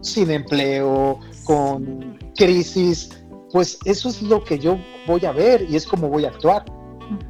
sin 0.01 0.31
empleo, 0.31 1.21
con 1.45 2.19
crisis, 2.37 3.11
pues 3.53 3.79
eso 3.85 4.09
es 4.09 4.23
lo 4.23 4.43
que 4.45 4.59
yo 4.59 4.79
voy 5.07 5.25
a 5.25 5.33
ver 5.33 5.67
y 5.69 5.77
es 5.77 5.87
como 5.87 6.09
voy 6.09 6.25
a 6.25 6.29
actuar. 6.29 6.65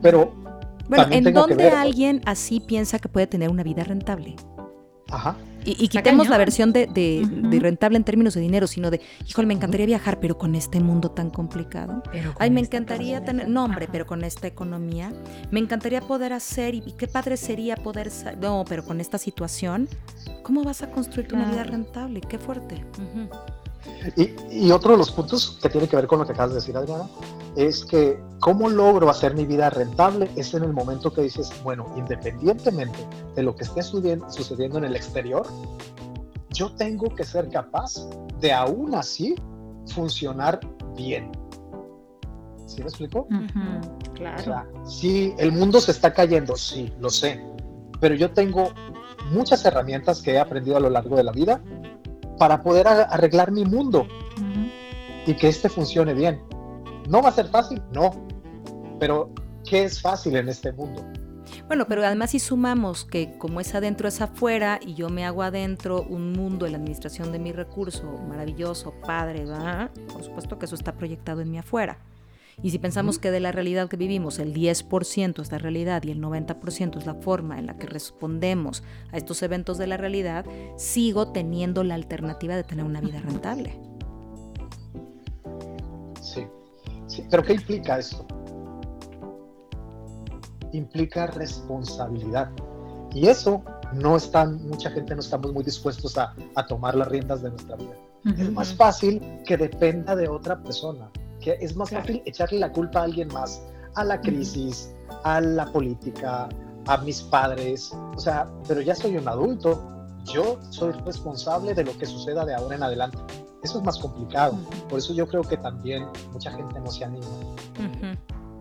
Pero 0.03 0.32
bueno, 0.89 1.07
¿en 1.11 1.32
dónde 1.32 1.70
alguien 1.70 2.20
así 2.26 2.61
piensa 2.61 2.99
que 2.99 3.09
puede 3.09 3.26
tener 3.26 3.51
una 3.51 3.62
vida 3.62 3.85
rentable? 3.85 4.37
Ajá. 5.11 5.37
Y, 5.65 5.89
quitemos 5.89 6.29
la 6.29 6.39
versión 6.39 6.73
de, 6.73 7.59
rentable 7.61 7.97
en 7.97 8.05
términos 8.05 8.35
de 8.35 8.41
dinero, 8.41 8.67
sino 8.67 8.91
de, 8.91 9.01
híjole, 9.27 9.47
me 9.47 9.55
encantaría 9.55 9.87
viajar, 9.87 10.21
pero 10.21 10.37
con 10.37 10.55
este 10.55 10.81
mundo 10.81 11.11
tan 11.11 11.31
complicado. 11.31 12.03
Ay, 12.39 12.51
me 12.51 12.61
encantaría 12.61 13.25
tener, 13.25 13.49
no 13.49 13.65
hombre, 13.65 13.89
pero 13.91 14.07
con 14.07 14.25
esta 14.25 14.47
economía. 14.47 15.12
Me 15.51 15.61
encantaría 15.61 16.01
poder 16.01 16.33
hacer, 16.33 16.75
y, 16.75 16.83
qué 16.99 17.09
padre 17.09 17.37
sería 17.37 17.77
poder, 17.77 18.11
no, 18.41 18.65
pero 18.69 18.85
con 18.85 19.01
esta 19.01 19.19
situación, 19.19 19.89
¿cómo 20.43 20.62
vas 20.62 20.83
a 20.83 20.91
construir 20.91 21.35
una 21.35 21.51
vida 21.51 21.65
rentable? 21.65 22.21
Qué 22.21 22.39
fuerte. 22.39 22.85
Y, 24.16 24.70
otro 24.70 24.93
de 24.93 24.99
los 24.99 25.11
puntos 25.11 25.59
que 25.62 25.68
tiene 25.68 25.89
que 25.89 25.97
ver 25.97 26.07
con 26.07 26.18
lo 26.18 26.26
que 26.26 26.32
acabas 26.32 26.51
de 26.51 26.57
decir, 26.57 26.76
Adriana, 26.76 27.09
es 27.57 27.85
que 27.85 28.20
cómo 28.41 28.68
logro 28.68 29.09
hacer 29.09 29.35
mi 29.35 29.47
vida 29.47 29.70
rentable 29.70 30.30
es 30.37 30.55
en 30.55 30.64
el 30.64 30.72
momento 30.72 31.12
que 31.12 31.22
dices, 31.22 31.51
bueno, 31.62 31.87
independientemente 31.97 32.99
de 33.35 33.43
lo 33.43 33.55
que 33.55 33.64
esté 33.64 33.82
sucediendo 33.82 34.78
en 34.78 34.85
el 34.85 34.97
exterior, 34.97 35.47
yo 36.51 36.72
tengo 36.76 37.14
que 37.14 37.24
ser 37.24 37.49
capaz 37.49 37.95
de 38.41 38.53
aún 38.53 38.95
así 38.95 39.35
funcionar 39.87 40.61
bien. 40.97 41.30
¿Sí 42.66 42.80
me 42.80 42.89
explico? 42.89 43.26
claro. 44.14 44.41
O 44.41 44.45
sea, 44.45 44.66
sí, 44.85 45.35
el 45.39 45.53
mundo 45.53 45.80
se 45.80 45.91
está 45.91 46.12
cayendo, 46.12 46.57
sí, 46.57 46.93
lo 46.99 47.11
sé, 47.11 47.41
pero 48.01 48.14
yo 48.14 48.30
tengo 48.30 48.72
muchas 49.30 49.64
herramientas 49.64 50.22
que 50.22 50.32
he 50.32 50.39
aprendido 50.39 50.76
a 50.76 50.80
lo 50.80 50.91
largo 50.91 51.16
de 51.16 51.24
la 51.24 51.32
vida 51.32 51.62
para 52.39 52.62
poder 52.62 52.87
arreglar 52.89 53.51
mi 53.51 53.64
mundo 53.64 54.07
y 55.26 55.35
que 55.35 55.49
este 55.49 55.68
funcione 55.68 56.14
bien. 56.14 56.41
¿No 57.09 57.22
va 57.22 57.30
a 57.30 57.32
ser 57.32 57.49
fácil? 57.49 57.82
No. 57.93 58.11
Pero, 58.99 59.30
¿qué 59.68 59.85
es 59.85 60.01
fácil 60.01 60.37
en 60.37 60.49
este 60.49 60.72
mundo? 60.72 61.05
Bueno, 61.66 61.87
pero 61.87 62.05
además 62.05 62.30
si 62.30 62.39
sumamos 62.39 63.05
que 63.05 63.39
como 63.39 63.61
es 63.61 63.74
adentro 63.74 64.09
es 64.09 64.20
afuera 64.20 64.78
y 64.85 64.95
yo 64.95 65.09
me 65.09 65.24
hago 65.24 65.43
adentro 65.43 66.03
un 66.03 66.32
mundo 66.32 66.66
en 66.66 66.72
la 66.72 66.78
administración 66.78 67.32
de 67.32 67.39
mi 67.39 67.53
recurso 67.53 68.05
maravilloso, 68.28 68.95
padre, 69.07 69.45
¿verdad? 69.45 69.91
por 70.12 70.22
supuesto 70.22 70.59
que 70.59 70.66
eso 70.66 70.74
está 70.74 70.93
proyectado 70.93 71.41
en 71.41 71.51
mi 71.51 71.59
afuera. 71.59 71.99
Y 72.63 72.71
si 72.71 72.79
pensamos 72.79 73.19
que 73.19 73.31
de 73.31 73.41
la 73.41 73.53
realidad 73.53 73.89
que 73.89 73.97
vivimos 73.97 74.39
el 74.39 74.55
10% 74.55 75.43
es 75.43 75.53
la 75.53 75.59
realidad 75.59 76.03
y 76.05 76.11
el 76.11 76.21
90% 76.21 76.99
es 76.99 77.07
la 77.07 77.15
forma 77.15 77.59
en 77.59 77.67
la 77.67 77.77
que 77.77 77.87
respondemos 77.87 78.83
a 79.13 79.17
estos 79.17 79.43
eventos 79.43 79.79
de 79.79 79.87
la 79.87 79.97
realidad, 79.97 80.47
sigo 80.77 81.33
teniendo 81.33 81.85
la 81.85 81.95
alternativa 81.95 82.57
de 82.57 82.65
tener 82.65 82.85
una 82.85 83.01
vida 83.01 83.21
rentable. 83.21 83.79
Sí, 86.21 86.47
sí 87.07 87.25
pero 87.31 87.43
¿qué 87.43 87.55
implica 87.55 87.99
esto? 87.99 88.27
implica 90.77 91.27
responsabilidad. 91.29 92.51
Y 93.13 93.29
eso 93.29 93.63
no 93.93 94.17
están, 94.17 94.67
mucha 94.69 94.91
gente 94.91 95.15
no 95.15 95.21
estamos 95.21 95.53
muy 95.53 95.65
dispuestos 95.65 96.19
a, 96.19 96.35
tomar 96.67 96.95
las 96.95 97.09
riendas 97.09 97.43
de 97.43 97.51
nuestra 97.51 97.77
vida. 97.77 97.95
Es 98.39 98.51
más 98.53 98.75
fácil 98.75 99.21
que 99.47 99.57
dependa 99.57 100.17
de 100.17 100.29
otra 100.29 100.61
persona, 100.63 101.11
que 101.45 101.59
es 101.61 101.76
más 101.76 101.90
fácil 101.90 102.22
echarle 102.24 102.59
la 102.59 102.72
culpa 102.72 103.01
a 103.01 103.03
alguien 103.05 103.28
más, 103.28 103.62
a 103.97 104.05
la 104.05 104.18
crisis, 104.18 104.90
a 105.24 105.42
la 105.42 105.66
política, 105.66 106.49
a 106.86 106.97
mis 106.99 107.20
padres, 107.20 107.92
o 108.16 108.18
sea, 108.18 108.49
pero 108.66 108.80
ya 108.80 108.95
soy 108.95 109.18
un 109.18 109.28
adulto, 109.28 109.78
yo 110.24 110.59
soy 110.70 110.92
responsable 111.05 111.74
de 111.74 111.84
lo 111.84 111.97
que 111.99 112.07
suceda 112.07 112.47
de 112.47 112.55
ahora 112.55 112.76
en 112.76 112.82
adelante. 112.82 113.18
Eso 113.62 113.78
es 113.78 113.84
más 113.84 113.99
complicado, 113.99 114.59
por 114.88 114.99
eso 114.99 115.12
yo 115.12 115.28
creo 115.28 115.42
que 115.42 115.59
también 115.59 116.07
mucha 116.32 116.51
gente 116.51 116.80
no 116.80 116.90
se 116.90 117.05
anima. 117.05 117.26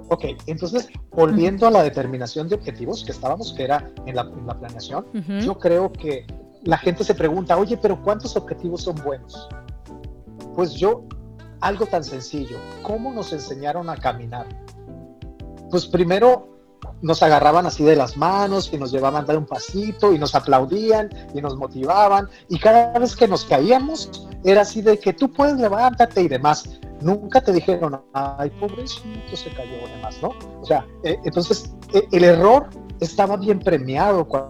Ok, 0.10 0.26
entonces, 0.48 0.90
volviendo 1.12 1.66
a 1.66 1.72
la 1.72 1.84
determinación 1.84 2.50
de 2.50 2.56
objetivos 2.56 3.06
que 3.06 3.14
estábamos, 3.14 3.54
que 3.54 3.64
era 3.64 3.90
en 4.06 4.16
la, 4.16 4.30
planeación, 4.30 5.06
yo 5.42 5.58
creo 5.58 5.92
que 5.92 6.28
la 6.64 6.78
gente 6.78 7.06
se 7.06 7.16
pregunta, 7.16 7.58
oye, 7.58 7.78
pero 7.78 8.02
¿cuántos 8.02 8.36
objetivos 8.36 8.84
son 8.84 8.96
buenos? 9.04 9.48
Pues 10.56 10.74
yo, 10.74 11.06
algo 11.64 11.86
tan 11.86 12.04
sencillo, 12.04 12.58
¿cómo 12.82 13.12
nos 13.14 13.32
enseñaron 13.32 13.90
a 13.90 13.96
caminar? 13.96 14.46
Pues 15.72 15.88
primero 15.88 16.50
nos 17.02 17.24
agarraban 17.24 17.66
así 17.66 17.84
de 17.84 17.96
las 17.96 18.18
manos 18.18 18.72
y 18.74 18.78
nos 18.78 18.92
llevaban 18.92 19.24
a 19.24 19.26
dar 19.26 19.38
un 19.38 19.46
pasito 19.46 20.14
y 20.14 20.20
nos 20.20 20.36
aplaudían 20.36 21.10
y 21.34 21.42
nos 21.42 21.56
motivaban 21.56 22.28
y 22.50 22.60
cada 22.60 23.00
vez 23.00 23.16
que 23.16 23.28
nos 23.28 23.46
caíamos 23.46 24.28
era 24.44 24.62
así 24.62 24.82
de 24.82 25.00
que 25.00 25.14
tú 25.14 25.32
puedes 25.32 25.56
levantarte 25.58 26.22
y 26.22 26.28
demás 26.28 26.80
nunca 27.02 27.42
te 27.42 27.52
dijeron, 27.52 28.02
ay, 28.14 28.50
pobrecito, 28.60 29.36
se 29.36 29.50
cayó 29.54 29.84
o 29.84 29.88
demás, 29.88 30.20
¿no? 30.22 30.30
O 30.62 30.66
sea, 30.66 30.86
eh, 31.04 31.18
entonces 31.24 31.74
eh, 31.94 32.08
el 32.12 32.24
error 32.24 32.70
estaba 33.00 33.38
bien 33.38 33.60
premiado 33.60 34.26
cuando 34.28 34.50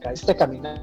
caíste 0.00 0.34
caminar. 0.36 0.80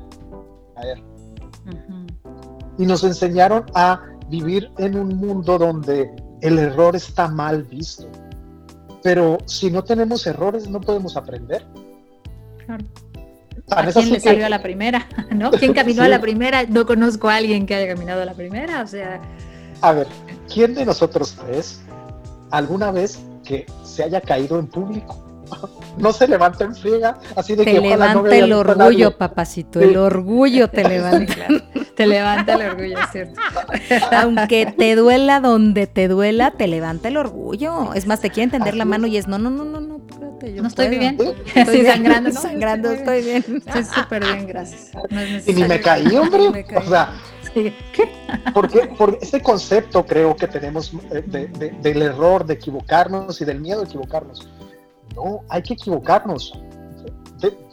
Y 2.78 2.86
nos 2.86 3.04
enseñaron 3.04 3.66
a 3.74 4.02
vivir 4.30 4.72
en 4.78 4.98
un 4.98 5.18
mundo 5.18 5.58
donde 5.58 6.12
el 6.42 6.60
error 6.60 6.96
está 6.96 7.28
mal 7.28 7.64
visto. 7.64 8.08
Pero 9.04 9.38
si 9.46 9.72
no 9.72 9.84
tenemos 9.84 10.26
errores, 10.28 10.70
no 10.70 10.82
podemos 10.82 11.16
aprender. 11.18 11.66
Claro. 12.66 12.86
¿A 13.70 13.86
quién 13.88 14.12
le 14.12 14.20
salió 14.20 14.46
a 14.46 14.50
la 14.50 14.62
primera? 14.62 15.08
¿No? 15.32 15.52
¿Quién 15.52 15.74
caminó 15.74 16.04
a 16.04 16.08
la 16.08 16.22
primera? 16.22 16.66
No 16.66 16.86
conozco 16.86 17.30
a 17.30 17.36
alguien 17.36 17.66
que 17.66 17.76
haya 17.76 17.94
caminado 17.94 18.22
a 18.22 18.26
la 18.26 18.34
primera, 18.34 18.82
o 18.82 18.88
sea... 18.88 19.22
A 19.82 19.92
ver, 19.92 20.08
¿quién 20.52 20.74
de 20.74 20.86
nosotros 20.86 21.36
tres 21.46 21.82
alguna 22.50 22.92
vez 22.92 23.20
que 23.44 23.66
se 23.84 24.04
haya 24.04 24.22
caído 24.22 24.58
en 24.58 24.68
público? 24.68 25.24
no 25.98 26.14
se 26.14 26.28
levanta 26.28 26.64
en 26.64 26.76
friega, 26.76 27.20
así 27.36 27.56
de 27.56 27.64
te 27.64 27.74
que 27.74 27.82
levanta 27.82 28.36
el 28.36 28.54
orgullo, 28.54 29.18
papacito, 29.18 29.80
el 29.80 29.98
orgullo 29.98 30.70
te 30.70 30.84
levanta. 30.88 31.48
Te 31.98 32.06
levanta 32.06 32.54
el 32.54 32.62
orgullo, 32.62 33.00
es 33.00 33.12
cierto. 33.12 33.42
Aunque 34.12 34.68
te 34.68 34.96
duela 34.96 35.40
donde 35.40 35.88
te 35.88 36.08
duela, 36.08 36.52
te 36.52 36.68
levanta 36.68 37.08
el 37.08 37.18
orgullo. 37.18 37.94
Es 37.96 38.06
más, 38.06 38.22
te 38.22 38.30
quiere 38.30 38.44
entender 38.44 38.76
la 38.76 38.86
mano 38.86 39.08
y 39.08 39.18
es 39.18 39.28
no, 39.28 39.40
no, 39.40 39.50
no, 39.50 39.66
no, 39.66 39.82
no, 39.82 40.00
no 40.00 40.68
estoy 40.68 40.90
bien. 40.90 41.18
Estoy 41.56 41.86
sangrando, 41.86 42.32
sangrando, 42.32 42.92
estoy 42.92 43.24
bien. 43.24 43.64
Estoy 43.66 43.84
súper 43.84 44.24
bien, 44.24 44.48
gracias. 44.48 44.92
y 45.48 45.54
ni 45.54 45.64
me 45.64 45.82
caí, 45.82 46.16
hombre. 46.16 46.66
O 46.76 46.82
sea, 46.84 47.14
¿qué? 47.52 47.74
Porque, 48.54 48.88
por 48.96 49.18
ese 49.20 49.42
concepto 49.42 50.06
creo 50.06 50.36
que 50.36 50.48
tenemos 50.48 50.94
eh, 51.12 51.72
del 51.82 52.02
error, 52.04 52.46
de 52.46 52.54
equivocarnos 52.54 53.42
y 53.42 53.46
del 53.46 53.60
miedo 53.60 53.82
a 53.82 53.86
equivocarnos. 53.86 54.48
No, 55.16 55.40
hay 55.50 55.64
que 55.64 55.74
equivocarnos. 55.74 56.54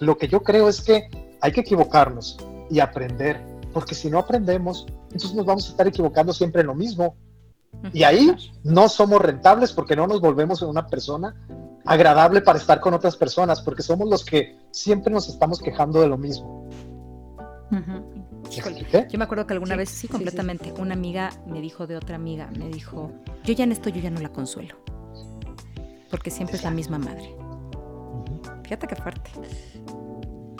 lo 0.00 0.16
que 0.16 0.28
yo 0.28 0.42
creo 0.42 0.70
es 0.70 0.80
que 0.80 1.10
hay 1.42 1.52
que 1.52 1.60
equivocarnos 1.60 2.38
y 2.70 2.80
aprender, 2.80 3.38
porque 3.74 3.94
si 3.94 4.08
no 4.08 4.20
aprendemos, 4.20 4.86
entonces 5.10 5.34
nos 5.34 5.44
vamos 5.44 5.66
a 5.66 5.70
estar 5.70 5.86
equivocando 5.86 6.32
siempre 6.32 6.62
en 6.62 6.68
lo 6.68 6.74
mismo. 6.74 7.16
Y 7.92 8.04
ahí 8.04 8.34
no 8.62 8.88
somos 8.88 9.20
rentables 9.20 9.72
porque 9.72 9.96
no 9.96 10.06
nos 10.06 10.20
volvemos 10.20 10.62
una 10.62 10.86
persona 10.86 11.34
agradable 11.84 12.40
para 12.40 12.58
estar 12.58 12.80
con 12.80 12.94
otras 12.94 13.16
personas, 13.16 13.60
porque 13.60 13.82
somos 13.82 14.08
los 14.08 14.24
que 14.24 14.56
siempre 14.70 15.12
nos 15.12 15.28
estamos 15.28 15.60
quejando 15.60 16.00
de 16.00 16.08
lo 16.08 16.16
mismo. 16.16 16.68
yo 19.10 19.18
me 19.18 19.24
acuerdo 19.24 19.46
que 19.46 19.52
alguna 19.52 19.76
vez, 19.76 19.90
sí, 19.90 20.08
completamente, 20.08 20.72
una 20.78 20.94
amiga 20.94 21.30
me 21.46 21.60
dijo 21.60 21.86
de 21.86 21.96
otra 21.96 22.16
amiga, 22.16 22.48
me 22.56 22.68
dijo, 22.68 23.10
yo 23.44 23.52
ya 23.52 23.64
en 23.64 23.72
esto 23.72 23.90
yo 23.90 24.00
ya 24.00 24.10
no 24.10 24.20
la 24.20 24.30
consuelo, 24.30 24.76
porque 26.10 26.30
siempre 26.30 26.56
es 26.56 26.62
la 26.62 26.70
misma 26.70 26.98
madre. 26.98 27.34
Fíjate 28.62 28.86
qué 28.86 28.96
fuerte. 28.96 29.30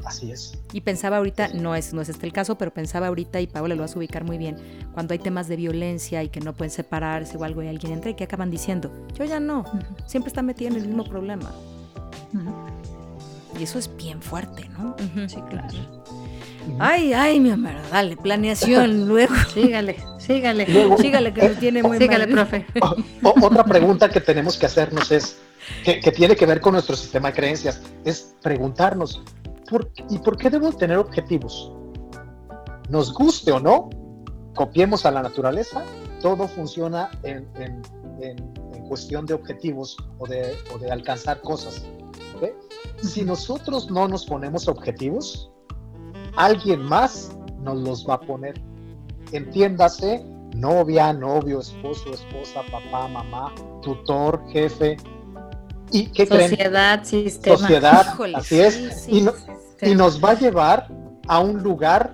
Así 0.05 0.30
es. 0.30 0.59
Y 0.72 0.82
pensaba 0.82 1.16
ahorita, 1.16 1.48
no 1.55 1.74
es, 1.74 1.94
no 1.94 2.02
es 2.02 2.09
este 2.09 2.26
el 2.26 2.32
caso, 2.32 2.57
pero 2.59 2.72
pensaba 2.72 3.07
ahorita, 3.09 3.40
y 3.40 3.46
Paola 3.46 3.74
lo 3.74 3.82
vas 3.82 3.94
a 3.94 3.98
ubicar 3.98 4.24
muy 4.24 4.38
bien, 4.38 4.57
cuando 4.92 5.12
hay 5.12 5.18
temas 5.18 5.48
de 5.48 5.57
violencia 5.57 6.22
y 6.22 6.28
que 6.28 6.40
no 6.40 6.52
pueden 6.52 6.70
separarse 6.70 7.36
o 7.36 7.44
algo 7.44 7.62
y 7.62 7.68
alguien 7.68 7.92
entra 7.92 8.11
y 8.11 8.14
que 8.14 8.24
acaban 8.24 8.50
diciendo, 8.50 8.90
yo 9.14 9.24
ya 9.24 9.40
no, 9.40 9.64
siempre 10.07 10.28
está 10.28 10.42
metida 10.42 10.68
en 10.68 10.76
el 10.76 10.86
mismo 10.86 11.05
problema. 11.05 11.52
Y 13.59 13.62
eso 13.62 13.78
es 13.78 13.94
bien 13.96 14.20
fuerte, 14.20 14.68
¿no? 14.70 14.96
Sí, 15.28 15.36
claro. 15.48 15.68
Ay, 16.78 17.12
ay, 17.12 17.40
mi 17.40 17.50
amor, 17.50 17.74
dale, 17.90 18.16
planeación, 18.16 19.07
luego. 19.09 19.34
Sígale, 19.52 19.96
sígale, 20.18 20.66
sígale 20.98 21.32
que 21.32 21.48
lo 21.48 21.55
tiene 21.55 21.82
muy 21.82 21.98
Sígale, 21.98 22.26
profe. 22.26 22.66
otra 23.22 23.64
pregunta 23.64 24.09
que 24.09 24.20
tenemos 24.20 24.57
que 24.57 24.66
hacernos 24.66 25.12
es, 25.12 25.36
que, 25.84 26.00
que, 26.00 26.11
tiene 26.11 26.36
que 26.36 26.46
ver 26.46 26.61
con 26.61 26.72
nuestro 26.72 26.96
sistema 26.96 27.28
de 27.28 27.34
creencias, 27.34 27.80
es 28.05 28.34
preguntarnos, 28.42 29.22
¿y 30.10 30.18
por 30.18 30.36
qué 30.36 30.50
debo 30.50 30.72
tener 30.72 30.98
objetivos? 30.98 31.72
Nos 32.88 33.12
guste 33.12 33.52
o 33.52 33.60
no, 33.60 33.90
copiemos 34.54 35.06
a 35.06 35.10
la 35.10 35.22
naturaleza, 35.22 35.82
todo 36.20 36.46
funciona 36.48 37.10
en, 37.22 37.46
cuestión 38.88 39.24
de 39.24 39.34
objetivos 39.34 39.96
o 40.18 40.26
de, 40.26 40.54
alcanzar 40.90 41.40
cosas. 41.40 41.84
Si 43.02 43.24
nosotros 43.24 43.90
no 43.90 44.06
nos 44.08 44.26
ponemos 44.26 44.68
objetivos, 44.68 45.50
alguien 46.36 46.82
más 46.82 47.36
nos 47.60 47.76
los 47.78 48.08
va 48.08 48.14
a 48.14 48.20
poner. 48.20 48.60
Entiéndase, 49.32 50.24
novia, 50.54 51.12
novio, 51.12 51.60
esposo, 51.60 52.12
esposa, 52.12 52.62
papá, 52.70 53.08
mamá, 53.08 53.54
tutor, 53.82 54.42
jefe. 54.50 54.96
¿Y 55.95 56.07
qué 56.07 56.26
Sociedad, 56.26 57.05
sistema. 57.05 57.57
Sociedad, 57.57 58.16
así 58.34 58.61
es. 58.61 59.09
y, 59.09 59.24
y 59.80 59.95
nos 59.95 60.22
va 60.22 60.30
a 60.30 60.34
llevar 60.34 60.88
a 61.28 61.38
un 61.38 61.62
lugar 61.62 62.11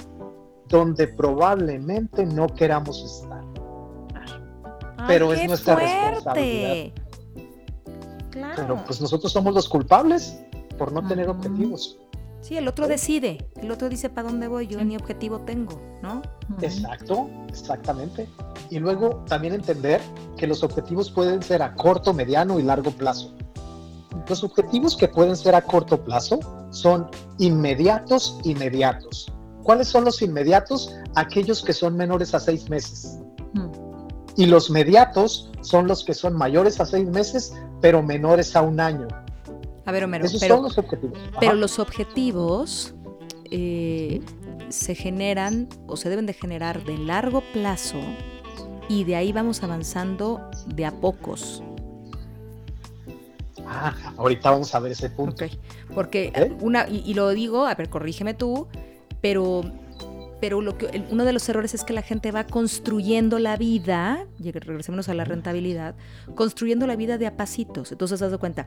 donde 0.69 1.09
probablemente 1.09 2.27
no 2.27 2.47
queramos 2.49 3.03
estar. 3.03 3.43
Pero 5.07 5.33
es 5.33 5.49
nuestra 5.49 5.77
responsabilidad. 5.77 6.93
Claro. 8.31 8.55
Pero 8.55 8.85
pues 8.85 9.01
nosotros 9.01 9.33
somos 9.33 9.55
los 9.55 9.67
culpables 9.67 10.39
por 10.77 10.93
no 10.93 11.07
tener 11.09 11.31
objetivos. 11.31 11.99
Sí, 12.43 12.57
el 12.57 12.69
otro 12.69 12.87
decide, 12.87 13.51
el 13.63 13.71
otro 13.71 13.89
dice 13.89 14.09
para 14.11 14.29
dónde 14.29 14.49
voy, 14.49 14.67
yo 14.67 14.83
ni 14.85 14.97
objetivo 14.97 15.41
tengo, 15.41 15.81
¿no? 16.03 16.23
Exacto, 16.63 17.29
exactamente. 17.49 18.29
Y 18.71 18.79
luego 18.79 19.25
también 19.27 19.55
entender 19.55 20.01
que 20.37 20.47
los 20.47 20.63
objetivos 20.63 21.11
pueden 21.11 21.43
ser 21.43 21.63
a 21.63 21.75
corto, 21.75 22.13
mediano 22.15 22.59
y 22.59 22.63
largo 22.63 22.91
plazo. 22.91 23.35
Los 24.29 24.45
objetivos 24.45 24.97
que 24.97 25.09
pueden 25.09 25.37
ser 25.37 25.55
a 25.55 25.63
corto 25.63 26.03
plazo 26.03 26.41
son 26.71 27.09
inmediatos, 27.39 28.39
inmediatos. 28.45 29.33
¿Cuáles 29.63 29.89
son 29.89 30.05
los 30.05 30.23
inmediatos? 30.23 30.95
Aquellos 31.15 31.63
que 31.63 31.73
son 31.73 31.97
menores 31.97 32.35
a 32.35 32.41
seis 32.41 32.69
meses. 32.69 33.19
Y 34.37 34.47
los 34.47 34.71
mediatos 34.71 35.51
son 35.61 35.87
los 35.87 36.05
que 36.05 36.15
son 36.15 36.35
mayores 36.35 36.81
a 36.81 36.87
seis 36.87 37.09
meses, 37.09 37.53
pero 37.81 38.03
menores 38.03 38.57
a 38.57 38.63
un 38.63 38.81
año. 38.81 39.07
A 39.85 39.93
ver, 39.93 40.05
Homero, 40.05 40.25
Esos 40.25 40.41
son 40.41 40.63
los 40.63 40.79
objetivos. 40.79 41.19
Pero 41.41 41.55
los 41.55 41.79
objetivos 41.79 42.95
eh, 43.51 44.21
se 44.69 44.95
generan 44.95 45.69
o 45.87 45.97
se 45.97 46.09
deben 46.09 46.27
de 46.27 46.33
generar 46.33 46.85
de 46.85 46.97
largo 46.97 47.43
plazo 47.53 47.99
y 48.89 49.05
de 49.05 49.17
ahí 49.17 49.33
vamos 49.33 49.63
avanzando 49.63 50.41
de 50.67 50.87
a 50.87 50.93
pocos. 50.93 51.63
Ah, 53.73 53.95
ahorita 54.17 54.51
vamos 54.51 54.75
a 54.75 54.81
ver 54.81 54.93
ese 54.93 55.11
punto. 55.11 55.45
Porque 55.95 56.33
una, 56.61 56.89
y, 56.89 57.15
lo 57.15 57.31
digo, 57.31 57.67
a 57.67 57.75
ver, 57.75 57.89
corrígeme 57.89 58.35
tú, 58.35 58.67
pero 59.21 59.63
pero 60.41 60.63
lo 60.63 60.79
que, 60.79 61.05
uno 61.11 61.25
de 61.25 61.33
los 61.33 61.49
errores 61.49 61.75
es 61.75 61.85
que 61.85 61.93
la 61.93 62.03
gente 62.03 62.33
va 62.33 62.45
construyendo 62.45 63.39
la 63.39 63.57
vida, 63.57 64.27
regresémonos 64.39 65.09
a 65.09 65.15
la 65.15 65.25
rentabilidad, 65.25 65.95
construyendo 66.35 66.87
la 66.87 66.97
vida 66.97 67.19
de 67.19 67.27
a 67.27 67.37
pasitos. 67.37 67.93
Entonces, 67.93 68.15
has 68.15 68.31
dado 68.31 68.41
cuenta. 68.41 68.67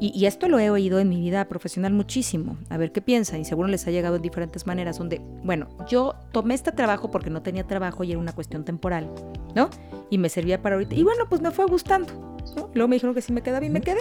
Y, 0.00 0.24
esto 0.26 0.48
lo 0.48 0.58
he 0.58 0.70
oído 0.70 0.98
en 0.98 1.08
mi 1.08 1.20
vida 1.20 1.46
profesional 1.48 1.92
muchísimo. 1.92 2.56
A 2.68 2.76
ver 2.76 2.92
qué 2.92 3.02
piensan. 3.02 3.40
Y 3.40 3.44
seguro 3.44 3.68
les 3.68 3.86
ha 3.86 3.90
llegado 3.90 4.16
en 4.16 4.22
diferentes 4.22 4.66
maneras. 4.66 4.98
Donde, 4.98 5.20
bueno, 5.44 5.68
yo 5.88 6.14
tomé 6.32 6.54
este 6.54 6.72
trabajo 6.72 7.10
porque 7.10 7.30
no 7.30 7.42
tenía 7.42 7.66
trabajo 7.66 8.04
y 8.04 8.12
era 8.12 8.20
una 8.20 8.32
cuestión 8.32 8.64
temporal, 8.64 9.10
¿no? 9.54 9.68
Y 10.10 10.18
me 10.18 10.28
servía 10.28 10.62
para 10.62 10.76
ahorita. 10.76 10.94
Y 10.94 11.02
bueno, 11.02 11.24
pues 11.28 11.40
me 11.40 11.50
fue 11.50 11.66
gustando. 11.66 12.30
Luego 12.74 12.88
me 12.88 12.96
dijeron 12.96 13.14
que 13.14 13.22
si 13.22 13.32
me 13.32 13.42
quedaba 13.42 13.64
y 13.64 13.70
me 13.70 13.80
quedé. 13.80 14.00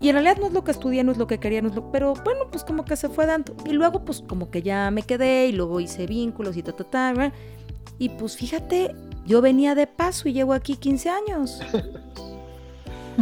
Y 0.00 0.08
en 0.08 0.14
realidad 0.14 0.38
no 0.38 0.46
es 0.46 0.52
lo 0.52 0.64
que 0.64 0.70
estudié, 0.70 1.04
no 1.04 1.12
es 1.12 1.18
lo 1.18 1.26
que 1.26 1.38
quería, 1.38 1.62
no 1.62 1.68
es 1.68 1.74
lo... 1.74 1.92
Pero 1.92 2.14
bueno, 2.24 2.46
pues 2.50 2.64
como 2.64 2.84
que 2.84 2.96
se 2.96 3.08
fue 3.08 3.26
dando. 3.26 3.54
Y 3.66 3.72
luego 3.72 4.04
pues 4.04 4.22
como 4.26 4.50
que 4.50 4.62
ya 4.62 4.90
me 4.90 5.02
quedé 5.02 5.46
y 5.46 5.52
luego 5.52 5.80
hice 5.80 6.06
vínculos 6.40 6.56
y 6.56 6.62
ta, 6.62 6.72
ta, 6.72 6.84
ta. 6.84 7.32
Y 7.98 8.08
pues 8.10 8.36
fíjate, 8.36 8.94
yo 9.26 9.40
venía 9.40 9.74
de 9.74 9.86
paso 9.86 10.28
y 10.28 10.32
llevo 10.32 10.52
aquí 10.52 10.76
15 10.76 11.10
años. 11.10 11.60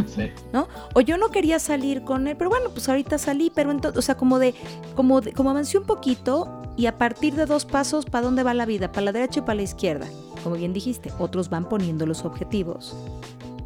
Sí. 0.07 0.31
¿No? 0.53 0.69
O 0.93 1.01
yo 1.01 1.17
no 1.17 1.29
quería 1.29 1.59
salir 1.59 2.03
con 2.03 2.27
él, 2.27 2.37
pero 2.37 2.49
bueno, 2.49 2.69
pues 2.69 2.87
ahorita 2.87 3.17
salí, 3.17 3.51
pero 3.53 3.71
entonces, 3.71 3.97
o 3.97 4.01
sea, 4.01 4.15
como 4.15 4.39
de, 4.39 4.53
como 4.95 5.19
de, 5.19 5.33
como 5.33 5.49
avancé 5.49 5.77
un 5.77 5.83
poquito 5.83 6.47
y 6.77 6.85
a 6.85 6.97
partir 6.97 7.35
de 7.35 7.45
dos 7.45 7.65
pasos, 7.65 8.05
¿para 8.05 8.23
dónde 8.23 8.43
va 8.43 8.53
la 8.53 8.65
vida? 8.65 8.93
¿Para 8.93 9.05
la 9.05 9.11
derecha 9.11 9.39
y 9.39 9.41
para 9.41 9.55
la 9.55 9.63
izquierda? 9.63 10.07
Como 10.41 10.55
bien 10.55 10.71
dijiste, 10.71 11.11
otros 11.19 11.49
van 11.49 11.67
poniendo 11.67 12.05
los 12.05 12.23
objetivos 12.23 12.95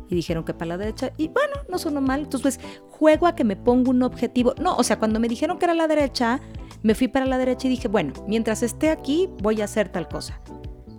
y 0.10 0.16
dijeron 0.16 0.44
que 0.44 0.54
para 0.54 0.70
la 0.70 0.78
derecha 0.78 1.12
y 1.18 1.28
bueno, 1.28 1.54
no 1.70 1.78
sonó 1.78 2.02
mal. 2.02 2.22
Entonces, 2.22 2.58
pues, 2.58 2.76
juego 2.90 3.28
a 3.28 3.36
que 3.36 3.44
me 3.44 3.56
pongo 3.56 3.92
un 3.92 4.02
objetivo. 4.04 4.56
No, 4.60 4.76
o 4.76 4.84
sea, 4.84 4.98
cuando 4.98 5.20
me 5.20 5.28
dijeron 5.28 5.60
que 5.60 5.66
era 5.66 5.74
la 5.74 5.88
derecha, 5.88 6.40
me 6.84 6.96
fui 6.96 7.08
para 7.08 7.26
la 7.26 7.38
derecha 7.38 7.68
y 7.68 7.72
dije, 7.72 7.88
bueno, 7.88 8.14
mientras 8.28 8.62
esté 8.64 8.90
aquí, 8.90 9.30
voy 9.42 9.62
a 9.62 9.66
hacer 9.66 9.90
tal 9.90 10.08
cosa. 10.08 10.40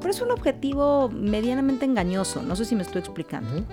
Pero 0.00 0.10
es 0.10 0.20
un 0.20 0.32
objetivo 0.32 1.08
medianamente 1.08 1.86
engañoso, 1.86 2.42
no 2.42 2.56
sé 2.56 2.66
si 2.66 2.74
me 2.76 2.82
estoy 2.82 2.98
explicando. 2.98 3.64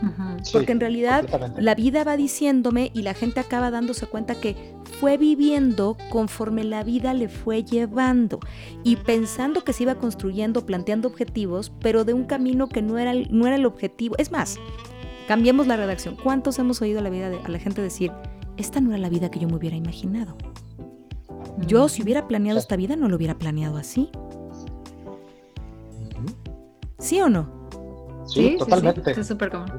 Porque 0.54 0.72
en 0.72 0.80
realidad 0.80 1.26
la 1.58 1.76
vida 1.76 2.06
va 2.06 2.16
diciéndome 2.16 2.90
y 2.94 3.02
la 3.02 3.14
gente 3.14 3.42
acaba 3.42 3.70
dándose 3.70 4.06
cuenta 4.06 4.36
que 4.36 4.74
fue 5.00 5.18
viviendo 5.18 5.98
conforme 6.10 6.64
la 6.64 6.84
vida 6.84 7.14
le 7.14 7.28
fue 7.28 7.66
llevando 7.66 8.40
y 8.86 8.96
pensando 8.96 9.66
que 9.66 9.74
se 9.74 9.84
iba 9.84 9.96
construyendo, 9.96 10.66
planteando 10.66 11.10
objetivos, 11.10 11.74
pero 11.82 12.06
de 12.06 12.14
un 12.14 12.24
camino 12.24 12.70
que 12.70 12.82
no 12.82 12.98
era, 12.98 13.14
no 13.14 13.48
era 13.48 13.58
el 13.58 13.66
objetivo. 13.66 14.16
Es 14.18 14.32
más, 14.32 14.58
Cambiemos 15.32 15.66
la 15.66 15.78
redacción. 15.78 16.18
¿Cuántos 16.22 16.60
hemos 16.60 16.82
oído 16.82 17.00
a 17.00 17.02
la, 17.02 17.10
vida 17.10 17.30
de, 17.30 17.40
a 17.40 17.48
la 17.48 17.58
gente 17.58 17.82
decir, 17.82 18.12
esta 18.58 18.82
no 18.82 18.90
era 18.90 18.98
la 18.98 19.08
vida 19.08 19.32
que 19.32 19.40
yo 19.40 19.48
me 19.48 19.56
hubiera 19.56 19.78
imaginado? 19.78 20.36
Yo 21.68 21.88
si 21.90 22.04
hubiera 22.04 22.28
planeado 22.28 22.60
esta 22.60 22.76
vida 22.76 22.96
no 22.96 23.08
lo 23.08 23.16
hubiera 23.16 23.38
planeado 23.38 23.78
así. 23.78 24.10
¿Sí 27.00 27.20
o 27.22 27.30
no? 27.30 27.50
Sí, 28.28 28.56
totalmente. 28.58 29.20
es 29.20 29.28
súper 29.28 29.50
común. 29.50 29.72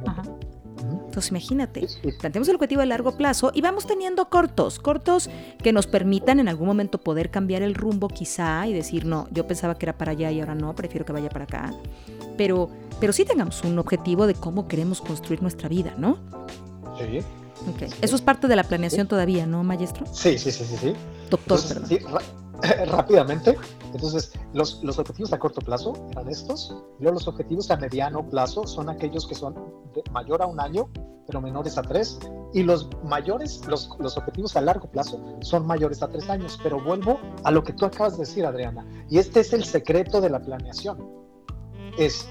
Entonces 1.06 1.30
imagínate, 1.30 1.86
planteemos 2.20 2.48
el 2.48 2.54
objetivo 2.54 2.80
a 2.80 2.86
largo 2.86 3.18
plazo 3.18 3.52
y 3.54 3.60
vamos 3.60 3.86
teniendo 3.86 4.30
cortos, 4.30 4.78
cortos 4.78 5.28
que 5.62 5.70
nos 5.72 5.86
permitan 5.86 6.40
en 6.40 6.48
algún 6.48 6.66
momento 6.66 6.98
poder 6.98 7.30
cambiar 7.30 7.60
el 7.60 7.74
rumbo 7.74 8.08
quizá 8.08 8.66
y 8.66 8.72
decir, 8.72 9.04
no, 9.04 9.28
yo 9.30 9.46
pensaba 9.46 9.74
que 9.76 9.84
era 9.84 9.98
para 9.98 10.12
allá 10.12 10.30
y 10.30 10.40
ahora 10.40 10.54
no, 10.54 10.74
prefiero 10.74 11.04
que 11.04 11.12
vaya 11.12 11.28
para 11.28 11.44
acá. 11.44 11.74
Pero 12.38 12.70
pero 13.02 13.12
sí 13.12 13.24
tengamos 13.24 13.64
un 13.64 13.76
objetivo 13.80 14.28
de 14.28 14.34
cómo 14.34 14.68
queremos 14.68 15.00
construir 15.00 15.42
nuestra 15.42 15.68
vida, 15.68 15.92
¿no? 15.98 16.18
Sí. 16.96 17.18
Okay. 17.74 17.90
Eso 18.00 18.14
es 18.14 18.22
parte 18.22 18.46
de 18.46 18.54
la 18.54 18.62
planeación 18.62 19.08
todavía, 19.08 19.44
¿no, 19.44 19.64
maestro? 19.64 20.06
Sí, 20.12 20.38
sí, 20.38 20.52
sí, 20.52 20.64
sí. 20.64 20.76
sí. 20.76 20.94
Doctor, 21.32 21.60
perdón. 21.66 21.86
Sí, 21.86 21.98
rápidamente, 22.86 23.58
entonces 23.92 24.32
los, 24.52 24.84
los, 24.84 24.98
objetivos 24.98 25.32
a 25.32 25.38
corto 25.38 25.62
plazo 25.62 25.94
eran 26.12 26.28
estos, 26.28 26.76
luego 27.00 27.14
los 27.14 27.26
objetivos 27.26 27.70
a 27.70 27.76
mediano 27.76 28.28
plazo 28.28 28.66
son 28.66 28.90
aquellos 28.90 29.26
que 29.26 29.34
son 29.34 29.54
de 29.94 30.02
mayor 30.12 30.42
a 30.42 30.46
un 30.46 30.60
año, 30.60 30.90
pero 31.26 31.40
menores 31.40 31.78
a 31.78 31.82
tres, 31.82 32.18
y 32.52 32.62
los 32.62 32.88
mayores, 33.04 33.66
los, 33.66 33.88
los 33.98 34.16
objetivos 34.18 34.54
a 34.56 34.60
largo 34.60 34.90
plazo 34.90 35.18
son 35.40 35.66
mayores 35.66 36.02
a 36.02 36.08
tres 36.08 36.28
años, 36.28 36.60
pero 36.62 36.82
vuelvo 36.84 37.18
a 37.44 37.50
lo 37.50 37.64
que 37.64 37.72
tú 37.72 37.86
acabas 37.86 38.12
de 38.12 38.20
decir, 38.20 38.44
Adriana, 38.44 38.86
y 39.08 39.18
este 39.18 39.40
es 39.40 39.54
el 39.54 39.64
secreto 39.64 40.20
de 40.20 40.28
la 40.28 40.38
planeación, 40.38 40.98
es 41.96 42.28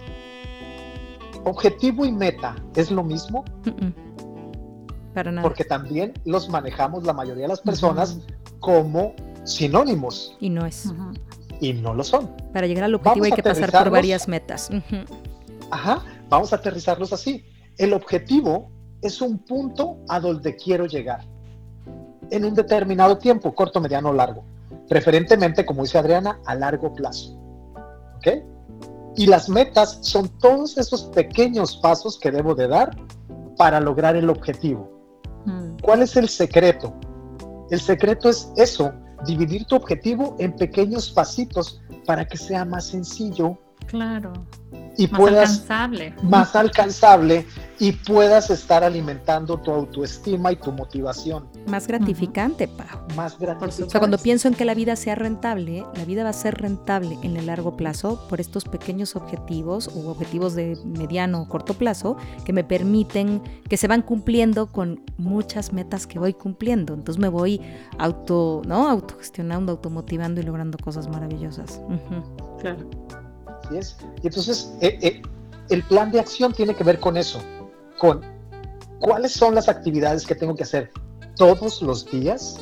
objetivo 1.44 2.06
y 2.06 2.12
meta 2.12 2.56
es 2.76 2.92
lo 2.92 3.04
mismo. 3.04 3.44
Para 5.14 5.32
nada. 5.32 5.42
Porque 5.42 5.66
también 5.66 6.14
los 6.24 6.48
manejamos 6.48 7.04
la 7.04 7.12
mayoría 7.12 7.44
de 7.44 7.50
las 7.50 7.62
personas 7.62 8.20
como 8.62 9.14
sinónimos. 9.44 10.38
Y 10.40 10.50
no 10.50 10.66
es. 10.66 10.94
Y 11.60 11.74
no 11.74 11.94
lo 11.94 12.04
son. 12.06 12.34
Para 12.54 12.68
llegar 12.68 12.86
al 12.86 12.96
objetivo 12.96 13.26
hay 13.26 13.32
que 13.34 13.44
pasar 13.44 13.72
por 13.72 13.90
varias 13.90 14.30
metas. 14.30 14.70
Ajá, 15.70 16.04
vamos 16.30 16.54
a 16.54 16.56
aterrizarlos 16.56 17.12
así. 17.12 17.46
El 17.78 17.94
objetivo 17.94 18.72
es 19.02 19.22
un 19.22 19.40
punto 19.40 19.98
a 20.08 20.20
donde 20.20 20.56
quiero 20.56 20.86
llegar 20.86 21.26
en 22.30 22.46
un 22.46 22.54
determinado 22.54 23.18
tiempo, 23.18 23.54
corto, 23.54 23.82
mediano 23.82 24.10
o 24.10 24.14
largo. 24.14 24.44
Preferentemente, 24.88 25.66
como 25.66 25.84
dice 25.84 25.98
Adriana, 25.98 26.40
a 26.46 26.56
largo 26.56 26.94
plazo. 26.94 27.38
¿Ok? 28.18 28.28
Y 29.16 29.28
las 29.28 29.50
metas 29.50 30.00
son 30.02 30.30
todos 30.40 30.78
esos 30.78 31.04
pequeños 31.06 31.78
pasos 31.78 32.18
que 32.18 32.32
debo 32.32 32.56
de 32.56 32.68
dar 32.68 32.96
para 33.58 33.80
lograr 33.80 34.16
el 34.16 34.30
objetivo. 34.30 34.90
Mm. 35.46 35.78
¿Cuál 35.82 36.04
es 36.04 36.16
el 36.16 36.30
secreto? 36.30 36.94
El 37.72 37.80
secreto 37.80 38.30
es 38.30 38.52
eso, 38.58 38.94
dividir 39.26 39.64
tu 39.64 39.78
objetivo 39.78 40.36
en 40.40 40.54
pequeños 40.54 41.10
pasitos 41.10 41.82
para 42.06 42.28
que 42.28 42.36
sea 42.36 42.66
más 42.66 42.88
sencillo. 42.88 43.58
Claro 43.92 44.34
y 44.98 45.08
más 45.08 45.22
alcanzable. 45.22 46.14
más 46.24 46.56
alcanzable 46.56 47.46
y 47.80 47.94
puedas 47.94 48.50
estar 48.52 48.84
alimentando 48.84 49.58
tu 49.58 49.72
autoestima 49.72 50.52
y 50.52 50.56
tu 50.56 50.72
motivación. 50.72 51.48
Más 51.66 51.88
gratificante, 51.88 52.68
Pau. 52.68 53.00
Más 53.16 53.40
gratificante. 53.40 53.84
O 53.86 53.90
sea, 53.90 54.00
cuando 54.00 54.20
pienso 54.20 54.48
en 54.48 54.54
que 54.54 54.66
la 54.66 54.76
vida 54.76 54.96
sea 54.96 55.16
rentable, 55.16 55.84
la 55.96 56.06
vida 56.06 56.24
va 56.24 56.30
a 56.30 56.34
ser 56.34 56.56
rentable 56.62 57.18
en 57.24 57.38
el 57.38 57.48
largo 57.48 57.76
plazo 57.78 58.28
por 58.30 58.40
estos 58.40 58.66
pequeños 58.66 59.16
objetivos 59.16 59.88
o 59.88 60.12
objetivos 60.12 60.54
de 60.54 60.78
mediano 60.86 61.42
o 61.42 61.48
corto 61.48 61.74
plazo 61.74 62.18
que 62.46 62.54
me 62.54 62.64
permiten, 62.64 63.42
que 63.68 63.78
se 63.78 63.88
van 63.88 64.04
cumpliendo 64.04 64.68
con 64.68 65.04
muchas 65.18 65.74
metas 65.74 66.06
que 66.06 66.20
voy 66.20 66.34
cumpliendo. 66.34 66.94
Entonces 66.94 67.20
me 67.20 67.30
voy 67.30 67.62
auto, 67.98 68.62
¿no? 68.68 68.88
Autogestionando, 68.88 69.72
automotivando 69.72 70.40
y 70.40 70.44
logrando 70.44 70.78
cosas 70.78 71.08
maravillosas. 71.08 71.82
Claro. 72.60 72.88
Y 74.22 74.28
entonces 74.28 74.74
eh, 74.82 74.98
eh, 75.02 75.22
el 75.70 75.84
plan 75.84 76.12
de 76.12 76.20
acción 76.20 76.54
tiene 76.54 76.76
que 76.76 76.84
ver 76.84 77.00
con 77.00 77.18
eso, 77.18 77.40
con 77.98 78.22
cuáles 79.00 79.32
son 79.34 79.56
las 79.56 79.70
actividades 79.70 80.26
que 80.26 80.36
tengo 80.36 80.56
que 80.56 80.64
hacer 80.64 80.92
todos 81.36 81.82
los 81.82 82.10
días 82.10 82.60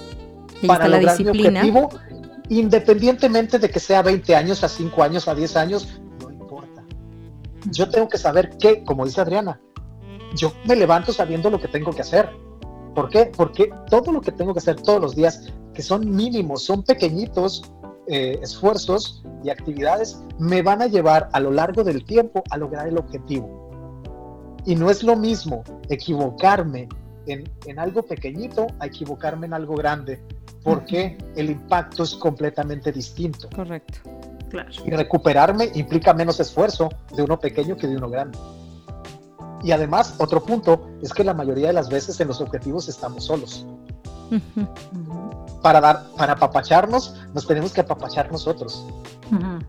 para 0.66 0.88
lograr 0.88 1.20
mi 1.20 1.30
objetivo, 1.30 1.89
independientemente 2.49 3.60
de 3.60 3.70
que 3.70 3.80
sea 3.80 4.01
20 4.01 4.36
años, 4.36 4.64
a 4.64 4.70
5 4.70 5.03
años, 5.03 5.28
a 5.28 5.36
10 5.36 5.55
años, 5.55 5.88
no 6.22 6.32
importa. 6.32 6.84
Yo 7.72 7.89
tengo 7.89 8.07
que 8.07 8.18
saber 8.18 8.57
qué, 8.57 8.84
como 8.84 9.05
dice 9.05 9.22
Adriana, 9.22 9.60
yo 10.36 10.53
me 10.66 10.76
levanto 10.76 11.12
sabiendo 11.12 11.49
lo 11.49 11.60
que 11.60 11.68
tengo 11.68 11.91
que 11.91 12.01
hacer. 12.01 12.30
¿Por 12.93 13.10
qué? 13.10 13.32
Porque 13.36 13.70
todo 13.89 14.12
lo 14.12 14.22
que 14.22 14.32
tengo 14.32 14.53
que 14.53 14.60
hacer 14.60 14.76
todos 14.76 15.01
los 15.01 15.16
días 15.16 15.51
que 15.74 15.82
son 15.82 16.14
mínimos, 16.16 16.64
son 16.64 16.84
pequeñitos 16.84 17.64
eh, 18.12 18.39
esfuerzos 18.41 19.24
y 19.43 19.49
actividades, 19.49 20.20
me 20.39 20.62
van 20.62 20.82
a 20.82 20.88
llevar 20.88 21.30
a 21.32 21.39
lo 21.39 21.51
largo 21.51 21.84
del 21.84 22.03
tiempo 22.03 22.43
a 22.49 22.57
lograr 22.57 22.88
el 22.88 22.97
objetivo. 22.97 24.57
Y 24.66 24.76
no 24.76 24.89
es 24.89 25.03
lo 25.03 25.16
mismo 25.16 25.64
equivocarme 25.89 26.89
en, 27.28 27.49
en 27.66 27.80
algo 27.80 28.03
pequeñito 28.03 28.68
a 28.80 28.88
equivocarme 28.88 29.45
en 29.45 29.53
algo 29.53 29.76
grande, 29.76 30.20
porque 30.64 31.18
el 31.36 31.51
impacto 31.51 32.03
es 32.03 32.16
completamente 32.16 32.91
distinto. 32.91 33.47
Correcto. 33.55 33.99
Claro. 34.49 34.70
Y 34.84 34.89
recuperarme 34.89 35.70
implica 35.76 36.14
menos 36.14 36.39
esfuerzo 36.39 36.89
de 37.16 37.22
uno 37.22 37.39
pequeño 37.39 37.78
que 37.78 37.88
de 37.88 37.95
uno 37.95 38.10
grande. 38.10 38.39
Y 39.64 39.72
además, 39.72 40.16
otro 40.18 40.43
punto 40.43 40.89
es 41.01 41.14
que 41.14 41.24
la 41.24 41.34
mayoría 41.34 41.68
de 41.68 41.74
las 41.74 41.89
veces 41.89 42.20
en 42.20 42.30
los 42.30 42.41
objetivos 42.41 42.88
estamos 42.88 43.26
solos. 43.26 43.68
Para 45.61 45.82
dar, 45.82 46.09
para 46.17 46.34
apapacharnos, 46.34 47.15
nos 47.34 47.45
tenemos 47.47 47.73
que 47.73 47.82
apapachar 47.82 48.32
nosotros. 48.32 48.86
ujú. 49.32 49.59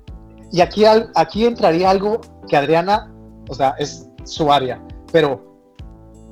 Y 0.52 0.60
aquí, 0.60 0.84
al- 0.84 1.10
aquí 1.14 1.46
entraría 1.46 1.90
algo 1.90 2.20
que 2.48 2.56
Adriana, 2.56 3.12
o 3.48 3.54
sea, 3.54 3.74
es 3.78 4.08
su 4.24 4.52
área, 4.52 4.82
pero 5.12 5.48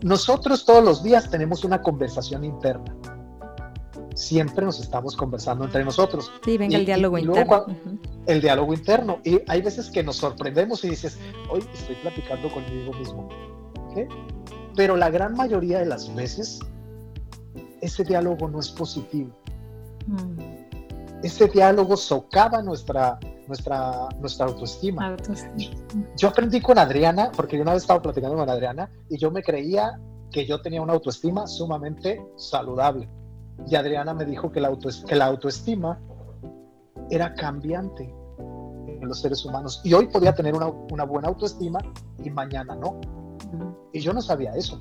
nosotros 0.03 0.65
todos 0.65 0.83
los 0.85 1.03
días 1.05 1.31
tenemos 1.31 1.65
una 1.65 1.81
conversación 1.83 2.45
interna. 2.45 2.97
Siempre 4.15 4.65
nos 4.65 4.81
estamos 4.81 5.17
conversando 5.17 5.65
entre 5.65 5.85
nosotros. 5.85 6.33
Sí, 6.45 6.59
venga 6.59 6.77
Y- 6.77 6.81
el 6.81 6.87
diálogo 6.87 7.19
y- 7.19 7.23
y 7.23 7.25
luego 7.25 7.65
interno. 7.69 7.99
el 8.27 8.41
diálogo 8.41 8.75
interno. 8.75 9.19
Y 9.25 9.41
hay 9.47 9.63
veces 9.63 9.89
que 9.91 10.03
nos 10.03 10.17
sorprendemos 10.17 10.83
y 10.85 10.91
dices, 10.91 11.17
hoy 11.51 11.65
estoy 11.73 11.95
platicando 12.03 12.51
conmigo 12.53 12.93
mismo. 12.95 13.29
Pero 14.75 14.97
la 14.97 15.11
gran 15.11 15.35
mayoría 15.35 15.79
de 15.79 15.87
las 15.87 16.13
veces, 16.15 16.59
ese 17.81 18.05
diálogo 18.05 18.49
no 18.49 18.61
es 18.61 18.71
positivo. 18.71 19.31
Mm. 20.07 20.59
Ese 21.23 21.49
diálogo 21.49 21.97
socava 21.97 22.63
nuestra, 22.63 23.19
nuestra, 23.49 24.09
nuestra 24.21 24.47
autoestima. 24.47 25.09
Autoestima. 25.09 25.75
Yo 26.17 26.29
aprendí 26.29 26.61
con 26.61 26.79
Adriana, 26.79 27.33
porque 27.35 27.57
yo 27.57 27.63
una 27.63 27.73
vez 27.73 27.83
estaba 27.83 28.01
platicando 28.01 28.37
con 28.37 28.49
Adriana 28.49 28.89
y 29.09 29.19
yo 29.19 29.31
me 29.31 29.43
creía 29.43 29.99
que 30.31 30.47
yo 30.47 30.61
tenía 30.61 30.81
una 30.81 30.93
autoestima 30.93 31.47
sumamente 31.47 32.25
saludable. 32.37 33.09
Y 33.67 33.75
Adriana 33.75 34.15
me 34.15 34.25
dijo 34.25 34.53
que 34.53 34.61
la, 34.61 34.71
que 35.07 35.17
la 35.17 35.27
autoestima 35.27 35.99
era 37.11 37.35
cambiante 37.35 38.15
en 38.87 39.09
los 39.09 39.21
seres 39.21 39.45
humanos. 39.45 39.81
Y 39.85 39.95
hoy 39.95 40.07
podía 40.07 40.35
tener 40.35 40.55
una, 40.55 40.67
una 40.67 41.05
buena 41.05 41.29
autoestima 41.29 41.81
y 42.23 42.31
mañana 42.31 42.77
no. 42.77 43.01
Ujú. 43.53 43.77
Y 43.93 44.01
yo 44.01 44.13
no 44.13 44.21
sabía 44.21 44.53
eso. 44.55 44.79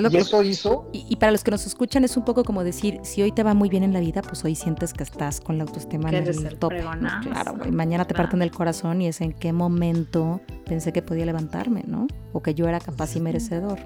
es 0.00 0.02
lo 0.04 0.08
Y 0.08 0.12
que- 0.12 0.18
eso 0.18 0.42
hizo, 0.42 0.88
y, 0.92 1.06
y 1.08 1.16
para 1.16 1.32
los 1.32 1.42
que 1.44 1.50
nos 1.50 1.66
escuchan 1.66 2.04
es 2.04 2.16
un 2.16 2.24
poco 2.24 2.44
como 2.44 2.62
decir, 2.64 3.00
si 3.02 3.22
hoy 3.22 3.32
te 3.32 3.42
va 3.42 3.54
muy 3.54 3.68
bien 3.68 3.82
en 3.82 3.92
la 3.92 4.00
vida, 4.00 4.22
pues 4.22 4.44
hoy 4.44 4.54
sientes 4.54 4.92
que 4.92 5.02
estás 5.02 5.40
con 5.40 5.58
la 5.58 5.64
autoestima 5.64 6.08
en 6.10 6.14
el 6.16 6.34
fregonazo. 6.34 7.28
Claro, 7.30 7.54
güey. 7.58 7.70
Mañana 7.72 8.04
te 8.06 8.14
parten 8.14 8.42
el 8.42 8.50
corazón 8.50 9.02
y 9.02 9.08
es 9.08 9.20
en 9.20 9.32
qué 9.32 9.52
momento 9.52 10.40
pensé 10.66 10.92
que 10.92 11.02
podía 11.02 11.26
levantarme, 11.26 11.82
¿no? 11.86 12.06
O 12.32 12.42
que 12.42 12.54
yo 12.54 12.68
era 12.68 12.78
capaz 12.80 13.16
y 13.16 13.20
merecedor. 13.20 13.78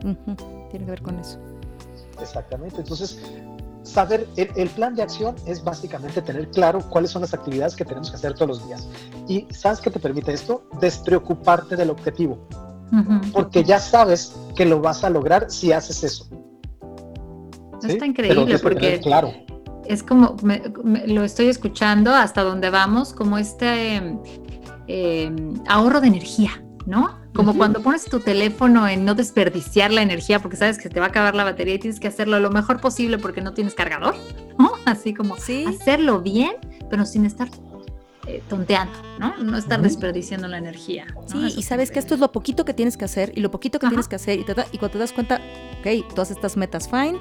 Tiene 0.71 0.85
que 0.85 0.91
ver 0.91 1.03
con 1.03 1.19
eso. 1.19 1.39
exactamente. 2.21 2.77
Entonces, 2.81 3.19
saber, 3.83 4.29
el, 4.37 4.49
el 4.57 4.69
plan 4.71 4.95
de 4.95 5.03
acción 5.03 5.35
es 5.47 5.63
básicamente 5.65 6.23
tener 6.23 6.49
claro 6.51 6.81
cuáles 6.89 7.11
son 7.11 7.23
las 7.23 7.35
actividades 7.35 7.75
que 7.75 7.85
tenemos 7.85 8.11
que 8.11 8.17
hacer 8.17 8.35
todos 8.35 8.49
los 8.49 8.67
días. 8.67 8.87
Y 9.29 9.47
¿sabes 9.53 9.81
qué 9.81 9.91
te 9.91 9.99
permite 9.99 10.33
esto? 10.33 10.63
Despreocuparte 10.81 11.75
del 11.77 11.91
objetivo. 11.91 12.39
Porque 13.33 13.65
ya 13.65 13.79
sabes 13.79 14.35
que 14.55 14.65
lo 14.67 14.81
vas 14.81 15.03
a 15.05 15.11
lograr 15.11 15.51
si 15.51 15.73
haces 15.73 16.05
eso. 16.05 16.27
Está 17.83 17.89
Pero 17.89 18.05
increíble 18.07 18.59
porque 18.59 19.01
claro, 19.01 19.33
es 19.87 20.03
como, 20.03 20.37
me- 20.43 20.63
me- 20.85 21.07
lo 21.09 21.25
estoy 21.25 21.49
escuchando 21.49 22.15
hasta 22.15 22.43
donde 22.43 22.71
vamos, 22.71 23.13
como 23.13 23.39
este 23.39 23.97
eh, 23.97 24.19
eh, 24.89 25.33
ahorro 25.67 26.01
de 26.01 26.09
energía, 26.09 26.51
¿no? 26.87 27.21
Como 27.35 27.57
cuando 27.57 27.81
pones 27.81 28.05
tu 28.05 28.21
teléfono 28.21 28.87
en 28.87 29.07
no 29.07 29.15
desperdiciar 29.15 29.91
la 29.91 30.03
energía 30.03 30.39
porque 30.41 30.59
sabes 30.59 30.77
que 30.77 30.91
te 30.91 31.01
va 31.01 31.07
a 31.07 31.09
acabar 31.09 31.35
la 31.35 31.45
batería 31.45 31.75
y 31.75 31.79
tienes 31.79 31.99
que 31.99 32.07
hacerlo 32.09 32.39
lo 32.41 32.51
mejor 32.51 32.79
posible 32.79 33.17
porque 33.17 33.41
no 33.41 33.55
tienes 33.55 33.75
cargador, 33.75 34.15
¿no? 34.59 34.73
Así 34.85 35.15
como 35.15 35.39
Sí. 35.39 35.65
hacerlo 35.67 36.21
bien, 36.21 36.53
pero 36.91 37.07
sin 37.07 37.25
estar 37.25 37.49
eh, 38.27 38.43
tonteando, 38.49 38.93
¿no? 39.19 39.37
No 39.39 39.57
estar 39.59 39.81
desperdiciando 39.83 40.47
la 40.49 40.59
energía. 40.59 41.07
¿no? 41.15 41.23
Sí, 41.29 41.47
Eso 41.47 41.59
y 41.59 41.63
sabes 41.63 41.91
que 41.91 41.99
esto 41.99 42.15
es 42.15 42.21
lo 42.21 42.31
poquito 42.33 42.65
que 42.65 42.73
tienes 42.75 42.97
que 42.97 43.05
hacer 43.05 43.33
y 43.37 43.41
lo 43.41 43.51
poquito 43.51 43.79
que 43.79 43.87
Ajá. 43.87 43.91
tienes 43.91 44.09
que 44.09 44.17
hacer 44.17 44.39
y, 44.39 44.45
te 44.45 44.55
da- 44.55 44.67
y 44.73 44.79
cuando 44.79 44.93
te 44.93 44.99
das 44.99 45.13
cuenta, 45.13 45.41
ok, 45.81 46.09
todas 46.15 46.31
estas 46.31 46.57
metas, 46.57 46.89
fine, 46.89 47.19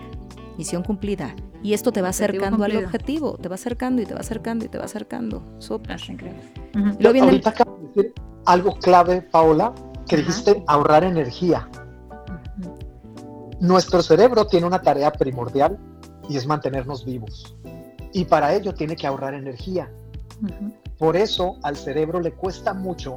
misión 0.58 0.84
cumplida. 0.84 1.36
Y 1.64 1.74
esto 1.74 1.92
te 1.92 2.02
va 2.02 2.10
Objetivo 2.10 2.28
acercando 2.46 2.64
al 2.66 2.76
objetivo, 2.86 3.38
te 3.38 3.50
va 3.50 3.56
acercando 3.56 4.02
y 4.02 4.06
te 4.06 4.14
va 4.14 4.20
acercando 4.20 4.66
y 4.66 4.68
te 4.70 4.78
va 4.78 4.86
acercando. 4.86 5.44
Súper. 5.60 5.98
El- 7.00 7.06
ahorita 7.08 7.50
acabas 7.52 7.80
de 7.82 7.88
decir 7.88 8.14
algo 8.46 8.76
clave, 8.80 9.22
Paola, 9.22 9.74
que 10.08 10.16
Ajá. 10.16 10.26
dijiste 10.26 10.64
ahorrar 10.68 11.04
energía. 11.04 11.68
Nuestro 13.60 14.02
cerebro 14.02 14.46
tiene 14.48 14.66
una 14.66 14.82
tarea 14.82 15.12
primordial 15.12 15.78
y 16.28 16.38
es 16.38 16.48
mantenernos 16.48 17.06
vivos. 17.06 17.56
Y 18.14 18.26
para 18.26 18.54
ello 18.56 18.74
tiene 18.74 18.96
que 18.96 19.06
ahorrar 19.08 19.34
energía. 19.36 19.90
Por 21.02 21.18
eso 21.18 21.56
al 21.64 21.76
cerebro 21.78 22.20
le 22.20 22.34
cuesta 22.34 22.76
mucho 22.76 23.16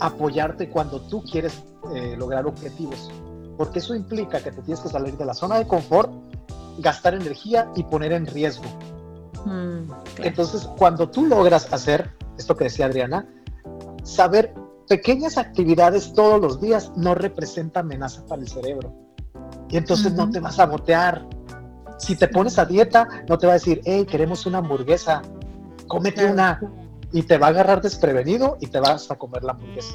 apoyarte 0.00 0.70
cuando 0.70 0.98
tú 0.98 1.22
quieres 1.22 1.62
eh, 1.94 2.14
lograr 2.16 2.46
objetivos. 2.46 3.10
Porque 3.58 3.80
eso 3.80 3.94
implica 3.94 4.40
que 4.40 4.50
te 4.50 4.62
tienes 4.62 4.80
que 4.80 4.88
salir 4.88 5.18
de 5.18 5.26
la 5.26 5.34
zona 5.34 5.58
de 5.58 5.66
confort, 5.66 6.10
gastar 6.78 7.12
energía 7.12 7.70
y 7.76 7.82
poner 7.82 8.12
en 8.12 8.26
riesgo. 8.26 8.64
Mm. 9.44 9.92
Entonces, 10.22 10.66
cuando 10.78 11.10
tú 11.10 11.26
logras 11.26 11.70
hacer 11.70 12.12
esto 12.38 12.56
que 12.56 12.64
decía 12.64 12.86
Adriana, 12.86 13.28
saber 14.02 14.54
pequeñas 14.88 15.36
actividades 15.36 16.14
todos 16.14 16.40
los 16.40 16.62
días 16.62 16.92
no 16.96 17.14
representa 17.14 17.80
amenaza 17.80 18.24
para 18.24 18.40
el 18.40 18.48
cerebro. 18.48 18.94
Y 19.68 19.76
entonces 19.76 20.14
no 20.14 20.30
te 20.30 20.40
vas 20.40 20.58
a 20.58 20.64
botear. 20.64 21.28
Si 21.98 22.16
te 22.16 22.26
pones 22.26 22.58
a 22.58 22.64
dieta, 22.64 23.06
no 23.28 23.36
te 23.36 23.46
va 23.46 23.52
a 23.52 23.56
decir, 23.56 23.82
hey, 23.84 24.06
queremos 24.06 24.46
una 24.46 24.58
hamburguesa, 24.58 25.20
cómete 25.88 26.22
Claro. 26.32 26.32
una. 26.32 26.60
Y 27.12 27.22
te 27.22 27.38
va 27.38 27.46
a 27.46 27.50
agarrar 27.50 27.80
desprevenido 27.80 28.58
y 28.60 28.66
te 28.66 28.78
vas 28.80 29.10
a 29.10 29.16
comer 29.16 29.42
la 29.42 29.52
hamburguesa. 29.52 29.94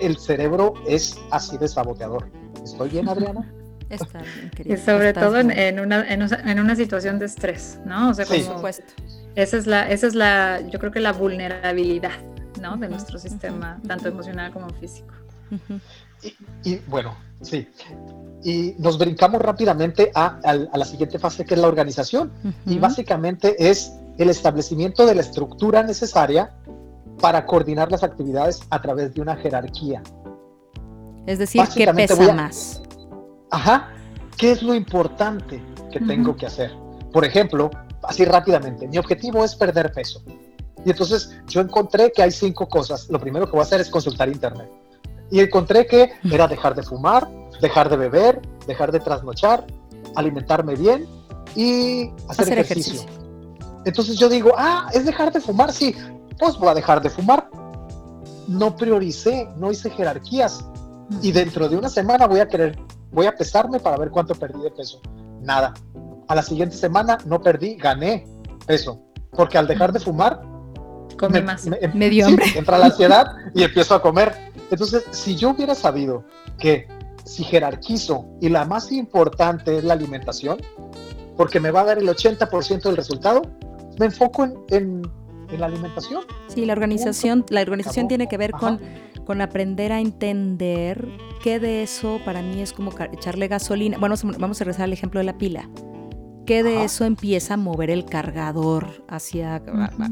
El 0.00 0.16
cerebro 0.18 0.74
es 0.86 1.18
así 1.30 1.58
de 1.58 1.68
saboteador. 1.68 2.30
¿Estoy 2.64 2.88
bien, 2.90 3.08
Adriana? 3.08 3.52
Está 3.90 4.20
bien, 4.20 4.50
Y 4.64 4.76
sobre 4.76 5.08
estás 5.08 5.24
todo 5.24 5.38
en, 5.38 5.48
bien. 5.48 5.58
en 5.58 5.80
una, 5.80 6.06
en, 6.12 6.22
una- 6.22 6.42
en 6.52 6.60
una 6.60 6.76
situación 6.76 7.18
de 7.18 7.24
estrés, 7.26 7.80
¿no? 7.86 8.10
O 8.10 8.14
sea, 8.14 8.26
Sí. 8.26 8.34
Por 8.34 8.42
como- 8.44 8.56
supuesto. 8.58 8.84
esa 9.34 9.56
es 9.56 9.66
la, 9.66 9.88
esa 9.90 10.06
es 10.06 10.14
la, 10.14 10.60
yo 10.70 10.78
creo 10.78 10.92
que 10.92 11.00
la 11.00 11.12
vulnerabilidad, 11.12 12.12
¿no? 12.60 12.76
De 12.76 12.88
nuestro 12.88 13.18
sistema, 13.18 13.80
tanto 13.86 14.08
emocional 14.08 14.52
como 14.52 14.68
físico. 14.70 15.14
Y, 16.64 16.76
bueno, 16.86 17.16
sí. 17.40 17.66
Y 18.44 18.74
nos 18.78 18.98
brincamos 18.98 19.42
rápidamente 19.42 20.10
a, 20.14 20.38
al- 20.44 20.70
a 20.72 20.78
la 20.78 20.84
siguiente 20.84 21.18
fase, 21.18 21.44
que 21.44 21.54
es 21.54 21.60
la 21.60 21.66
organización. 21.68 22.32
Y 22.66 22.72
Ujú. 22.74 22.80
básicamente 22.80 23.56
es 23.70 23.92
el 24.18 24.30
establecimiento 24.30 25.06
de 25.06 25.14
la 25.14 25.22
estructura 25.22 25.82
necesaria 25.82 26.52
para 27.20 27.46
coordinar 27.46 27.90
las 27.90 28.02
actividades 28.04 28.60
a 28.70 28.80
través 28.80 29.12
de 29.14 29.20
una 29.20 29.36
jerarquía. 29.36 30.02
Es 31.26 31.38
decir, 31.38 31.60
¿qué 31.62 31.66
básicamente 31.66 32.16
pesa 32.16 32.30
a- 32.32 32.34
más? 32.34 32.82
Ajá, 33.50 33.88
¿qué 34.36 34.52
es 34.52 34.62
lo 34.62 34.74
importante 34.74 35.62
que 35.90 35.98
Ujú. 35.98 36.06
tengo 36.06 36.36
que 36.36 36.46
hacer? 36.46 36.70
Por 37.12 37.24
ejemplo, 37.24 37.70
así 38.04 38.24
rápidamente, 38.24 38.86
mi 38.86 38.98
objetivo 38.98 39.44
es 39.44 39.54
perder 39.56 39.92
peso. 39.92 40.22
Y 40.84 40.90
entonces 40.90 41.36
yo 41.48 41.60
encontré 41.60 42.12
que 42.12 42.22
hay 42.22 42.30
cinco 42.30 42.68
cosas. 42.68 43.08
Lo 43.10 43.18
primero 43.18 43.46
que 43.46 43.52
voy 43.52 43.60
a 43.60 43.64
hacer 43.64 43.80
es 43.80 43.90
consultar 43.90 44.28
internet. 44.28 44.70
Y 45.30 45.40
encontré 45.40 45.86
que 45.86 46.10
era 46.30 46.46
dejar 46.46 46.74
de 46.74 46.82
fumar, 46.82 47.28
dejar 47.60 47.88
de 47.88 47.96
beber, 47.96 48.40
dejar 48.66 48.92
de 48.92 49.00
trasnochar, 49.00 49.66
alimentarme 50.14 50.74
bien 50.74 51.06
y 51.54 52.10
hacer, 52.28 52.44
Hacer 52.44 52.58
ejercicio. 52.58 53.00
ejercicio. 53.00 53.18
Entonces 53.84 54.18
yo 54.18 54.28
digo, 54.28 54.52
ah, 54.56 54.88
es 54.92 55.04
dejar 55.06 55.32
de 55.32 55.40
fumar, 55.40 55.72
sí, 55.72 55.94
pues 56.38 56.56
voy 56.58 56.68
a 56.68 56.74
dejar 56.74 57.00
de 57.02 57.10
fumar. 57.10 57.48
No 58.46 58.76
prioricé, 58.76 59.48
no 59.56 59.70
hice 59.70 59.90
jerarquías. 59.90 60.64
Y 61.22 61.32
dentro 61.32 61.68
de 61.68 61.76
una 61.76 61.88
semana 61.88 62.26
voy 62.26 62.40
a 62.40 62.48
querer, 62.48 62.78
voy 63.12 63.26
a 63.26 63.34
pesarme 63.34 63.80
para 63.80 63.96
ver 63.96 64.10
cuánto 64.10 64.34
perdí 64.34 64.60
de 64.62 64.70
peso. 64.70 65.00
Nada. 65.42 65.72
A 66.28 66.34
la 66.34 66.42
siguiente 66.42 66.76
semana 66.76 67.18
no 67.24 67.40
perdí, 67.40 67.76
gané 67.76 68.26
peso. 68.66 69.00
Porque 69.32 69.56
al 69.56 69.66
dejar 69.66 69.92
de 69.92 70.00
fumar, 70.00 70.40
Come 71.18 71.40
me- 71.40 71.46
más. 71.46 71.66
me- 71.66 71.78
Me 71.94 72.10
dio 72.10 72.26
sí, 72.26 72.32
hambre. 72.32 72.46
entra 72.56 72.78
la 72.78 72.86
ansiedad 72.86 73.26
y 73.54 73.62
empiezo 73.62 73.94
a 73.94 74.02
comer. 74.02 74.34
Entonces, 74.70 75.04
si 75.10 75.34
yo 75.36 75.50
hubiera 75.50 75.74
sabido 75.74 76.24
que 76.58 76.86
si 77.28 77.44
jerarquizo 77.44 78.24
y 78.40 78.48
la 78.48 78.64
más 78.64 78.90
importante 78.90 79.78
es 79.78 79.84
la 79.84 79.92
alimentación, 79.94 80.58
porque 81.36 81.60
me 81.60 81.70
va 81.70 81.82
a 81.82 81.84
dar 81.84 81.98
el 81.98 82.08
80% 82.08 82.82
del 82.82 82.96
resultado, 82.96 83.42
me 83.98 84.06
enfoco 84.06 84.44
en, 84.44 84.54
en- 84.70 85.02
en 85.50 85.60
la 85.60 85.66
alimentación. 85.66 86.22
Sí, 86.48 86.64
la 86.66 86.72
organización, 86.74 87.44
la 87.48 87.62
organización 87.62 88.02
Acabó. 88.04 88.08
tiene 88.08 88.28
que 88.28 88.36
ver 88.36 88.50
Ajá. 88.54 88.60
con, 88.78 88.80
con 89.24 89.40
aprender 89.40 89.92
a 89.92 90.00
entender 90.00 91.08
qué 91.42 91.58
de 91.58 91.82
eso 91.82 92.20
para 92.24 92.42
mí 92.42 92.60
es 92.60 92.72
como 92.72 92.90
echarle 93.12 93.48
gasolina. 93.48 93.96
Bueno, 93.98 94.14
vamos 94.20 94.36
a- 94.36 94.38
vamos 94.38 94.60
a 94.60 94.64
regresar 94.64 94.84
al 94.84 94.92
ejemplo 94.92 95.20
de 95.20 95.24
la 95.24 95.38
pila. 95.38 95.68
¿Qué 96.48 96.62
de 96.62 96.82
eso 96.82 97.04
empieza 97.04 97.54
a 97.54 97.56
mover 97.58 97.90
el 97.90 98.06
cargador 98.06 99.04
hacia, 99.06 99.60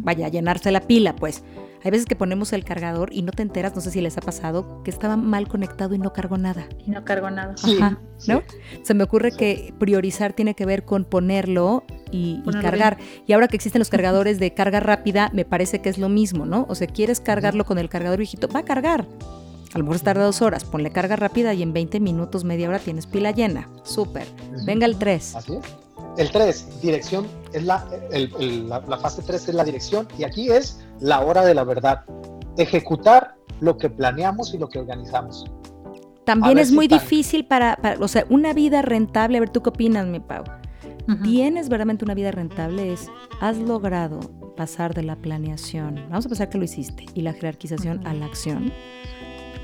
vaya, 0.00 0.26
a 0.26 0.28
llenarse 0.28 0.70
la 0.70 0.82
pila, 0.82 1.16
pues. 1.16 1.42
Hay 1.82 1.90
veces 1.90 2.04
que 2.04 2.14
ponemos 2.14 2.52
el 2.52 2.62
cargador 2.62 3.08
y 3.10 3.22
no 3.22 3.32
te 3.32 3.40
enteras, 3.40 3.74
no 3.74 3.80
sé 3.80 3.90
si 3.90 4.02
les 4.02 4.18
ha 4.18 4.20
pasado, 4.20 4.82
que 4.82 4.90
estaba 4.90 5.16
mal 5.16 5.48
conectado 5.48 5.94
y 5.94 5.98
no 5.98 6.12
cargó 6.12 6.36
nada. 6.36 6.68
Y 6.84 6.90
no 6.90 7.06
cargó 7.06 7.30
nada. 7.30 7.54
Ajá, 7.64 8.00
¿no? 8.28 8.42
Se 8.82 8.92
me 8.92 9.04
ocurre 9.04 9.32
que 9.32 9.72
priorizar 9.78 10.34
tiene 10.34 10.52
que 10.52 10.66
ver 10.66 10.84
con 10.84 11.06
ponerlo 11.06 11.84
y, 12.10 12.42
cargar. 12.60 12.98
Y 13.26 13.32
ahora 13.32 13.48
que 13.48 13.56
existen 13.56 13.78
los 13.78 13.88
cargadores 13.88 14.38
de 14.38 14.52
carga 14.52 14.80
rápida, 14.80 15.30
me 15.32 15.46
parece 15.46 15.80
que 15.80 15.88
es 15.88 15.96
lo 15.96 16.10
mismo, 16.10 16.44
¿no? 16.44 16.66
O 16.68 16.74
sea, 16.74 16.86
quieres 16.86 17.18
cargarlo 17.18 17.64
con 17.64 17.78
el 17.78 17.88
cargador 17.88 18.18
viejito, 18.18 18.46
va 18.48 18.60
a 18.60 18.64
cargar. 18.64 19.06
A 19.72 19.78
lo 19.78 19.84
mejor 19.84 20.00
tarda 20.00 20.24
dos 20.24 20.42
horas, 20.42 20.64
ponle 20.64 20.90
carga 20.90 21.16
rápida 21.16 21.54
y 21.54 21.62
en 21.62 21.72
20 21.72 21.98
minutos, 21.98 22.44
media 22.44 22.68
hora 22.68 22.78
tienes 22.78 23.06
pila 23.06 23.30
llena. 23.30 23.70
Súper. 23.84 24.26
Venga 24.66 24.84
el 24.84 24.98
3. 24.98 25.36
Así 25.36 25.54
es. 25.54 25.85
El 26.16 26.30
3, 26.30 26.80
dirección, 26.80 27.26
es 27.52 27.64
la, 27.64 27.86
la, 28.88 28.98
fase 28.98 29.22
3 29.22 29.48
es 29.48 29.54
la 29.54 29.64
dirección 29.64 30.08
y 30.18 30.24
aquí 30.24 30.50
es 30.50 30.80
la 31.00 31.20
hora 31.20 31.44
de 31.44 31.54
la 31.54 31.64
verdad. 31.64 32.04
Ejecutar 32.56 33.34
lo 33.60 33.76
que 33.76 33.90
planeamos 33.90 34.54
y 34.54 34.58
lo 34.58 34.68
que 34.68 34.78
organizamos. 34.78 35.44
También 36.24 36.58
es 36.58 36.72
muy 36.72 36.88
difícil 36.88 37.46
para, 37.46 37.78
o 38.00 38.08
sea, 38.08 38.26
una 38.30 38.52
vida 38.52 38.82
rentable, 38.82 39.36
a 39.36 39.40
ver 39.40 39.50
tú 39.50 39.62
qué 39.62 39.68
opinas, 39.68 40.06
mi 40.06 40.20
Pau. 40.20 40.42
¿Tienes 41.22 41.68
verdaderamente 41.68 42.04
una 42.04 42.14
vida 42.14 42.32
rentable? 42.32 42.92
Es, 42.92 43.08
has 43.40 43.56
logrado 43.58 44.18
pasar 44.56 44.92
de 44.94 45.04
la 45.04 45.14
planeación, 45.16 46.06
vamos 46.08 46.26
a 46.26 46.28
pensar 46.28 46.48
que 46.48 46.58
lo 46.58 46.64
hiciste, 46.64 47.04
y 47.14 47.22
la 47.22 47.32
jerarquización 47.32 48.04
a 48.06 48.14
la 48.14 48.26
acción. 48.26 48.72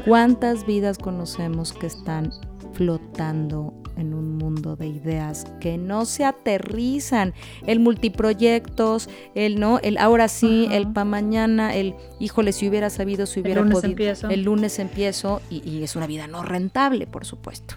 ¿Cuántas 0.04 0.66
vidas 0.66 0.98
conocemos 0.98 1.72
que 1.72 1.86
están 1.86 2.30
flotando 2.72 3.74
en 3.96 4.14
un 4.14 4.36
mundo 4.36 4.76
de 4.76 4.86
ideas 4.86 5.46
que 5.60 5.78
no 5.78 6.04
se 6.04 6.24
aterrizan. 6.24 7.34
El 7.66 7.80
multiproyectos, 7.80 9.08
el 9.34 9.60
no, 9.60 9.78
el 9.78 9.98
ahora 9.98 10.28
sí, 10.28 10.68
el 10.70 10.92
pa 10.92 11.04
mañana, 11.04 11.74
el 11.74 11.94
híjole, 12.18 12.52
si 12.52 12.68
hubiera 12.68 12.90
sabido, 12.90 13.26
si 13.26 13.40
hubiera 13.40 13.60
el 13.60 13.66
lunes 13.66 13.80
podido. 13.80 13.90
Empiezo. 13.90 14.28
El 14.28 14.42
lunes 14.42 14.78
empiezo 14.78 15.40
y, 15.50 15.82
es 15.82 15.96
una 15.96 16.06
vida 16.06 16.26
no 16.26 16.42
rentable, 16.42 17.06
por 17.06 17.24
supuesto. 17.24 17.76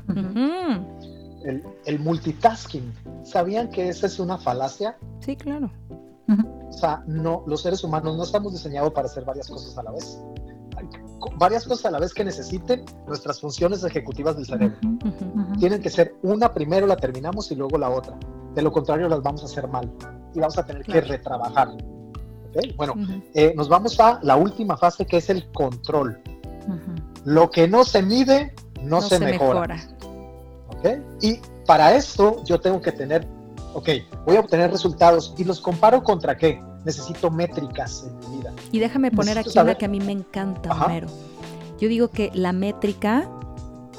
el, 1.85 1.99
multitasking. 1.99 2.93
¿Sabían 3.23 3.69
que 3.69 3.89
esa 3.89 4.07
es 4.07 4.19
una 4.19 4.37
falacia? 4.37 4.97
Sí, 5.19 5.35
claro. 5.35 5.71
O 6.27 6.73
sea, 6.73 7.03
no, 7.07 7.43
los 7.45 7.61
seres 7.61 7.83
humanos 7.83 8.17
no 8.17 8.23
estamos 8.23 8.51
diseñados 8.53 8.91
para 8.93 9.07
hacer 9.07 9.23
varias 9.25 9.47
cosas 9.47 9.77
a 9.77 9.83
la 9.83 9.91
vez 9.91 10.19
varias 11.38 11.66
cosas 11.66 11.86
a 11.86 11.91
la 11.91 11.99
vez 11.99 12.13
que 12.13 12.24
necesiten 12.24 12.86
nuestras 13.07 13.39
funciones 13.39 13.84
ejecutivas 13.84 14.36
del 14.36 14.45
cerebro. 14.45 14.78
Tienen 15.59 15.82
que 15.82 15.89
ser 15.89 16.16
una 16.24 16.53
primero 16.53 16.88
la 16.88 16.95
terminamos 16.95 17.51
y 17.51 17.55
luego 17.55 17.78
la 17.78 17.89
otra. 17.89 18.18
De 18.53 18.61
lo 18.61 18.72
contrario 18.72 19.07
las 19.07 19.22
vamos 19.22 19.41
a 19.43 19.45
hacer 19.45 19.68
mal 19.68 19.91
y 20.34 20.39
vamos 20.39 20.57
a 20.57 20.66
tener 20.66 20.84
que 20.84 21.01
retrabajar. 21.01 21.70
Bueno, 22.78 22.93
eh, 23.34 23.53
nos 23.55 23.68
vamos 23.68 23.99
a 23.99 24.20
la 24.24 24.38
última 24.38 24.78
fase 24.78 25.05
que 25.05 25.18
es 25.18 25.30
el 25.30 25.51
control. 25.51 26.22
Lo 27.26 27.49
que 27.49 27.68
no 27.68 27.84
se 27.84 28.01
mide 28.01 28.53
no, 28.82 29.01
se, 29.01 29.20
mejora. 29.20 29.78
Y 31.22 31.39
para 31.66 31.95
esto 31.95 32.43
yo 32.45 32.59
tengo 32.59 32.82
que 32.82 32.91
tener, 32.91 33.28
ok, 33.74 33.89
voy 34.26 34.38
a 34.38 34.39
obtener 34.39 34.72
resultados 34.72 35.34
y 35.38 35.43
los 35.43 35.59
comparo 35.59 36.03
contra 36.03 36.38
qué? 36.38 36.61
Necesito 36.86 37.29
métricas 37.31 38.07
en 38.07 38.17
mi 38.19 38.38
vida. 38.38 38.53
Y 38.71 38.79
déjame 38.79 39.11
poner 39.11 39.38
aquí 39.38 39.57
una 39.57 39.75
que 39.75 39.86
a 39.86 39.89
mí 39.89 39.99
me 39.99 40.11
encanta, 40.11 40.71
Homero. 40.71 41.07
Yo 41.79 41.89
digo 41.89 42.09
que 42.09 42.31
la 42.33 42.53
métrica 42.53 43.29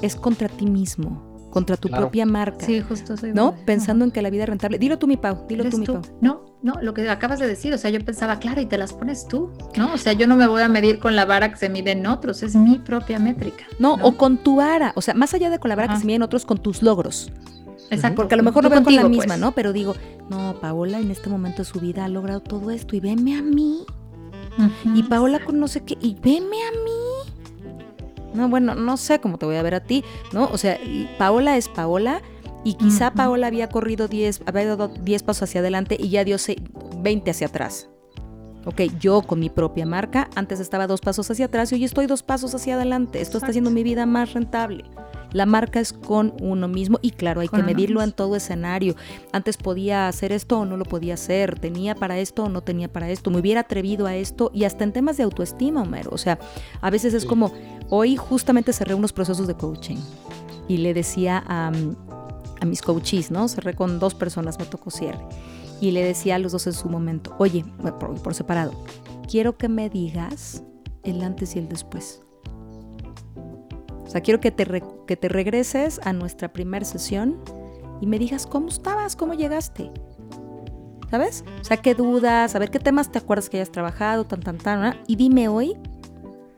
es 0.01 0.15
contra 0.15 0.47
ti 0.47 0.65
mismo, 0.65 1.49
contra 1.51 1.77
tu 1.77 1.89
propia 1.89 2.25
marca. 2.25 2.65
Sí, 2.65 2.81
justo 2.81 3.17
soy 3.17 3.33
¿No? 3.33 3.55
Pensando 3.65 4.03
en 4.05 4.11
que 4.11 4.21
la 4.21 4.29
vida 4.29 4.43
es 4.43 4.49
rentable. 4.49 4.79
Dilo 4.79 4.97
tú, 4.97 5.05
mi 5.05 5.17
Pau, 5.17 5.45
dilo 5.47 5.69
tú, 5.69 5.77
mi 5.77 5.85
Pau. 5.85 6.01
No, 6.21 6.57
no, 6.63 6.73
lo 6.81 6.93
que 6.93 7.07
acabas 7.09 7.39
de 7.39 7.47
decir, 7.47 7.73
o 7.73 7.77
sea, 7.77 7.91
yo 7.91 8.03
pensaba, 8.03 8.39
claro, 8.39 8.61
y 8.61 8.65
te 8.65 8.77
las 8.77 8.93
pones 8.93 9.27
tú, 9.27 9.51
¿no? 9.75 9.93
O 9.93 9.97
sea, 9.97 10.13
yo 10.13 10.25
no 10.27 10.35
me 10.35 10.47
voy 10.47 10.63
a 10.63 10.69
medir 10.69 10.99
con 10.99 11.15
la 11.15 11.25
vara 11.25 11.51
que 11.51 11.57
se 11.57 11.69
mide 11.69 11.91
en 11.91 12.07
otros, 12.07 12.41
es 12.41 12.55
mi 12.55 12.79
propia 12.79 13.19
métrica. 13.19 13.65
No, 13.79 13.93
o 13.95 14.17
con 14.17 14.37
tu 14.37 14.55
vara, 14.55 14.93
o 14.95 15.01
sea, 15.01 15.13
más 15.13 15.33
allá 15.33 15.49
de 15.49 15.59
con 15.59 15.69
la 15.69 15.75
vara 15.75 15.93
que 15.93 15.99
se 15.99 16.05
mide 16.05 16.15
en 16.15 16.23
otros, 16.23 16.45
con 16.45 16.57
tus 16.57 16.81
logros. 16.81 17.31
Exacto. 17.89 18.15
Porque 18.15 18.35
a 18.35 18.37
lo 18.37 18.43
mejor 18.43 18.63
no 18.63 18.69
veo 18.69 18.83
con 18.83 18.95
la 18.95 19.07
misma, 19.07 19.25
pues. 19.25 19.39
¿no? 19.39 19.51
Pero 19.53 19.73
digo, 19.73 19.95
no, 20.29 20.55
Paola 20.59 20.99
en 20.99 21.11
este 21.11 21.29
momento 21.29 21.59
de 21.59 21.65
su 21.65 21.79
vida 21.79 22.05
ha 22.05 22.09
logrado 22.09 22.41
todo 22.41 22.71
esto 22.71 22.95
y 22.95 22.99
veme 22.99 23.37
a 23.37 23.41
mí. 23.41 23.85
Y 24.95 25.03
Paola 25.03 25.39
con 25.45 25.59
no 25.59 25.67
sé 25.67 25.83
qué, 25.83 25.97
y 26.01 26.15
veme 26.15 26.57
a 26.67 26.71
mí. 26.71 28.33
No, 28.33 28.49
bueno, 28.49 28.75
no 28.75 28.97
sé 28.97 29.19
cómo 29.19 29.37
te 29.37 29.45
voy 29.45 29.55
a 29.55 29.61
ver 29.61 29.75
a 29.75 29.81
ti, 29.81 30.03
¿no? 30.33 30.45
O 30.45 30.57
sea, 30.57 30.79
Paola 31.17 31.57
es 31.57 31.69
Paola 31.69 32.21
y 32.63 32.73
quizá 32.73 33.11
Paola 33.11 33.47
había 33.47 33.69
corrido 33.69 34.07
10, 34.07 34.41
había 34.45 34.65
dado 34.65 34.87
10 34.87 35.23
pasos 35.23 35.43
hacia 35.43 35.61
adelante 35.61 35.95
y 35.99 36.09
ya 36.09 36.23
dio 36.23 36.37
20 37.01 37.31
hacia 37.31 37.47
atrás. 37.47 37.87
Ok, 38.65 38.81
yo 38.99 39.21
con 39.21 39.39
mi 39.39 39.49
propia 39.49 39.85
marca, 39.85 40.29
antes 40.35 40.59
estaba 40.59 40.87
dos 40.87 40.99
pasos 40.99 41.31
hacia 41.31 41.45
atrás 41.45 41.71
y 41.71 41.75
hoy 41.75 41.85
estoy 41.85 42.05
dos 42.05 42.21
pasos 42.21 42.53
hacia 42.53 42.75
adelante. 42.75 43.21
Esto 43.21 43.37
está 43.37 43.49
haciendo 43.49 43.69
mi 43.69 43.83
vida 43.83 44.05
más 44.05 44.33
rentable. 44.33 44.83
La 45.33 45.45
marca 45.45 45.79
es 45.79 45.93
con 45.93 46.33
uno 46.41 46.67
mismo 46.67 46.99
y 47.01 47.11
claro, 47.11 47.41
hay 47.41 47.49
que 47.49 47.61
medirlo 47.63 48.01
en 48.01 48.11
todo 48.11 48.35
escenario. 48.35 48.95
Antes 49.31 49.57
podía 49.57 50.07
hacer 50.07 50.31
esto 50.31 50.59
o 50.59 50.65
no 50.65 50.77
lo 50.77 50.85
podía 50.85 51.15
hacer, 51.15 51.59
tenía 51.59 51.95
para 51.95 52.17
esto 52.17 52.45
o 52.45 52.49
no 52.49 52.61
tenía 52.61 52.91
para 52.91 53.09
esto, 53.09 53.29
me 53.29 53.39
hubiera 53.39 53.61
atrevido 53.61 54.05
a 54.07 54.15
esto 54.15 54.51
y 54.53 54.63
hasta 54.63 54.83
en 54.83 54.93
temas 54.93 55.17
de 55.17 55.23
autoestima, 55.23 55.81
Homero. 55.81 56.11
O 56.13 56.17
sea, 56.17 56.39
a 56.81 56.89
veces 56.89 57.13
es 57.13 57.25
como, 57.25 57.51
hoy 57.89 58.15
justamente 58.15 58.73
cerré 58.73 58.93
unos 58.93 59.13
procesos 59.13 59.47
de 59.47 59.55
coaching 59.55 59.97
y 60.67 60.77
le 60.77 60.93
decía 60.93 61.43
a, 61.45 61.71
a 62.61 62.65
mis 62.65 62.81
coaches, 62.81 63.31
¿no? 63.31 63.47
Cerré 63.47 63.75
con 63.75 63.99
dos 63.99 64.15
personas, 64.15 64.57
me 64.59 64.65
tocó 64.65 64.91
cierre. 64.91 65.25
Y 65.79 65.91
le 65.91 66.03
decía 66.03 66.35
a 66.35 66.39
los 66.39 66.53
dos 66.53 66.65
en 66.67 66.73
su 66.73 66.89
momento, 66.89 67.35
oye, 67.37 67.63
por, 67.99 68.21
por 68.21 68.33
separado, 68.33 68.71
quiero 69.29 69.57
que 69.57 69.69
me 69.69 69.89
digas 69.89 70.63
el 71.03 71.21
antes 71.21 71.55
y 71.55 71.59
el 71.59 71.69
después. 71.69 72.21
O 74.07 74.09
sea, 74.09 74.21
quiero 74.21 74.39
que 74.39 74.51
te, 74.51 74.81
que 75.05 75.17
te 75.17 75.27
regreses 75.27 75.99
a 76.03 76.13
nuestra 76.13 76.53
primera 76.53 76.85
sesión 76.85 77.37
y 78.01 78.07
me 78.07 78.17
digas 78.17 78.47
cómo 78.47 78.69
estabas, 78.69 79.15
cómo 79.15 79.33
llegaste. 79.33 79.91
¿Sabes? 81.11 81.43
O 81.61 81.63
sea, 81.63 81.77
qué 81.77 81.93
dudas, 81.93 82.55
a 82.55 82.59
ver 82.59 82.69
qué 82.69 82.79
temas 82.79 83.11
te 83.11 83.19
acuerdas 83.19 83.49
que 83.49 83.57
hayas 83.57 83.71
trabajado, 83.71 84.25
tan, 84.25 84.41
tan, 84.41 84.57
tan. 84.57 84.97
Y 85.07 85.15
dime 85.15 85.47
hoy, 85.47 85.75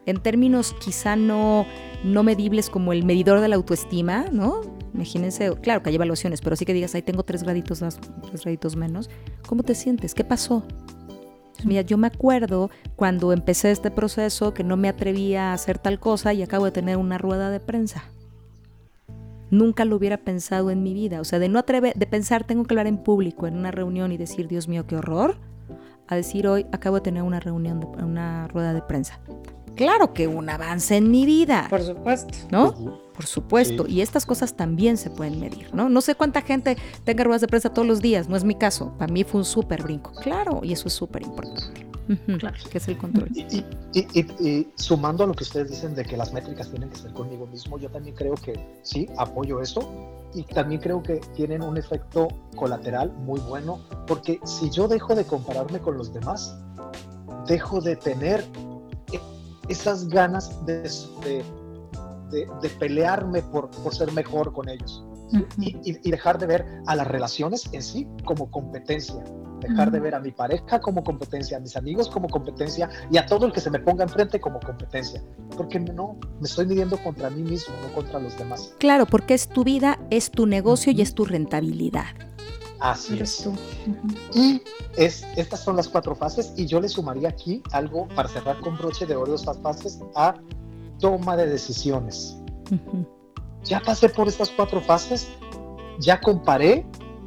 en 0.05 0.21
términos 0.21 0.75
quizá 0.79 1.15
no, 1.15 1.65
no 2.03 2.23
medibles 2.23 2.69
como 2.69 2.93
el 2.93 3.03
medidor 3.03 3.41
de 3.41 3.47
la 3.47 3.55
autoestima, 3.55 4.25
¿no? 4.31 4.61
Imagínense, 4.93 5.55
claro 5.61 5.83
que 5.83 5.89
hay 5.89 5.95
evaluaciones, 5.95 6.41
pero 6.41 6.55
sí 6.55 6.65
que 6.65 6.73
digas, 6.73 6.95
ahí 6.95 7.03
tengo 7.03 7.23
tres 7.23 7.43
graditos 7.43 7.81
más, 7.81 7.99
tres 8.27 8.41
graditos 8.41 8.75
menos. 8.75 9.09
¿Cómo 9.47 9.61
te 9.63 9.75
sientes? 9.75 10.15
¿Qué 10.15 10.23
pasó? 10.23 10.65
Mira, 11.65 11.81
yo 11.81 11.97
me 11.97 12.07
acuerdo 12.07 12.69
cuando 12.95 13.33
empecé 13.33 13.71
este 13.71 13.91
proceso 13.91 14.53
que 14.53 14.63
no 14.63 14.77
me 14.77 14.89
atrevía 14.89 15.51
a 15.51 15.53
hacer 15.53 15.77
tal 15.77 15.99
cosa 15.99 16.33
y 16.33 16.41
acabo 16.41 16.65
de 16.65 16.71
tener 16.71 16.97
una 16.97 17.17
rueda 17.17 17.49
de 17.49 17.59
prensa. 17.59 18.03
Nunca 19.51 19.83
lo 19.83 19.95
hubiera 19.95 20.17
pensado 20.17 20.69
en 20.69 20.83
mi 20.83 20.93
vida. 20.93 21.19
O 21.19 21.23
sea, 21.23 21.39
de 21.39 21.49
no 21.49 21.59
atrever, 21.59 21.95
de 21.95 22.05
pensar 22.05 22.43
tengo 22.43 22.63
que 22.63 22.73
hablar 22.73 22.87
en 22.87 22.97
público 22.97 23.47
en 23.47 23.57
una 23.57 23.71
reunión 23.71 24.11
y 24.11 24.17
decir, 24.17 24.47
Dios 24.47 24.67
mío, 24.67 24.85
qué 24.87 24.95
horror, 24.95 25.37
a 26.07 26.15
decir 26.15 26.47
hoy 26.47 26.65
acabo 26.71 26.95
de 26.95 27.01
tener 27.01 27.23
una 27.23 27.39
reunión, 27.39 27.85
una 28.01 28.47
rueda 28.47 28.73
de 28.73 28.81
prensa. 28.81 29.19
Claro 29.75 30.13
que 30.13 30.27
un 30.27 30.49
avance 30.49 30.97
en 30.97 31.11
mi 31.11 31.25
vida. 31.25 31.67
Por 31.69 31.81
supuesto. 31.81 32.37
¿No? 32.51 32.99
Por 33.19 33.25
supuesto, 33.25 33.85
y 33.85 33.99
estas 33.99 34.25
cosas 34.25 34.55
también 34.55 34.95
se 34.95 35.09
pueden 35.09 35.41
medir, 35.41 35.73
¿no? 35.73 35.89
No 35.89 35.99
sé 35.99 36.15
cuánta 36.15 36.41
gente 36.41 36.77
tenga 37.03 37.25
ruedas 37.25 37.41
de 37.41 37.49
prensa 37.49 37.73
todos 37.73 37.85
los 37.85 38.01
días, 38.01 38.29
no 38.29 38.37
es 38.37 38.45
mi 38.45 38.55
caso. 38.55 38.93
Para 38.97 39.11
mí 39.11 39.25
fue 39.25 39.39
un 39.41 39.45
súper 39.45 39.83
brinco, 39.83 40.13
claro, 40.21 40.61
y 40.63 40.71
eso 40.71 40.87
es 40.87 40.93
súper 40.93 41.23
importante. 41.23 41.85
Claro. 42.39 42.55
Que 42.71 42.77
es 42.77 42.87
el 42.87 42.97
control. 42.97 43.29
Y, 43.33 44.67
sumando 44.75 45.23
a 45.23 45.27
lo 45.27 45.33
que 45.33 45.43
ustedes 45.43 45.69
dicen 45.69 45.95
de 45.95 46.05
que 46.05 46.17
las 46.17 46.33
métricas 46.33 46.69
tienen 46.69 46.89
que 46.89 46.95
ser 46.95 47.11
conmigo 47.13 47.45
mismo, 47.45 47.77
yo 47.77 47.89
también 47.89 48.15
creo 48.15 48.35
que 48.35 48.57
sí, 48.81 49.07
apoyo 49.17 49.61
eso. 49.61 49.91
Y 50.33 50.43
también 50.43 50.79
creo 50.79 51.03
que 51.03 51.17
tienen 51.35 51.61
un 51.61 51.77
efecto 51.77 52.27
colateral 52.55 53.11
muy 53.11 53.39
bueno, 53.41 53.81
porque 54.07 54.39
si 54.45 54.69
yo 54.69 54.87
dejo 54.87 55.15
de 55.15 55.25
compararme 55.25 55.79
con 55.79 55.97
los 55.97 56.13
demás, 56.13 56.55
dejo 57.47 57.81
de 57.81 57.95
tener 57.95 58.43
esas 59.69 60.07
ganas 60.09 60.65
de, 60.65 60.81
de 60.81 61.43
de, 62.31 62.69
pelearme 62.79 63.41
por, 63.41 63.69
por, 63.69 63.93
ser 63.93 64.11
mejor 64.13 64.53
con 64.53 64.69
ellos. 64.69 65.03
y, 65.57 66.09
dejar 66.09 66.39
de 66.39 66.47
ver 66.47 66.65
a 66.87 66.95
las 66.95 67.07
relaciones 67.07 67.69
en 67.71 67.83
sí 67.83 68.07
como 68.25 68.49
competencia, 68.49 69.23
dejar 69.61 69.91
de 69.91 69.99
ver 69.99 70.15
a 70.15 70.19
mi 70.19 70.31
pareja 70.31 70.79
como 70.79 71.03
competencia, 71.03 71.57
a 71.57 71.59
mis 71.59 71.75
amigos 71.75 72.09
como 72.09 72.27
competencia 72.27 72.89
y 73.11 73.17
a 73.17 73.25
todo 73.25 73.45
el 73.45 73.51
que 73.51 73.59
se 73.59 73.69
me 73.69 73.79
ponga 73.79 74.03
enfrente 74.03 74.39
como 74.39 74.59
competencia, 74.59 75.21
porque 75.55 75.79
no, 75.79 76.17
me 76.39 76.47
estoy 76.47 76.65
midiendo 76.65 76.97
contra 77.03 77.29
mí 77.29 77.43
mismo, 77.43 77.75
no 77.83 77.93
contra 77.93 78.19
los 78.19 78.37
demás. 78.37 78.73
Claro, 78.79 79.05
porque 79.05 79.33
es 79.33 79.47
tu 79.47 79.63
vida, 79.63 79.99
es 80.09 80.31
tu 80.31 80.45
negocio 80.45 80.91
y 80.91 81.01
es 81.01 81.13
tu 81.13 81.25
rentabilidad. 81.25 82.28
Así 82.79 83.19
es. 83.19 83.49
Y 84.33 84.61
es, 84.95 85.25
estas 85.35 85.61
son 85.63 85.75
las 85.75 85.87
cuatro 85.87 86.15
fases 86.15 86.53
y 86.55 86.65
yo 86.65 86.79
le 86.79 86.87
sumaría 86.87 87.29
aquí 87.29 87.61
algo 87.71 88.07
para 88.15 88.29
cerrar 88.29 88.59
con 88.61 88.77
broche 88.77 89.05
de 89.05 89.15
oro 89.15 89.35
estas 89.35 89.59
fases 89.59 89.99
a 90.15 90.35
toma 90.99 91.35
de 91.35 91.47
decisiones. 91.47 92.37
Ya 93.63 93.79
pasé 93.81 94.09
por 94.09 94.27
estas 94.27 94.49
cuatro 94.49 94.81
fases, 94.81 95.27
ya 95.99 96.19
comparé, 96.21 96.85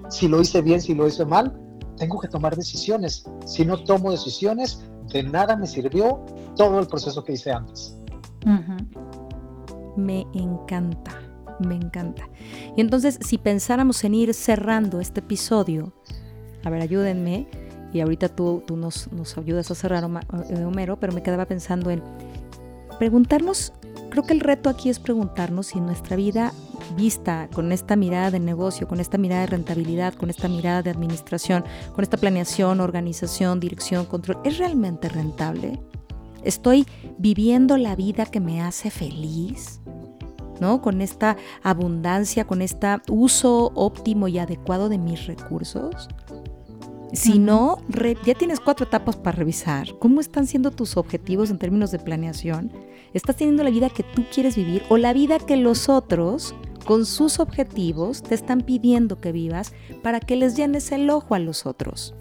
si 0.09 0.28
lo 0.28 0.40
hice 0.40 0.62
bien, 0.62 0.80
si 0.80 0.94
lo 0.94 1.07
hice 1.07 1.24
mal, 1.24 1.59
tengo 1.96 2.18
que 2.18 2.28
tomar 2.28 2.57
decisiones. 2.57 3.24
Si 3.44 3.64
no 3.64 3.82
tomo 3.84 4.11
decisiones, 4.11 4.82
de 5.12 5.22
nada 5.22 5.57
me 5.57 5.66
sirvió 5.66 6.24
todo 6.57 6.80
el 6.80 6.86
proceso 6.86 7.22
que 7.22 7.32
hice 7.32 7.53
antes. 7.53 7.96
Me 9.96 10.26
encanta, 10.32 11.20
me 11.61 11.74
encanta. 11.74 12.28
Y 12.76 12.80
entonces, 12.80 13.18
si 13.20 13.38
pensáramos 13.38 14.03
en 14.05 14.14
ir 14.14 14.34
cerrando 14.34 15.00
este 15.00 15.20
episodio, 15.20 15.92
a 16.64 16.70
ver, 16.70 16.82
ayúdenme, 16.82 17.48
y 17.92 18.00
ahorita 18.00 18.28
tú, 18.28 18.62
tú 18.66 18.76
nos, 18.76 19.12
nos 19.12 19.36
ayudas 19.36 19.70
a 19.70 19.74
cerrar, 19.74 20.05
eh, 20.48 20.64
Homero, 20.64 20.98
pero 20.98 21.12
me 21.12 21.22
quedaba 21.22 21.44
pensando 21.44 21.90
en 21.90 22.03
preguntarnos, 22.98 23.72
creo 24.11 24.24
que 24.24 24.32
el 24.32 24.40
reto 24.40 24.70
aquí 24.70 24.88
es 24.88 24.98
preguntarnos 24.98 25.68
si 25.68 25.80
nuestra 25.80 26.16
vida 26.16 26.53
vista 26.96 27.48
con 27.53 27.72
esta 27.72 27.96
mirada 27.96 28.30
de 28.30 28.40
negocio, 28.40 28.88
con 28.88 29.00
esta 29.00 29.18
mirada 29.18 29.42
de 29.42 29.48
rentabilidad, 29.48 30.14
con 30.14 30.30
esta 30.30 30.48
mirada 30.48 30.82
de 30.82 30.90
administración, 30.90 31.64
con 31.94 32.03
esta 32.03 32.16
planeación, 32.16 32.80
organización, 32.80 33.61
dirección, 33.61 34.07
control, 34.07 34.38
¿es 34.44 34.59
realmente 34.59 35.09
rentable? 35.09 35.80
¿Estoy 36.42 36.86
viviendo 37.18 37.76
la 37.76 37.94
vida 37.94 38.26
que 38.26 38.40
me 38.40 38.62
hace 38.62 38.90
feliz? 38.90 39.80
¿No? 40.62 40.80
Con 40.80 41.02
esta 41.02 41.36
abundancia, 41.64 42.46
con 42.46 42.62
este 42.62 42.86
uso 43.08 43.72
óptimo 43.74 44.28
y 44.28 44.38
adecuado 44.38 44.88
de 44.88 44.96
mis 44.96 45.26
recursos. 45.26 46.08
Si 47.12 47.40
no, 47.40 47.78
ya 48.24 48.34
tienes 48.34 48.60
cuatro 48.60 48.86
etapas 48.86 49.16
para 49.16 49.36
revisar. 49.36 49.88
¿Cómo 49.98 50.20
están 50.20 50.46
siendo 50.46 50.70
tus 50.70 50.96
objetivos 50.96 51.50
en 51.50 51.58
términos 51.58 51.90
de 51.90 51.98
planeación? 51.98 52.72
¿Estás 53.12 53.34
teniendo 53.34 53.64
la 53.64 53.70
vida 53.70 53.90
que 53.90 54.04
tú 54.04 54.24
quieres 54.32 54.54
vivir 54.54 54.84
o 54.88 54.98
la 54.98 55.12
vida 55.12 55.40
que 55.40 55.56
los 55.56 55.88
otros, 55.88 56.54
con 56.84 57.06
sus 57.06 57.40
objetivos, 57.40 58.22
te 58.22 58.36
están 58.36 58.60
pidiendo 58.60 59.20
que 59.20 59.32
vivas 59.32 59.72
para 60.00 60.20
que 60.20 60.36
les 60.36 60.56
llenes 60.56 60.92
el 60.92 61.10
ojo 61.10 61.34
a 61.34 61.40
los 61.40 61.66
otros? 61.66 62.14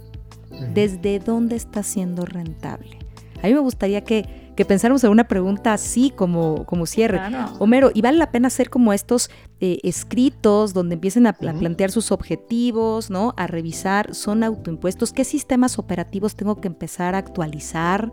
¿Desde 0.73 1.19
dónde 1.19 1.57
está 1.57 1.83
siendo 1.83 2.25
rentable? 2.25 2.97
A 3.43 3.47
mí 3.47 3.53
me 3.53 3.59
gustaría 3.59 4.03
que 4.03 4.40
que 4.55 4.65
pensáramos 4.65 5.03
en 5.03 5.11
una 5.11 5.25
pregunta 5.25 5.73
así 5.73 6.11
como, 6.15 6.65
como 6.65 6.85
cierre. 6.85 7.19
Homero, 7.59 7.91
y 7.93 8.01
vale 8.01 8.17
la 8.17 8.31
pena 8.31 8.47
hacer 8.47 8.69
como 8.69 8.93
estos 8.93 9.29
eh, 9.59 9.79
escritos 9.83 10.73
donde 10.73 10.95
empiecen 10.95 11.27
a, 11.27 11.33
plantear 11.33 11.91
sus 11.91 12.11
objetivos, 12.11 13.09
¿no? 13.09 13.33
A 13.37 13.47
revisar, 13.47 14.15
son 14.15 14.43
autoimpuestos, 14.43 15.13
qué 15.13 15.23
sistemas 15.23 15.77
operativos 15.77 16.35
tengo 16.35 16.59
que 16.59 16.67
empezar 16.67 17.15
a 17.15 17.19
actualizar, 17.19 18.11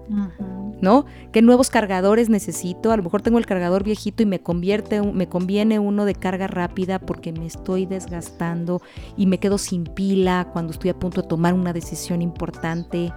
¿no? 0.80 1.06
¿Qué 1.32 1.42
nuevos 1.42 1.70
cargadores 1.70 2.28
necesito? 2.28 2.92
A 2.92 2.96
lo 2.96 3.02
mejor 3.02 3.22
tengo 3.22 3.38
el 3.38 3.46
cargador 3.46 3.82
viejito 3.82 4.22
y 4.22 4.26
me 4.26 4.40
convierte, 4.40 5.02
me 5.02 5.28
conviene 5.28 5.78
uno 5.78 6.04
de 6.04 6.14
carga 6.14 6.46
rápida 6.46 6.98
porque 6.98 7.32
me 7.32 7.46
estoy 7.46 7.86
desgastando 7.86 8.80
y 9.16 9.26
me 9.26 9.38
quedo 9.38 9.58
sin 9.58 9.84
pila 9.84 10.50
cuando 10.52 10.72
estoy 10.72 10.90
a 10.90 10.98
punto 10.98 11.22
de 11.22 11.28
tomar 11.28 11.54
una 11.54 11.72
decisión 11.72 12.22
importante. 12.22 13.12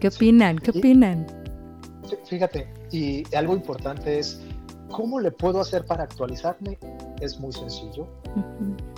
¿Qué 0.00 0.08
opinan? 0.08 0.58
¿Qué 0.58 0.70
opinan? 0.70 1.26
Fíjate, 2.24 2.68
y 2.92 3.22
algo 3.34 3.54
importante 3.54 4.18
es, 4.18 4.40
¿cómo 4.90 5.20
le 5.20 5.30
puedo 5.30 5.60
hacer 5.60 5.84
para 5.84 6.04
actualizarme? 6.04 6.78
Es 7.20 7.38
muy 7.40 7.52
sencillo. 7.52 8.06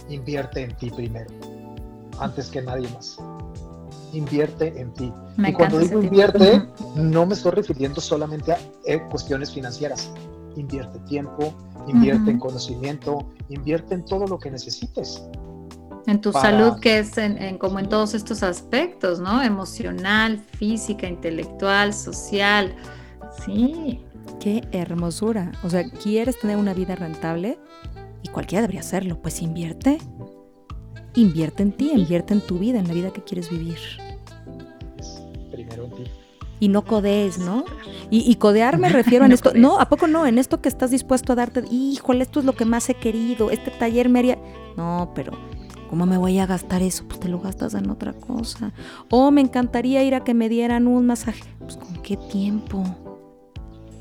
Invierte 0.08 0.62
en 0.62 0.76
ti 0.76 0.90
primero, 0.90 1.30
antes 2.18 2.50
que 2.50 2.60
nadie 2.62 2.88
más. 2.90 3.18
Invierte 4.12 4.78
en 4.78 4.92
ti. 4.94 5.12
y 5.38 5.52
cuando 5.52 5.78
digo 5.78 6.02
invierte, 6.02 6.62
no 6.96 7.26
me 7.26 7.34
estoy 7.34 7.52
refiriendo 7.52 8.00
solamente 8.00 8.52
a 8.52 8.58
eh, 8.84 9.00
cuestiones 9.10 9.52
financieras. 9.52 10.12
Invierte 10.56 10.98
tiempo, 11.00 11.54
invierte 11.86 12.30
en 12.30 12.38
conocimiento, 12.38 13.26
invierte 13.48 13.94
en 13.94 14.04
todo 14.04 14.26
lo 14.26 14.38
que 14.38 14.50
necesites. 14.50 15.22
En 16.06 16.20
tu 16.20 16.32
salud, 16.32 16.80
que 16.80 16.98
es 17.00 17.18
en, 17.18 17.58
como 17.58 17.78
en 17.78 17.88
todos 17.88 18.14
estos 18.14 18.42
aspectos, 18.42 19.20
¿no? 19.20 19.42
Emocional, 19.42 20.42
física, 20.58 21.06
intelectual, 21.06 21.92
social. 21.92 22.74
Sí. 23.44 24.00
Qué 24.40 24.66
hermosura. 24.72 25.52
O 25.62 25.70
sea, 25.70 25.88
¿quieres 25.88 26.38
tener 26.38 26.56
una 26.56 26.74
vida 26.74 26.94
rentable? 26.96 27.58
Y 28.22 28.28
cualquiera 28.28 28.62
debería 28.62 28.80
hacerlo. 28.80 29.20
Pues 29.20 29.42
invierte. 29.42 29.98
Invierte 31.14 31.62
en 31.62 31.72
ti, 31.72 31.90
invierte 31.92 32.34
en 32.34 32.40
tu 32.40 32.58
vida, 32.58 32.78
en 32.78 32.88
la 32.88 32.94
vida 32.94 33.12
que 33.12 33.22
quieres 33.22 33.50
vivir. 33.50 33.78
Primero 35.50 35.84
en 35.84 35.90
ti. 35.92 36.04
Y 36.60 36.68
no 36.68 36.84
codees, 36.84 37.38
¿no? 37.38 37.64
Y, 38.10 38.34
codear 38.36 38.78
me 38.78 38.88
refiero 38.90 39.24
a 39.24 39.28
esto. 39.28 39.52
No, 39.54 39.80
¿a 39.80 39.88
poco 39.88 40.06
no? 40.06 40.26
En 40.26 40.38
esto 40.38 40.60
que 40.60 40.68
estás 40.68 40.90
dispuesto 40.90 41.32
a 41.32 41.36
darte, 41.36 41.64
híjole, 41.70 42.22
esto 42.22 42.40
es 42.40 42.46
lo 42.46 42.54
que 42.54 42.64
más 42.64 42.88
he 42.90 42.94
querido, 42.94 43.50
este 43.50 43.70
taller 43.70 44.08
me 44.08 44.18
haría. 44.18 44.38
No, 44.76 45.12
pero 45.14 45.32
¿Cómo 45.90 46.06
me 46.06 46.18
voy 46.18 46.38
a 46.38 46.46
gastar 46.46 46.82
eso? 46.82 47.04
Pues 47.08 47.18
te 47.18 47.28
lo 47.28 47.40
gastas 47.40 47.74
en 47.74 47.90
otra 47.90 48.12
cosa. 48.12 48.72
O 49.10 49.32
me 49.32 49.40
encantaría 49.40 50.04
ir 50.04 50.14
a 50.14 50.22
que 50.22 50.34
me 50.34 50.48
dieran 50.48 50.86
un 50.86 51.04
masaje. 51.04 51.42
Pues 51.58 51.76
con 51.76 52.00
qué 52.00 52.16
tiempo. 52.16 52.84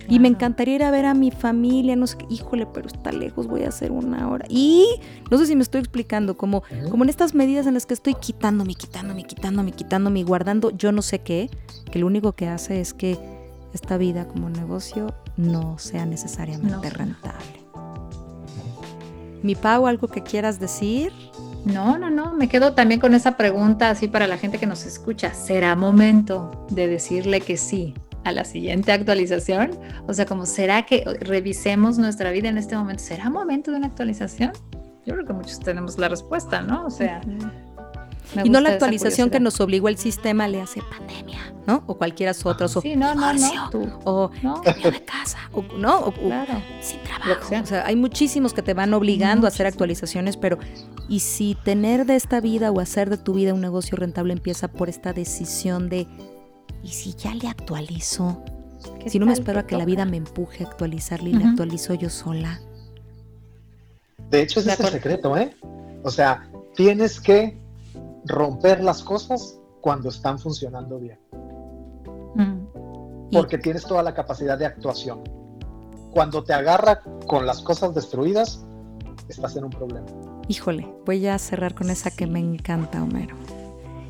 Y 0.08 0.20
me 0.20 0.28
encantaría 0.28 0.76
ir 0.76 0.84
a 0.84 0.92
ver 0.92 1.08
a 1.08 1.16
mi 1.16 1.32
familia, 1.32 1.96
no 1.96 2.06
sé 2.06 2.18
qué, 2.18 2.28
híjole, 2.30 2.68
pero 2.68 2.88
está 2.88 3.12
lejos, 3.12 3.48
voy 3.48 3.64
a 3.64 3.70
hacer 3.70 3.92
una 3.92 4.30
hora. 4.30 4.46
Y 4.50 4.86
no 5.32 5.38
sé 5.40 5.48
si 5.48 5.56
me 5.56 5.64
estoy 5.64 5.80
explicando, 5.80 6.38
como, 6.38 6.62
como 6.92 7.04
en 7.06 7.10
estas 7.10 7.34
medidas 7.34 7.66
en 7.66 7.74
las 7.74 7.88
que 7.88 7.96
estoy 7.96 8.14
quitándome, 8.14 8.76
quitándome, 8.76 9.24
quitándome, 9.24 9.72
quitándome 9.72 10.20
y 10.20 10.24
guardando 10.24 10.70
yo 10.70 10.92
no 10.92 11.02
sé 11.02 11.20
qué, 11.20 11.50
que 11.92 11.98
lo 11.98 12.06
único 12.06 12.34
que 12.34 12.48
hace 12.48 12.82
es 12.82 12.94
que 12.94 13.18
esta 13.74 13.98
vida 13.98 14.28
como 14.28 14.50
negocio 14.52 15.14
no 15.38 15.80
sea 15.80 16.06
necesariamente 16.06 16.90
rentable. 16.92 17.66
Mi 19.42 19.56
Pau, 19.56 19.88
¿algo 19.88 20.08
que 20.08 20.22
quieras 20.22 20.60
decir? 20.60 21.12
No, 21.66 21.98
no, 21.98 22.10
no, 22.10 22.34
me 22.34 22.48
quedo 22.48 22.74
también 22.74 23.00
con 23.00 23.14
esa 23.14 23.38
pregunta 23.38 23.90
así 23.90 24.08
para 24.08 24.28
la 24.28 24.38
gente 24.38 24.58
que 24.58 24.66
nos 24.66 24.86
escucha. 24.86 25.34
¿Será 25.34 25.76
momento 25.76 26.68
de 26.70 26.88
decirle 26.88 27.42
que 27.42 27.58
sí 27.58 27.94
a 28.24 28.32
la 28.32 28.46
siguiente 28.46 28.92
actualización? 28.92 29.72
O 30.08 30.14
sea, 30.14 30.26
como 30.26 30.46
será 30.46 30.86
que 30.86 31.04
revisemos 31.20 31.98
nuestra 31.98 32.32
vida 32.32 32.50
en 32.50 32.58
este 32.58 32.76
momento? 32.76 33.04
¿Será 33.04 33.30
momento 33.30 33.72
de 33.72 33.78
una 33.78 33.88
actualización? 33.88 34.52
Yo 35.06 35.14
creo 35.14 35.26
que 35.26 35.34
muchos 35.34 35.60
tenemos 35.60 35.98
la 35.98 36.08
respuesta, 36.08 36.62
¿no? 36.62 36.86
O 36.86 36.90
sea, 36.90 37.22
y 38.44 38.50
no 38.50 38.62
la 38.62 38.70
actualización 38.70 39.30
que 39.30 39.40
nos 39.40 39.60
obligó 39.60 39.90
el 39.90 39.98
sistema 39.98 40.48
le 40.48 40.62
hace 40.62 40.82
pandemia, 40.82 41.40
¿no? 41.70 41.84
O 41.86 41.96
cualquiera 41.96 42.34
otro, 42.44 42.66
o 42.66 42.82
sí, 42.82 42.96
no, 42.96 43.14
no, 43.14 43.32
no, 43.34 43.70
o 44.04 44.32
¿no? 44.42 44.62
de 44.62 45.04
casa, 45.06 45.38
o, 45.54 45.62
¿no? 45.78 46.00
O, 46.00 46.14
sin 46.82 47.00
trabajo. 47.04 47.56
O 47.62 47.66
sea, 47.66 47.86
hay 47.86 47.96
muchísimos 47.96 48.54
que 48.54 48.64
te 48.64 48.74
van 48.74 48.92
obligando 48.94 49.46
a 49.46 49.50
hacer 49.50 49.68
actualizaciones, 49.68 50.36
pero 50.36 50.58
¿y 51.08 51.20
si 51.20 51.56
tener 51.64 52.08
de 52.08 52.16
esta 52.16 52.42
vida 52.42 52.72
o 52.72 52.80
hacer 52.80 53.12
de 53.12 53.18
tu 53.18 53.34
vida 53.34 53.54
un 53.54 53.62
negocio 53.62 53.98
rentable 53.98 54.34
empieza 54.34 54.68
por 54.68 54.90
esta 54.90 55.14
decisión 55.14 55.90
de, 55.90 56.08
¿y 56.84 56.88
si 56.90 57.14
ya 57.14 57.36
le 57.36 57.48
actualizo? 57.48 58.44
Si 59.06 59.20
no 59.20 59.28
me 59.28 59.34
espero 59.34 59.60
a 59.60 59.68
que 59.68 59.78
la 59.78 59.86
vida 59.86 60.06
me 60.06 60.18
empuje 60.18 60.64
a 60.64 60.68
actualizarle 60.68 61.30
y 61.30 61.34
le 61.34 61.46
actualizo 61.46 61.94
yo 61.94 62.10
sola. 62.10 62.60
De 64.32 64.42
hecho, 64.42 64.60
ese 64.60 64.72
es 64.72 64.80
el 64.80 64.88
secreto, 64.88 65.38
¿eh? 65.38 65.56
O 66.04 66.10
sea, 66.10 66.50
tienes 66.76 67.20
que 67.20 67.60
romper 68.26 68.84
las 68.84 69.04
cosas 69.04 69.60
cuando 69.82 70.10
están 70.10 70.40
funcionando 70.40 71.00
bien. 71.00 71.20
Mm. 72.36 73.30
Porque 73.32 73.58
tienes 73.58 73.84
toda 73.84 74.04
la 74.04 74.14
capacidad 74.14 74.58
de 74.58 74.66
actuación. 74.66 75.22
Cuando 76.12 76.44
te 76.44 76.54
agarra 76.54 77.02
con 77.28 77.46
las 77.46 77.62
cosas 77.62 77.94
destruidas, 77.94 78.66
estás 79.28 79.56
en 79.56 79.66
un 79.66 79.70
problema. 79.70 80.08
Híjole, 80.48 80.92
voy 81.06 81.28
a 81.28 81.38
cerrar 81.38 81.76
con 81.76 81.92
esa 81.92 82.10
que 82.10 82.26
me 82.26 82.40
encanta, 82.40 83.04
Homero. 83.04 83.36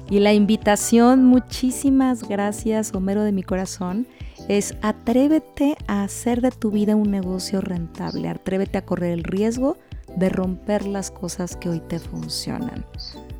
Y 0.10 0.20
la 0.20 0.34
invitación, 0.34 1.26
muchísimas 1.26 2.28
gracias, 2.28 2.96
Homero 2.96 3.24
de 3.24 3.32
mi 3.32 3.44
corazón, 3.44 4.08
es 4.48 4.74
atrévete 4.82 5.76
a 5.88 6.04
hacer 6.04 6.42
de 6.42 6.52
tu 6.52 6.72
vida 6.72 6.96
un 6.96 7.12
negocio 7.12 7.62
rentable, 7.62 8.30
atrévete 8.30 8.78
a 8.78 8.86
correr 8.86 9.12
el 9.12 9.24
riesgo 9.24 9.78
de 10.16 10.30
romper 10.30 10.88
las 10.88 11.12
cosas 11.12 11.56
que 11.56 11.70
hoy 11.70 11.80
te 11.82 12.00
funcionan. 12.00 12.86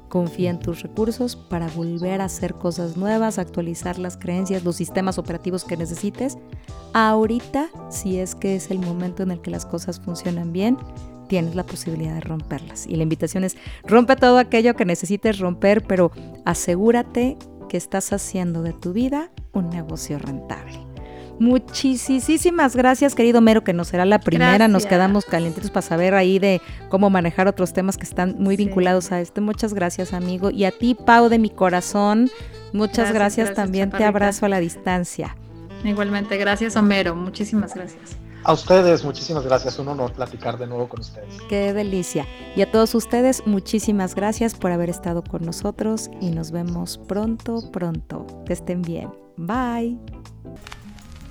Confía 0.10 0.50
en 0.50 0.60
tus 0.60 0.82
recursos 0.82 1.36
para 1.36 1.68
volver 1.68 2.20
a 2.20 2.26
hacer 2.26 2.56
cosas 2.56 2.98
nuevas, 2.98 3.38
actualizar 3.38 4.00
las 4.00 4.18
creencias, 4.18 4.64
los 4.64 4.76
sistemas 4.76 5.18
operativos 5.18 5.64
que 5.64 5.78
necesites. 5.78 6.38
Ahorita, 6.94 7.70
si 7.90 8.18
es 8.18 8.36
que 8.36 8.56
es 8.56 8.72
el 8.72 8.80
momento 8.80 9.24
en 9.24 9.32
el 9.32 9.42
que 9.42 9.52
las 9.52 9.66
cosas 9.66 10.00
funcionan 10.00 10.52
bien, 10.52 10.78
tienes 11.28 11.56
la 11.56 11.66
posibilidad 11.66 12.16
de 12.16 12.22
romperlas. 12.22 12.88
Y 12.88 12.96
la 12.96 13.04
invitación 13.04 13.44
es, 13.44 13.56
rompe 13.86 14.16
todo 14.16 14.40
aquello 14.40 14.76
que 14.76 14.84
necesites 14.84 15.40
romper, 15.40 15.86
pero 15.86 16.12
asegúrate 16.44 17.38
que 17.70 17.78
estás 17.78 18.12
haciendo 18.12 18.64
de 18.64 18.74
tu 18.74 18.92
vida 18.92 19.32
un 19.54 19.70
negocio 19.70 20.18
rentable. 20.18 20.89
Muchísimas 21.40 22.76
gracias, 22.76 23.16
querido 23.16 23.40
Mero, 23.40 23.64
que 23.64 23.74
no 23.74 23.86
será 23.86 24.06
la 24.06 24.20
primera. 24.20 24.68
Nos 24.68 24.86
quedamos 24.86 25.26
calientitos 25.26 25.72
para 25.72 25.82
saber 25.82 26.14
ahí 26.14 26.38
de 26.38 26.62
cómo 26.90 27.10
manejar 27.10 27.48
otros 27.48 27.74
temas 27.74 27.98
que 27.98 28.04
están 28.04 28.36
muy 28.40 28.58
vinculados 28.58 29.12
a 29.12 29.22
este. 29.22 29.40
Muchas 29.42 29.74
gracias, 29.74 30.14
amigo. 30.14 30.52
Y 30.52 30.66
a 30.66 30.72
ti, 30.72 30.96
Pau, 30.96 31.30
de 31.30 31.40
mi 31.40 31.50
corazón, 31.50 32.30
muchas 32.74 33.14
gracias, 33.14 33.54
también. 33.54 33.90
Te 33.90 34.04
abrazo 34.04 34.46
a 34.46 34.50
la 34.50 34.60
distancia. 34.60 35.36
Igualmente, 35.84 36.38
gracias, 36.38 36.76
Homero. 36.76 37.16
Muchísimas 37.16 37.74
gracias. 37.74 38.18
A 38.44 38.54
ustedes, 38.54 39.04
muchísimas 39.04 39.46
gracias. 39.46 39.80
Un 39.80 39.90
honor 39.90 40.14
platicar 40.14 40.58
de 40.58 40.68
nuevo 40.68 40.88
con 40.88 41.02
ustedes. 41.02 41.38
Qué 41.50 41.74
delicia. 41.74 42.26
Y 42.56 42.62
a 42.62 42.72
todos 42.72 42.96
ustedes, 42.96 43.44
muchísimas 43.46 44.16
gracias 44.16 44.56
por 44.56 44.72
haber 44.72 44.90
estado 44.90 45.24
con 45.24 45.46
nosotros 45.46 46.10
y 46.22 46.32
nos 46.32 46.52
vemos 46.52 46.98
pronto, 46.98 47.70
pronto. 47.72 48.26
Que 48.46 48.54
estén 48.54 48.82
bien. 48.82 49.10
Bye. 49.38 50.00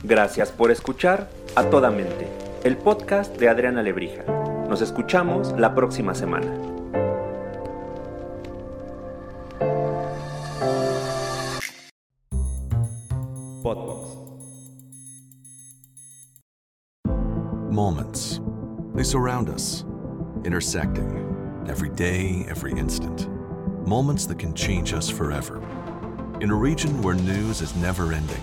Gracias 0.05 0.53
por 0.53 0.71
escuchar 0.71 1.29
A 1.57 1.65
Toda 1.65 1.91
Mente, 1.91 2.29
el 2.63 2.77
podcast 2.77 3.37
de 3.37 3.49
Adriana 3.49 3.83
Lebrija. 3.83 4.23
Nos 4.69 4.81
escuchamos 4.81 5.53
la 5.59 5.75
próxima 5.75 6.15
semana. 6.15 6.47
Podbox. 13.63 14.17
Moments. 17.69 18.41
They 18.95 19.03
surround 19.03 19.49
us, 19.49 19.85
intersecting 20.45 21.67
every 21.69 21.91
day, 21.91 22.47
every 22.49 22.73
instant. 22.79 23.29
Moments 23.85 24.27
that 24.27 24.39
can 24.39 24.55
change 24.55 24.93
us 24.93 25.11
forever. 25.11 25.61
In 26.41 26.51
a 26.51 26.55
region 26.55 27.03
where 27.03 27.17
news 27.17 27.61
is 27.61 27.75
never 27.77 28.13
ending, 28.13 28.43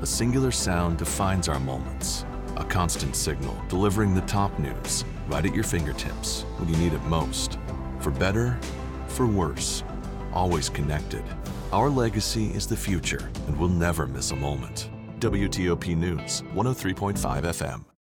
a 0.00 0.06
singular 0.06 0.50
sound 0.50 0.96
defines 0.98 1.48
our 1.48 1.60
moments. 1.60 2.24
A 2.56 2.64
constant 2.64 3.14
signal 3.14 3.56
delivering 3.68 4.14
the 4.14 4.22
top 4.22 4.58
news 4.58 5.04
right 5.28 5.44
at 5.44 5.54
your 5.54 5.64
fingertips 5.64 6.42
when 6.56 6.68
you 6.68 6.76
need 6.76 6.94
it 6.94 7.02
most. 7.04 7.58
For 8.00 8.10
better, 8.10 8.58
for 9.08 9.26
worse, 9.26 9.84
always 10.32 10.68
connected. 10.68 11.24
Our 11.72 11.90
legacy 11.90 12.46
is 12.46 12.66
the 12.66 12.76
future, 12.76 13.30
and 13.46 13.58
we'll 13.58 13.68
never 13.68 14.06
miss 14.06 14.30
a 14.30 14.36
moment. 14.36 14.90
WTOP 15.20 15.96
News, 15.96 16.42
103.5 16.54 17.14
FM. 17.42 17.90